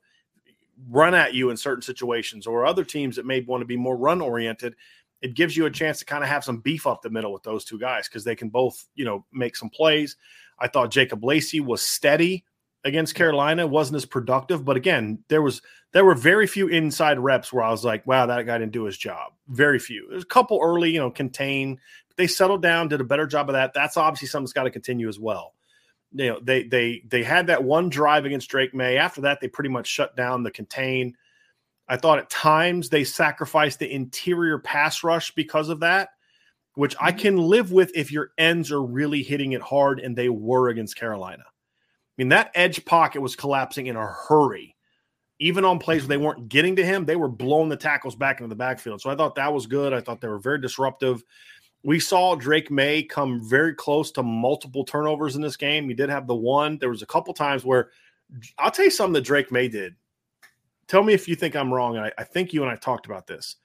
[0.89, 3.95] run at you in certain situations, or other teams that may want to be more
[3.95, 4.73] run oriented.
[5.21, 7.43] It gives you a chance to kind of have some beef up the middle with
[7.43, 10.15] those two guys because they can both you know make some plays.
[10.57, 12.45] I thought Jacob Lacey was steady
[12.83, 15.61] against Carolina, wasn't as productive, but again, there was
[15.93, 18.85] there were very few inside reps where I was like, wow, that guy didn't do
[18.85, 19.33] his job.
[19.49, 20.07] Very few.
[20.09, 21.79] There's a couple early, you know, contain.
[22.17, 23.73] They settled down, did a better job of that.
[23.73, 25.53] That's obviously something that's got to continue as well.
[26.11, 28.97] You know, they they they had that one drive against Drake Maye.
[28.97, 31.15] After that, they pretty much shut down the contain.
[31.87, 36.09] I thought at times they sacrificed the interior pass rush because of that
[36.77, 37.19] which I mm-hmm.
[37.19, 40.95] can live with if your ends are really hitting it hard, and they were against
[40.95, 41.43] Carolina.
[41.47, 44.75] I mean, that edge pocket was collapsing in a hurry.
[45.39, 48.39] Even on plays where they weren't getting to him, they were blowing the tackles back
[48.39, 49.01] into the backfield.
[49.01, 49.91] So I thought that was good.
[49.91, 51.23] I thought they were very disruptive.
[51.83, 55.87] We saw Drake Maye come very close to multiple turnovers in this game.
[55.87, 56.77] He did have the one.
[56.79, 57.91] There was a couple times where
[58.57, 59.95] I'll tell you something that Drake Maye did.
[60.87, 61.97] Tell me if you think I'm wrong.
[61.97, 63.57] I, I think you and I talked about this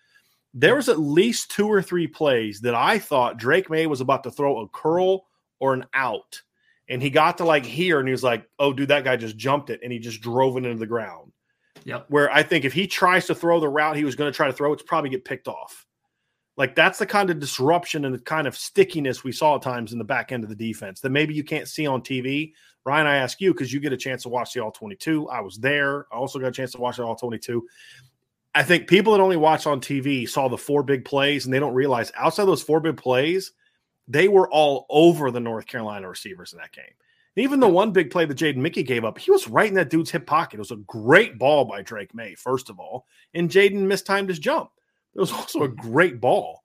[0.54, 4.24] there was at least two or three plays that I thought Drake May was about
[4.24, 5.26] to throw a curl
[5.60, 6.42] or an out.
[6.88, 9.36] And he got to like here and he was like, oh, dude, that guy just
[9.36, 11.32] jumped it and he just drove it into the ground.
[11.84, 12.06] Yep.
[12.08, 14.46] Where I think if he tries to throw the route he was going to try
[14.46, 15.86] to throw, it's probably get picked off.
[16.56, 19.92] Like that's the kind of disruption and the kind of stickiness we saw at times
[19.92, 22.52] in the back end of the defense that maybe you can't see on TV.
[22.84, 25.28] Ryan, I ask you because you get a chance to watch the All 22.
[25.28, 26.06] I was there.
[26.12, 27.66] I also got a chance to watch the All 22.
[28.54, 31.58] I think people that only watch on TV saw the four big plays and they
[31.58, 33.52] don't realize outside those four big plays,
[34.08, 36.84] they were all over the North Carolina receivers in that game.
[37.34, 39.74] And Even the one big play that Jaden Mickey gave up, he was right in
[39.74, 40.56] that dude's hip pocket.
[40.56, 44.38] It was a great ball by Drake Maye, first of all, and Jaden mistimed his
[44.38, 44.70] jump.
[45.14, 46.62] It was also a great ball,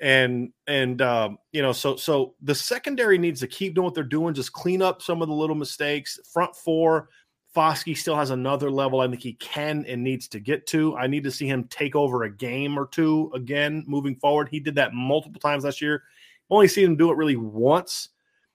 [0.00, 4.04] and and um, you know, so so the secondary needs to keep doing what they're
[4.04, 6.18] doing, just clean up some of the little mistakes.
[6.32, 7.08] Front four,
[7.54, 10.96] Foskey still has another level I think he can and needs to get to.
[10.96, 14.48] I need to see him take over a game or two again moving forward.
[14.50, 16.02] He did that multiple times last year.
[16.50, 18.08] Only seen him do it really once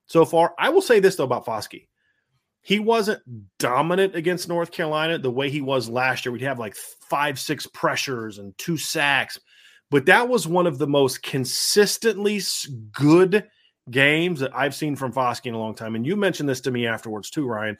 [0.07, 0.53] so far.
[0.57, 1.87] I will say this though about Foskey.
[2.67, 3.21] He wasn't
[3.59, 6.33] dominant against North Carolina the way he was last year.
[6.33, 9.39] We'd have like five, six pressures and two sacks,
[9.89, 12.41] but that was one of the most consistently
[12.91, 13.47] good
[13.89, 15.95] games that I've seen from Foskey in a long time.
[15.95, 17.77] And you mentioned this to me afterwards too, Ryan.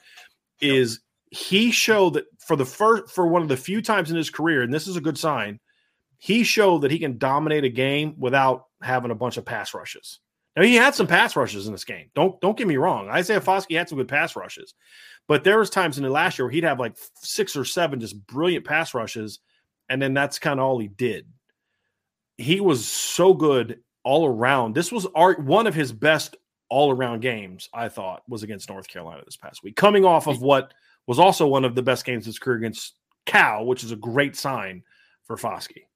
[0.62, 1.00] Is
[1.30, 4.62] he showed that for the first for one of the few times in his career,
[4.62, 5.60] and this is a good sign,
[6.16, 10.20] he showed that he can dominate a game without having a bunch of pass rushes.
[10.64, 12.10] He had some pass rushes in this game.
[12.14, 13.08] Don't don't get me wrong.
[13.08, 14.74] Isaiah Foskey had some good pass rushes,
[15.26, 18.00] but there was times in the last year where he'd have like six or seven
[18.00, 19.40] just brilliant pass rushes,
[19.88, 21.26] and then that's kind of all he did.
[22.38, 24.74] He was so good all around.
[24.74, 26.36] This was our, one of his best
[26.70, 27.68] all around games.
[27.74, 30.72] I thought was against North Carolina this past week, coming off of what
[31.06, 32.94] was also one of the best games of his career against
[33.26, 34.82] Cal, which is a great sign
[35.24, 35.87] for Foskey.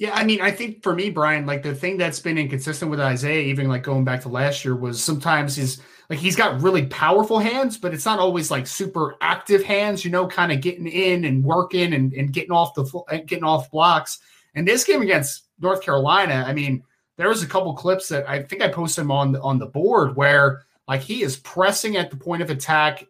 [0.00, 3.00] Yeah, I mean, I think for me, Brian, like the thing that's been inconsistent with
[3.00, 6.86] Isaiah, even like going back to last year, was sometimes he's like he's got really
[6.86, 10.86] powerful hands, but it's not always like super active hands, you know, kind of getting
[10.86, 14.20] in and working and, and getting off the getting off blocks.
[14.54, 16.82] And this game against North Carolina, I mean,
[17.18, 20.62] there was a couple clips that I think I posted on on the board where
[20.88, 23.04] like he is pressing at the point of attack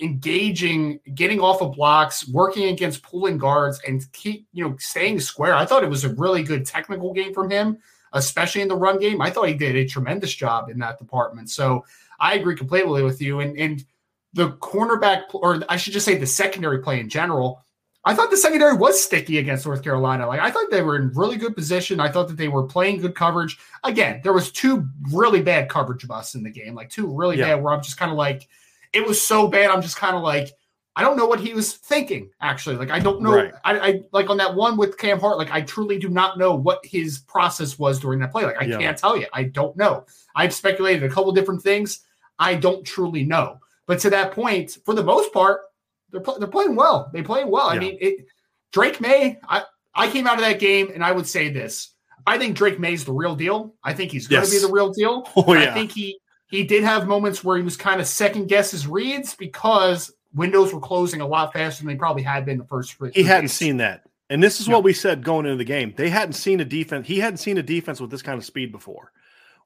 [0.00, 5.54] engaging, getting off of blocks, working against pulling guards, and keep you know staying square.
[5.54, 7.78] I thought it was a really good technical game from him,
[8.12, 9.20] especially in the run game.
[9.20, 11.50] I thought he did a tremendous job in that department.
[11.50, 11.84] So
[12.18, 13.40] I agree completely with you.
[13.40, 13.84] And and
[14.32, 17.64] the cornerback, or I should just say the secondary play in general.
[18.02, 20.26] I thought the secondary was sticky against North Carolina.
[20.26, 22.00] Like I thought they were in really good position.
[22.00, 23.58] I thought that they were playing good coverage.
[23.84, 27.48] Again, there was two really bad coverage busts in the game, like two really yeah.
[27.48, 28.48] bad where I'm just kind of like,
[28.92, 29.70] it was so bad.
[29.70, 30.52] I'm just kind of like,
[30.96, 32.30] I don't know what he was thinking.
[32.40, 33.34] Actually, like I don't know.
[33.34, 33.52] Right.
[33.64, 35.38] I, I, like on that one with Cam Hart.
[35.38, 38.44] Like I truly do not know what his process was during that play.
[38.44, 38.78] Like I yeah.
[38.78, 39.26] can't tell you.
[39.32, 40.04] I don't know.
[40.34, 42.00] I've speculated a couple different things.
[42.38, 43.58] I don't truly know.
[43.86, 45.60] But to that point, for the most part,
[46.10, 47.10] they're they're playing well.
[47.12, 47.68] They play well.
[47.68, 47.76] Yeah.
[47.76, 48.26] I mean, it,
[48.72, 49.38] Drake Maye.
[49.48, 49.62] I
[49.94, 51.94] I came out of that game and I would say this.
[52.26, 53.74] I think Drake Maye's the real deal.
[53.82, 54.60] I think he's going to yes.
[54.60, 55.28] be the real deal.
[55.36, 55.70] Oh, yeah.
[55.70, 56.18] I think he
[56.50, 60.74] he did have moments where he was kind of second guess his reads because windows
[60.74, 62.94] were closing a lot faster than they probably had been the first.
[62.94, 65.94] Three he hadn't seen that, and this is what we said going into the game.
[65.96, 67.06] They hadn't seen a defense.
[67.06, 69.12] He hadn't seen a defense with this kind of speed before,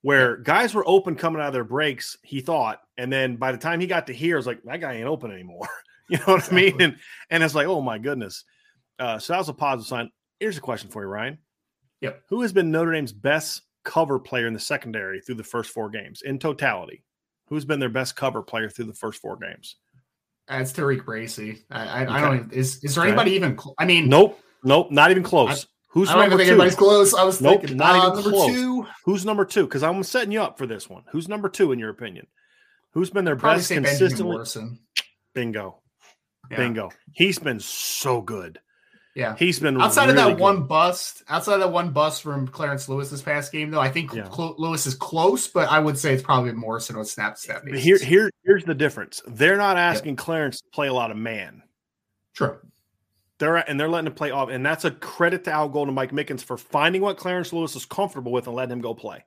[0.03, 2.19] where guys were open coming out of their breaks.
[2.23, 4.95] He thought, and then by the time he got to here, it's like that guy
[4.95, 5.67] ain't open anymore.
[6.11, 6.69] you know what exactly.
[6.69, 6.83] I mean?
[6.83, 6.97] And
[7.31, 8.45] and it's like, oh my goodness.
[8.99, 10.11] Uh, so that was a positive sign.
[10.39, 11.39] Here's a question for you, Ryan.
[12.03, 12.25] Yep.
[12.29, 15.91] Who has been Notre Dame's best cover player in the secondary through the first four
[15.91, 17.05] games in totality?
[17.49, 19.77] Who's been their best cover player through the first four games?
[20.51, 21.63] Uh, it's Tariq Bracy.
[21.71, 22.13] I, I, okay.
[22.13, 22.37] I don't.
[22.37, 23.13] Even, is is there okay.
[23.13, 23.59] anybody even?
[23.59, 25.65] Cl- I mean, nope, nope, not even close.
[25.65, 26.55] I, Who's I don't number think two?
[26.55, 27.15] anybody's close.
[27.15, 28.51] I was nope, thinking not uh, even number close.
[28.51, 28.87] two.
[29.05, 29.65] Who's number two?
[29.65, 31.05] Because I'm setting you up for this one.
[31.13, 32.27] Who's number two in your opinion?
[32.91, 34.45] Who's been their Probably best consistently?
[35.35, 35.81] Bingo,
[36.51, 36.57] yeah.
[36.57, 36.91] bingo.
[37.13, 38.61] He's been so good.
[39.15, 40.41] Yeah, he's been outside really of that good.
[40.41, 41.23] one bust.
[41.29, 44.29] Outside of that one bust from Clarence Lewis this past game, though, I think yeah.
[44.29, 47.65] Cl- Lewis is close, but I would say it's probably Morrison on snap snap.
[47.67, 49.23] Here, here, here's the difference.
[49.29, 50.19] They're not asking yep.
[50.19, 51.63] Clarence to play a lot of man.
[52.35, 52.59] True.
[53.39, 55.97] They're and they're letting him play off, and that's a credit to Al Golden and
[55.97, 59.25] Mike Mickens for finding what Clarence Lewis is comfortable with and letting him go play.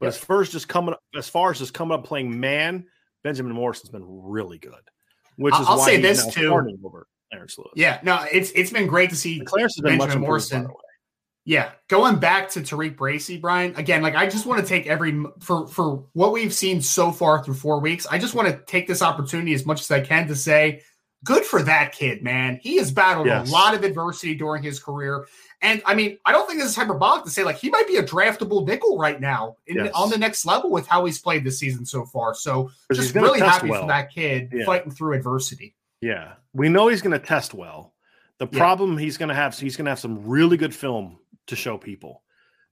[0.00, 0.14] But yep.
[0.14, 2.86] as far as just coming, as far as just coming up playing man,
[3.22, 4.74] Benjamin Morrison's been really good.
[5.36, 6.52] Which is I'll say this too.
[6.52, 7.06] Over.
[7.32, 7.72] Clarence Lewis.
[7.74, 10.68] Yeah, no, it's it's been great to see Clarence has been Benjamin much Morrison.
[11.44, 13.74] Yeah, going back to Tariq Bracy, Brian.
[13.76, 17.42] Again, like I just want to take every for for what we've seen so far
[17.42, 18.06] through four weeks.
[18.08, 20.82] I just want to take this opportunity as much as I can to say,
[21.24, 22.60] good for that kid, man.
[22.62, 23.48] He has battled yes.
[23.48, 25.26] a lot of adversity during his career,
[25.62, 27.96] and I mean, I don't think this is hyperbolic to say like he might be
[27.96, 29.90] a draftable nickel right now in, yes.
[29.94, 32.34] on the next level with how he's played this season so far.
[32.34, 33.80] So just really happy well.
[33.80, 34.64] for that kid yeah.
[34.64, 35.74] fighting through adversity.
[36.02, 37.94] Yeah, we know he's going to test well.
[38.38, 38.58] The yeah.
[38.58, 41.78] problem he's going to have, he's going to have some really good film to show
[41.78, 42.22] people.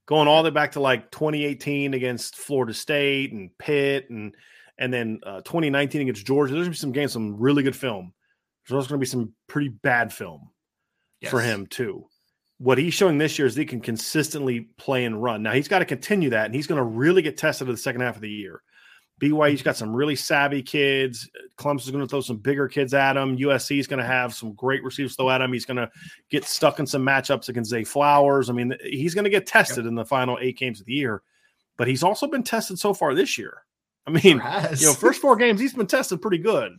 [0.06, 4.34] Going all the way back to like 2018 against Florida State and Pitt, and
[4.76, 6.52] and then uh, 2019 against Georgia.
[6.52, 8.12] There's going to be some games, some really good film.
[8.66, 10.50] There's also going to be some pretty bad film
[11.20, 11.30] yes.
[11.30, 12.06] for him too.
[12.58, 15.44] What he's showing this year is he can consistently play and run.
[15.44, 17.78] Now he's got to continue that, and he's going to really get tested in the
[17.78, 18.60] second half of the year.
[19.20, 21.28] BYU's got some really savvy kids.
[21.58, 23.36] Clemson's going to throw some bigger kids at him.
[23.36, 25.52] USC is going to have some great receivers throw at him.
[25.52, 25.90] He's going to
[26.30, 28.48] get stuck in some matchups against Zay Flowers.
[28.48, 29.90] I mean, he's going to get tested yep.
[29.90, 31.22] in the final eight games of the year,
[31.76, 33.58] but he's also been tested so far this year.
[34.06, 34.42] I mean,
[34.78, 36.72] you know, first four games he's been tested pretty good,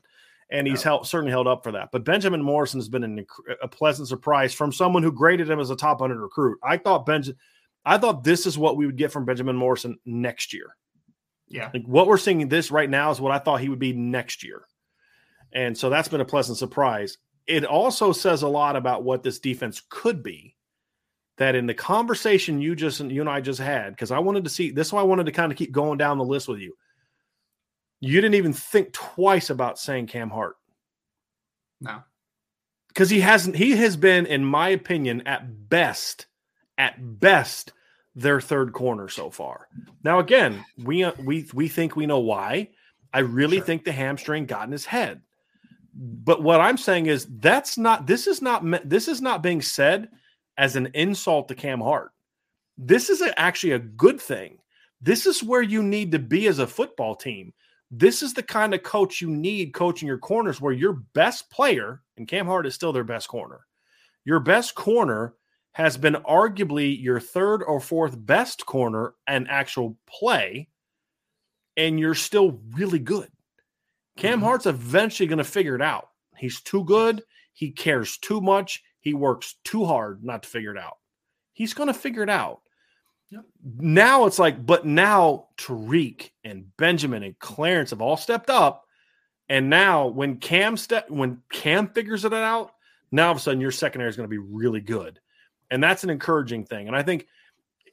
[0.49, 1.89] and he's held, certainly held up for that.
[1.91, 3.25] But Benjamin Morrison has been an,
[3.61, 6.57] a pleasant surprise from someone who graded him as a top hundred recruit.
[6.63, 7.37] I thought Benjamin,
[7.85, 10.75] I thought this is what we would get from Benjamin Morrison next year.
[11.51, 11.69] Yeah.
[11.73, 14.43] Like what we're seeing this right now is what I thought he would be next
[14.43, 14.63] year.
[15.51, 17.17] And so that's been a pleasant surprise.
[17.45, 20.55] It also says a lot about what this defense could be.
[21.37, 24.49] That in the conversation you just you and I just had, because I wanted to
[24.49, 26.59] see this is why I wanted to kind of keep going down the list with
[26.59, 26.75] you.
[27.99, 30.55] You didn't even think twice about saying Cam Hart.
[31.79, 32.03] No.
[32.89, 36.27] Because he hasn't, he has been, in my opinion, at best,
[36.77, 37.73] at best,
[38.15, 39.67] their third corner so far.
[40.03, 42.69] Now, again, we uh, we we think we know why.
[43.13, 43.65] I really sure.
[43.65, 45.21] think the hamstring got in his head.
[45.93, 50.09] But what I'm saying is that's not this is not this is not being said
[50.57, 52.11] as an insult to Cam Hart.
[52.77, 54.57] This is a, actually a good thing.
[55.01, 57.53] This is where you need to be as a football team.
[57.89, 62.01] This is the kind of coach you need coaching your corners where your best player,
[62.15, 63.61] and Cam Hart is still their best corner,
[64.23, 65.33] your best corner
[65.73, 70.67] has been arguably your third or fourth best corner and actual play,
[71.77, 73.29] and you're still really good.
[74.17, 74.45] Cam mm-hmm.
[74.45, 76.09] Hart's eventually going to figure it out.
[76.37, 77.23] He's too good.
[77.53, 78.83] He cares too much.
[78.99, 80.97] He works too hard not to figure it out.
[81.53, 82.61] He's going to figure it out.
[83.29, 83.45] Yep.
[83.77, 88.85] Now it's like, but now Tariq and Benjamin and Clarence have all stepped up.
[89.47, 92.73] And now when Cam step when Cam figures it out,
[93.11, 95.19] now all of a sudden your secondary is going to be really good.
[95.71, 96.87] And that's an encouraging thing.
[96.87, 97.25] And I think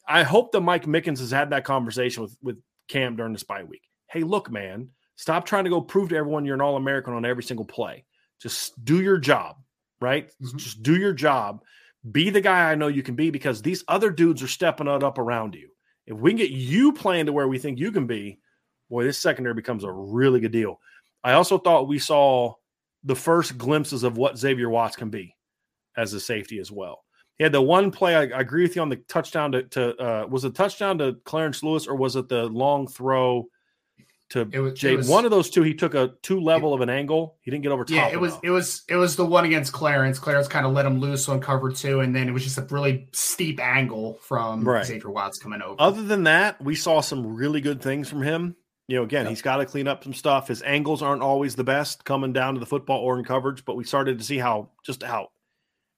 [0.06, 3.62] I hope that Mike Mickens has had that conversation with, with Cam during the spy
[3.62, 3.82] week.
[4.08, 7.24] Hey, look, man, stop trying to go prove to everyone you're an all American on
[7.24, 8.04] every single play.
[8.42, 9.56] Just do your job,
[10.00, 10.28] right?
[10.42, 10.56] Mm-hmm.
[10.58, 11.62] Just do your job.
[12.10, 15.04] Be the guy I know you can be because these other dudes are stepping it
[15.04, 15.68] up around you.
[16.06, 18.38] If we can get you playing to where we think you can be,
[18.88, 20.80] boy, this secondary becomes a really good deal.
[21.22, 22.54] I also thought we saw
[23.04, 25.36] the first glimpses of what Xavier Watts can be
[25.96, 27.04] as a safety as well.
[27.38, 28.16] He had the one play.
[28.16, 31.14] I, I agree with you on the touchdown to, to uh, was it touchdown to
[31.24, 33.48] Clarence Lewis or was it the long throw
[34.30, 34.96] to it was, Jay?
[34.96, 35.62] Was, one of those two.
[35.62, 37.36] He took a two level it, of an angle.
[37.40, 37.94] He didn't get over top.
[37.94, 40.18] Yeah, it was it was it was the one against Clarence.
[40.18, 42.62] Clarence kind of let him loose on cover two, and then it was just a
[42.62, 44.84] really steep angle from right.
[44.84, 45.76] Xavier Watts coming over.
[45.78, 48.56] Other than that, we saw some really good things from him.
[48.88, 49.30] You know, again, yep.
[49.30, 50.48] he's got to clean up some stuff.
[50.48, 53.76] His angles aren't always the best coming down to the football or in coverage, but
[53.76, 55.28] we started to see how just how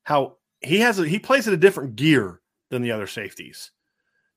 [0.04, 3.70] how he has a, he plays at a different gear than the other safeties.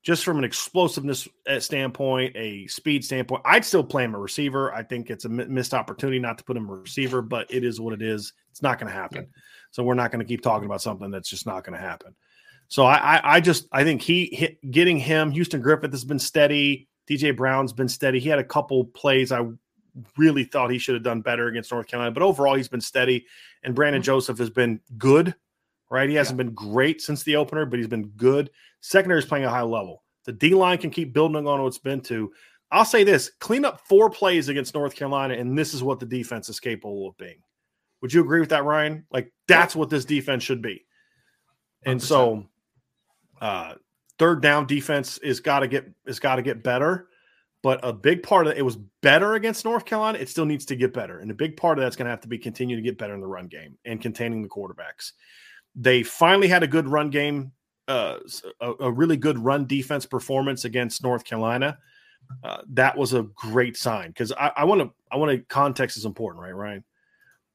[0.02, 4.74] Just from an explosiveness uh, standpoint, a speed standpoint, I'd still play him a receiver.
[4.74, 7.80] I think it's a missed opportunity not to put him a receiver, but it is
[7.80, 8.34] what it is.
[8.52, 9.28] It's not going to happen.
[9.72, 12.16] So we're not going to keep talking about something that's just not going to happen.
[12.68, 15.32] So I, I, I, just I think he hit, getting him.
[15.32, 16.90] Houston Griffith has been steady.
[17.10, 18.20] DJ Brown's been steady.
[18.20, 19.46] He had a couple plays I
[20.18, 23.26] really thought he should have done better against North Carolina, but overall he's been steady.
[23.64, 24.06] And Brandon mm-hmm.
[24.06, 25.36] Joseph has been good
[25.94, 26.10] right?
[26.10, 26.46] He hasn't yeah.
[26.46, 28.50] been great since the opener, but he's been good.
[28.82, 30.02] Secondary is playing a high level.
[30.26, 32.34] The D line can keep building on what it's been to.
[32.72, 36.08] I'll say this clean up four plays against North Carolina, and this is what the
[36.08, 37.38] defense is capable of being.
[38.02, 39.06] Would you agree with that, Ryan?
[39.12, 40.84] Like, that's what this defense should be.
[41.86, 42.04] And 100%.
[42.04, 42.46] so,
[43.40, 43.76] uh,
[44.18, 47.08] third down defense is got to get is got to get better.
[47.62, 50.18] But a big part of it, it was better against North Carolina.
[50.18, 52.22] It still needs to get better, and a big part of that's going to have
[52.22, 55.12] to be continue to get better in the run game and containing the quarterbacks.
[55.76, 57.52] They finally had a good run game,
[57.88, 58.18] uh,
[58.62, 61.78] a, a, really good run defense performance against North Carolina.
[62.44, 64.92] Uh, that was a great sign because I want to.
[65.12, 65.40] I want to.
[65.46, 66.84] Context is important, right, Ryan?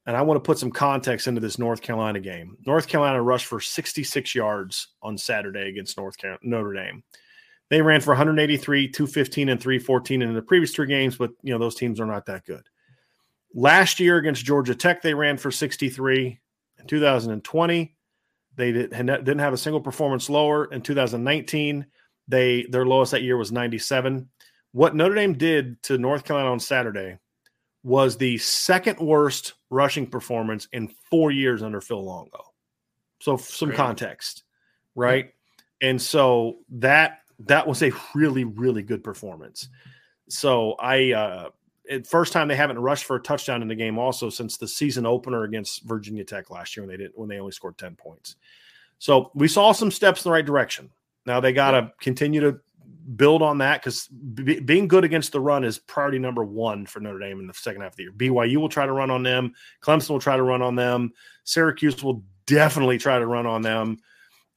[0.05, 2.57] And I want to put some context into this North Carolina game.
[2.65, 7.03] North Carolina rushed for 66 yards on Saturday against North Notre Dame.
[7.69, 11.59] They ran for 183, 215, and 314 in the previous three games, but you know
[11.59, 12.63] those teams are not that good.
[13.53, 16.39] Last year against Georgia Tech, they ran for 63.
[16.79, 17.95] In 2020,
[18.59, 21.85] they did, didn't have a single performance lower in 2019.
[22.27, 24.29] They their lowest that year was 97.
[24.73, 27.17] What Notre Dame did to North Carolina on Saturday
[27.83, 32.53] was the second worst rushing performance in four years under Phil Longo.
[33.21, 33.77] So some Great.
[33.77, 34.43] context,
[34.93, 35.31] right?
[35.81, 35.89] Yeah.
[35.91, 39.69] And so that that was a really really good performance.
[40.27, 41.49] So I uh
[42.05, 45.05] first time they haven't rushed for a touchdown in the game also since the season
[45.05, 48.35] opener against Virginia Tech last year when they didn't when they only scored 10 points.
[48.99, 50.89] So we saw some steps in the right direction.
[51.25, 52.59] Now they got to continue to
[53.15, 56.99] build on that because b- being good against the run is priority number one for
[56.99, 58.11] Notre Dame in the second half of the year.
[58.11, 59.53] BYU will try to run on them.
[59.81, 61.11] Clemson will try to run on them.
[61.43, 63.97] Syracuse will definitely try to run on them.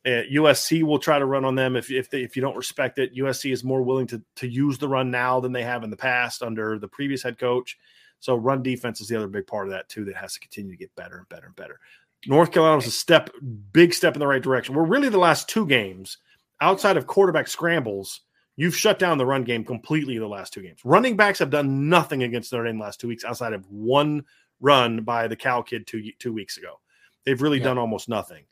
[0.04, 2.98] Uh, USC will try to run on them if if, they, if you don't respect
[2.98, 3.14] it.
[3.14, 5.96] USC is more willing to to use the run now than they have in the
[5.96, 7.78] past under the previous head coach.
[8.18, 10.70] So run defense is the other big part of that too that has to continue
[10.70, 11.78] to get better and better and better.
[12.26, 13.30] North Carolina was a step,
[13.72, 14.74] big step in the right direction.
[14.74, 16.18] We're really the last two games
[16.60, 18.20] outside of quarterback scrambles.
[18.54, 20.80] You've shut down the run game completely the last two games.
[20.84, 24.24] Running backs have done nothing against Notre Dame the last two weeks outside of one
[24.60, 26.80] run by the Cal kid two two weeks ago.
[27.24, 27.64] They've really yeah.
[27.64, 28.44] done almost nothing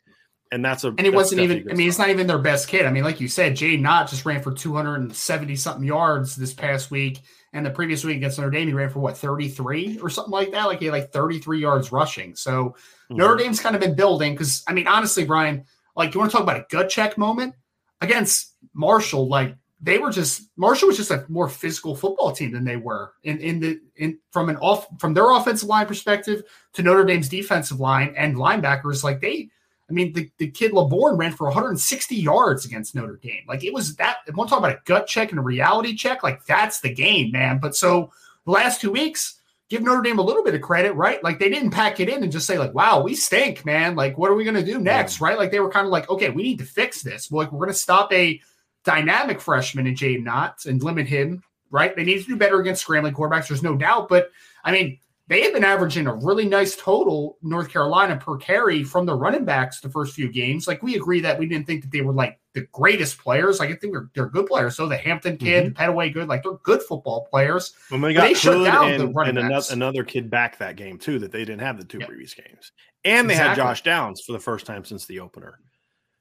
[0.51, 1.69] and that's a and it wasn't even.
[1.69, 2.85] I mean, it's not even their best kid.
[2.85, 6.91] I mean, like you said, Jaydn Ott just ran for 270 something yards this past
[6.91, 7.21] week,
[7.53, 10.51] and the previous week against Notre Dame, he ran for what 33 or something like
[10.51, 10.65] that.
[10.65, 12.35] Like he had like 33 yards rushing.
[12.35, 13.15] So mm-hmm.
[13.15, 15.63] Notre Dame's kind of been building because I mean, honestly, Brian,
[15.95, 17.55] like you want to talk about a gut check moment
[18.01, 22.65] against Marshall, like they were just Marshall was just a more physical football team than
[22.65, 26.83] they were in in the in from an off from their offensive line perspective to
[26.83, 29.03] Notre Dame's defensive line and linebackers.
[29.03, 29.49] Like they
[29.91, 33.43] I mean, the, the kid Laborn ran for 160 yards against Notre Dame.
[33.45, 34.17] Like it was that.
[34.25, 36.23] To talk about a gut check and a reality check.
[36.23, 37.59] Like that's the game, man.
[37.59, 38.11] But so
[38.45, 39.37] the last two weeks,
[39.69, 41.21] give Notre Dame a little bit of credit, right?
[41.21, 44.17] Like they didn't pack it in and just say like, "Wow, we stink, man." Like
[44.17, 45.27] what are we going to do next, yeah.
[45.27, 45.37] right?
[45.37, 47.69] Like they were kind of like, "Okay, we need to fix this." like we're going
[47.69, 48.39] to stop a
[48.85, 51.93] dynamic freshman in Jaydn Ott and limit him, right?
[51.93, 53.49] They need to do better against scrambling quarterbacks.
[53.49, 54.31] There's no doubt, but
[54.63, 59.05] I mean they have been averaging a really nice total, North Carolina per carry from
[59.05, 60.67] the running backs the first few games.
[60.67, 63.59] Like we agree that we didn't think that they were like the greatest players.
[63.59, 64.75] Like I think they're, they're good players.
[64.75, 65.81] So the Hampton kid, mm-hmm.
[65.81, 67.73] Pettaway good, like they're good football players.
[67.89, 70.75] When they got they shut down and, the running and another, another, kid back that
[70.75, 72.09] game too that they didn't have the two yep.
[72.09, 72.71] previous games.
[73.05, 73.63] And they exactly.
[73.63, 75.59] had Josh Downs for the first time since the opener,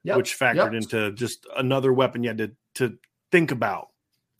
[0.05, 0.17] yep.
[0.17, 0.83] which factored yep.
[0.83, 2.97] into just another weapon you had to, to
[3.33, 3.90] think about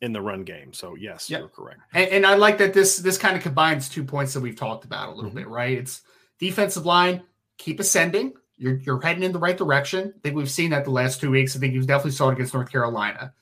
[0.01, 0.73] in the run game.
[0.73, 1.41] So yes, yep.
[1.41, 1.81] you're correct.
[1.93, 4.85] And, and, I like that this this kind of combines two points that we've talked
[4.85, 5.41] about a little mm-hmm.
[5.41, 5.77] bit, right?
[5.77, 6.03] It's
[6.39, 7.23] defensive line,
[7.59, 8.35] keep ascending.
[8.57, 10.13] You're you're heading in the right direction.
[10.17, 11.55] I think we've seen that the last two weeks.
[11.55, 13.33] I think you've definitely saw it against North Carolina.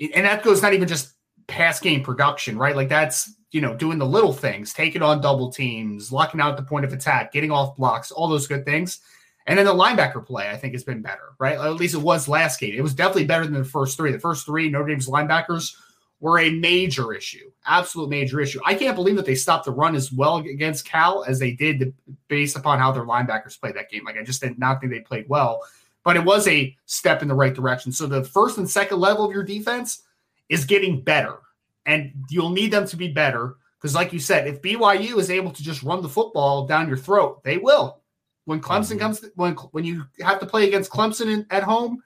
[0.00, 1.12] And that goes not even just
[1.46, 2.74] pass game production, right?
[2.74, 6.62] Like that's you know doing the little things, taking on double teams, locking out the
[6.62, 9.00] point of attack, getting off blocks, all those good things.
[9.46, 11.58] And then the linebacker play, I think, has been better, right?
[11.58, 12.74] At least it was last game.
[12.74, 14.10] It was definitely better than the first three.
[14.10, 15.76] The first three Notre Dame's linebackers
[16.24, 18.58] were a major issue, absolute major issue.
[18.64, 21.92] I can't believe that they stopped the run as well against Cal as they did
[22.28, 24.06] based upon how their linebackers played that game.
[24.06, 25.60] Like I just did not think they played well,
[26.02, 27.92] but it was a step in the right direction.
[27.92, 30.02] So the first and second level of your defense
[30.48, 31.36] is getting better,
[31.84, 35.50] and you'll need them to be better because, like you said, if BYU is able
[35.50, 38.00] to just run the football down your throat, they will.
[38.46, 38.98] When Clemson mm-hmm.
[39.00, 42.02] comes, to, when when you have to play against Clemson in, at home,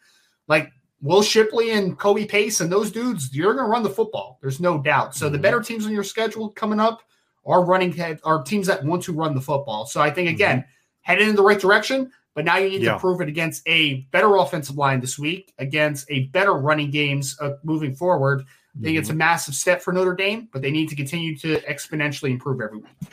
[0.49, 4.39] like Will Shipley and Kobe Pace and those dudes, you're going to run the football.
[4.41, 5.15] There's no doubt.
[5.15, 5.33] So mm-hmm.
[5.33, 7.03] the better teams on your schedule coming up
[7.47, 9.87] are running head are teams that want to run the football.
[9.87, 10.35] So I think mm-hmm.
[10.35, 10.69] again, mm-hmm.
[11.03, 12.95] headed in the right direction, but now you need yeah.
[12.95, 17.37] to prove it against a better offensive line this week, against a better running games
[17.41, 18.45] uh, moving forward.
[18.79, 19.19] I think it's a mm-hmm.
[19.19, 23.13] massive step for Notre Dame, but they need to continue to exponentially improve every week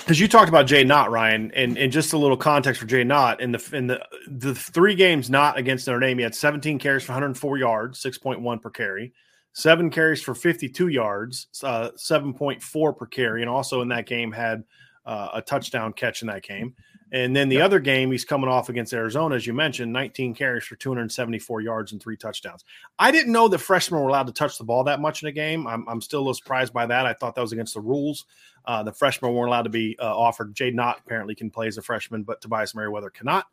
[0.00, 3.14] because you talked about Jaydn Ott, Ryan, and, and just a little context for Jaydn
[3.14, 6.78] Ott in the in the the three games not against Notre Dame, he had 17
[6.78, 9.12] carries for 104 yards, 6.1 per carry,
[9.52, 14.64] seven carries for 52 yards, uh, 7.4 per carry, and also in that game had
[15.06, 16.74] uh, a touchdown catch in that game.
[17.12, 17.64] And then the yep.
[17.64, 21.92] other game, he's coming off against Arizona, as you mentioned, 19 carries for 274 yards
[21.92, 22.64] and three touchdowns.
[22.98, 25.32] I didn't know the freshmen were allowed to touch the ball that much in a
[25.32, 25.66] game.
[25.66, 27.06] I'm, I'm still a little surprised by that.
[27.06, 28.26] I thought that was against the rules.
[28.64, 30.54] Uh, the freshmen weren't allowed to be uh, offered.
[30.54, 33.46] Jaydn Ott apparently can play as a freshman, but Tobias Merriweather cannot.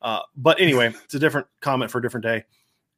[0.00, 2.44] Uh, but anyway, it's a different comment for a different day.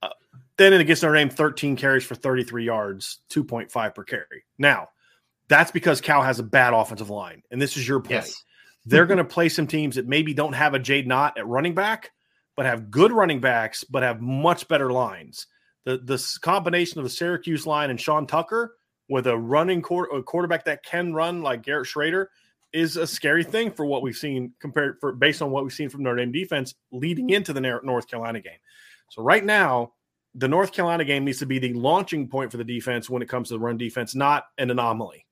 [0.03, 0.11] Uh,
[0.59, 4.45] then and against Notre Dame, 13 carries for 33 yards, 2.5 per carry.
[4.59, 4.89] Now,
[5.49, 8.11] that's because Cal has a bad offensive line, and this is your point.
[8.11, 8.45] Yes.
[8.85, 11.75] They're going to play some teams that maybe don't have a Jaydn Ott at running
[11.75, 12.11] back,
[12.57, 15.47] but have good running backs, but have much better lines.
[15.85, 18.77] The this combination of the Syracuse line and Sean Tucker
[19.09, 22.27] with a running quarter, a quarterback that can run like Garrett Shrader
[22.73, 25.89] is a scary thing for what we've seen compared for based on what we've seen
[25.89, 28.59] from Notre Dame defense leading into the North Carolina game.
[29.11, 29.93] So right now,
[30.35, 33.29] the North Carolina game needs to be the launching point for the defense when it
[33.29, 35.27] comes to the run defense, not an anomaly.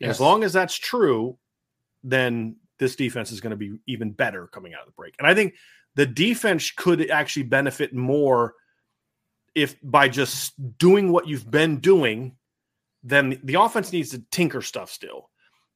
[0.00, 0.10] Yes.
[0.10, 1.38] As long as that's true,
[2.02, 5.14] then this defense is going to be even better coming out of the break.
[5.18, 5.54] And I think
[5.94, 8.54] the defense could actually benefit more
[9.54, 12.36] if by just doing what you've been doing,
[13.02, 15.28] then the offense needs to tinker stuff still.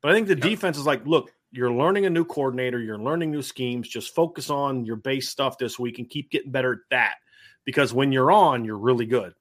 [0.02, 3.30] But I think the defense is like, look, you're learning a new coordinator, you're learning
[3.30, 3.88] new schemes.
[3.88, 7.16] Just focus on your base stuff this week and keep getting better at that.
[7.64, 9.34] Because when you're on, you're really good.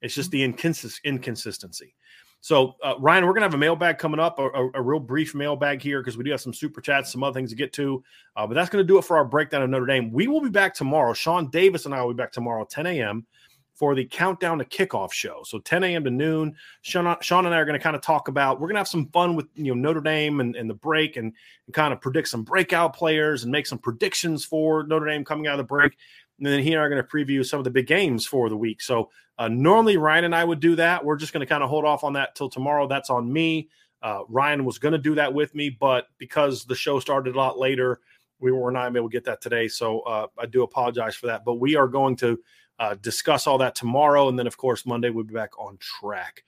[0.00, 0.52] It's just mm-hmm.
[0.52, 1.94] the inconsist- inconsistency.
[2.42, 4.98] So, uh, Ryan, we're going to have a mailbag coming up, a, a, a real
[4.98, 7.72] brief mailbag here because we do have some super chats, some other things to get
[7.74, 8.02] to.
[8.34, 10.10] Uh, but that's going to do it for our breakdown of Notre Dame.
[10.10, 11.12] We will be back tomorrow.
[11.12, 13.26] Sean Davis and I will be back tomorrow, 10 a.m
[13.82, 15.42] for the countdown to kickoff show.
[15.44, 16.04] So 10 a.m.
[16.04, 16.54] to noon.
[16.82, 18.60] Sean, Sean and I are going to kind of talk about.
[18.60, 21.16] We're going to have some fun with you know Notre Dame and, and the break,
[21.16, 21.32] and,
[21.66, 25.48] and, kind of predict some breakout players and make some predictions for Notre Dame coming
[25.48, 25.96] out of the break.
[26.42, 28.48] And then he and I are going to preview some of the big games for
[28.48, 28.82] the week.
[28.82, 31.04] So uh, normally Ryan and I would do that.
[31.04, 32.88] We're just going to kind of hold off on that till tomorrow.
[32.88, 33.68] That's on me.
[34.02, 37.38] Uh, Ryan was going to do that with me, but because the show started a
[37.38, 38.00] lot later,
[38.40, 39.68] we were not able to get that today.
[39.68, 41.44] So uh, I do apologize for that.
[41.44, 42.40] But we are going to
[42.80, 44.28] uh, discuss all that tomorrow.
[44.28, 46.42] And then, of course, Monday we'll be back on track.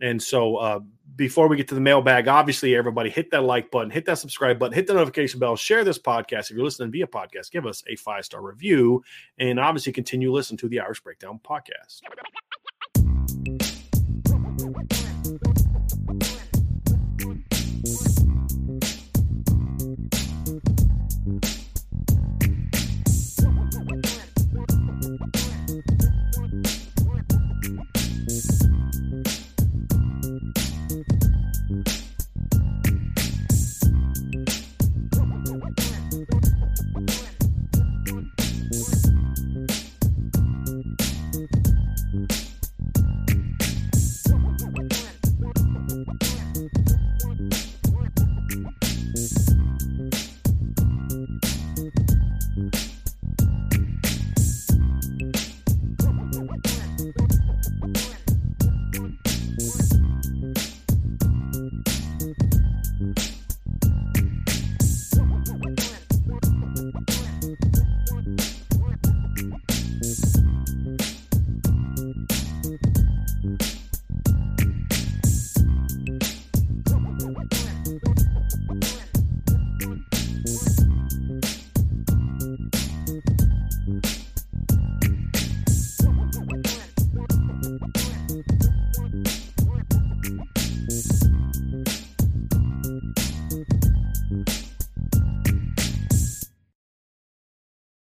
[0.00, 0.80] And so, uh,
[1.14, 4.58] before we get to the mailbag, obviously, everybody hit that like button, hit that subscribe
[4.58, 6.50] button, hit the notification bell, share this podcast.
[6.50, 9.02] If you're listening via podcast, give us a five star review,
[9.38, 12.02] and obviously continue listening to the Irish Breakdown podcast.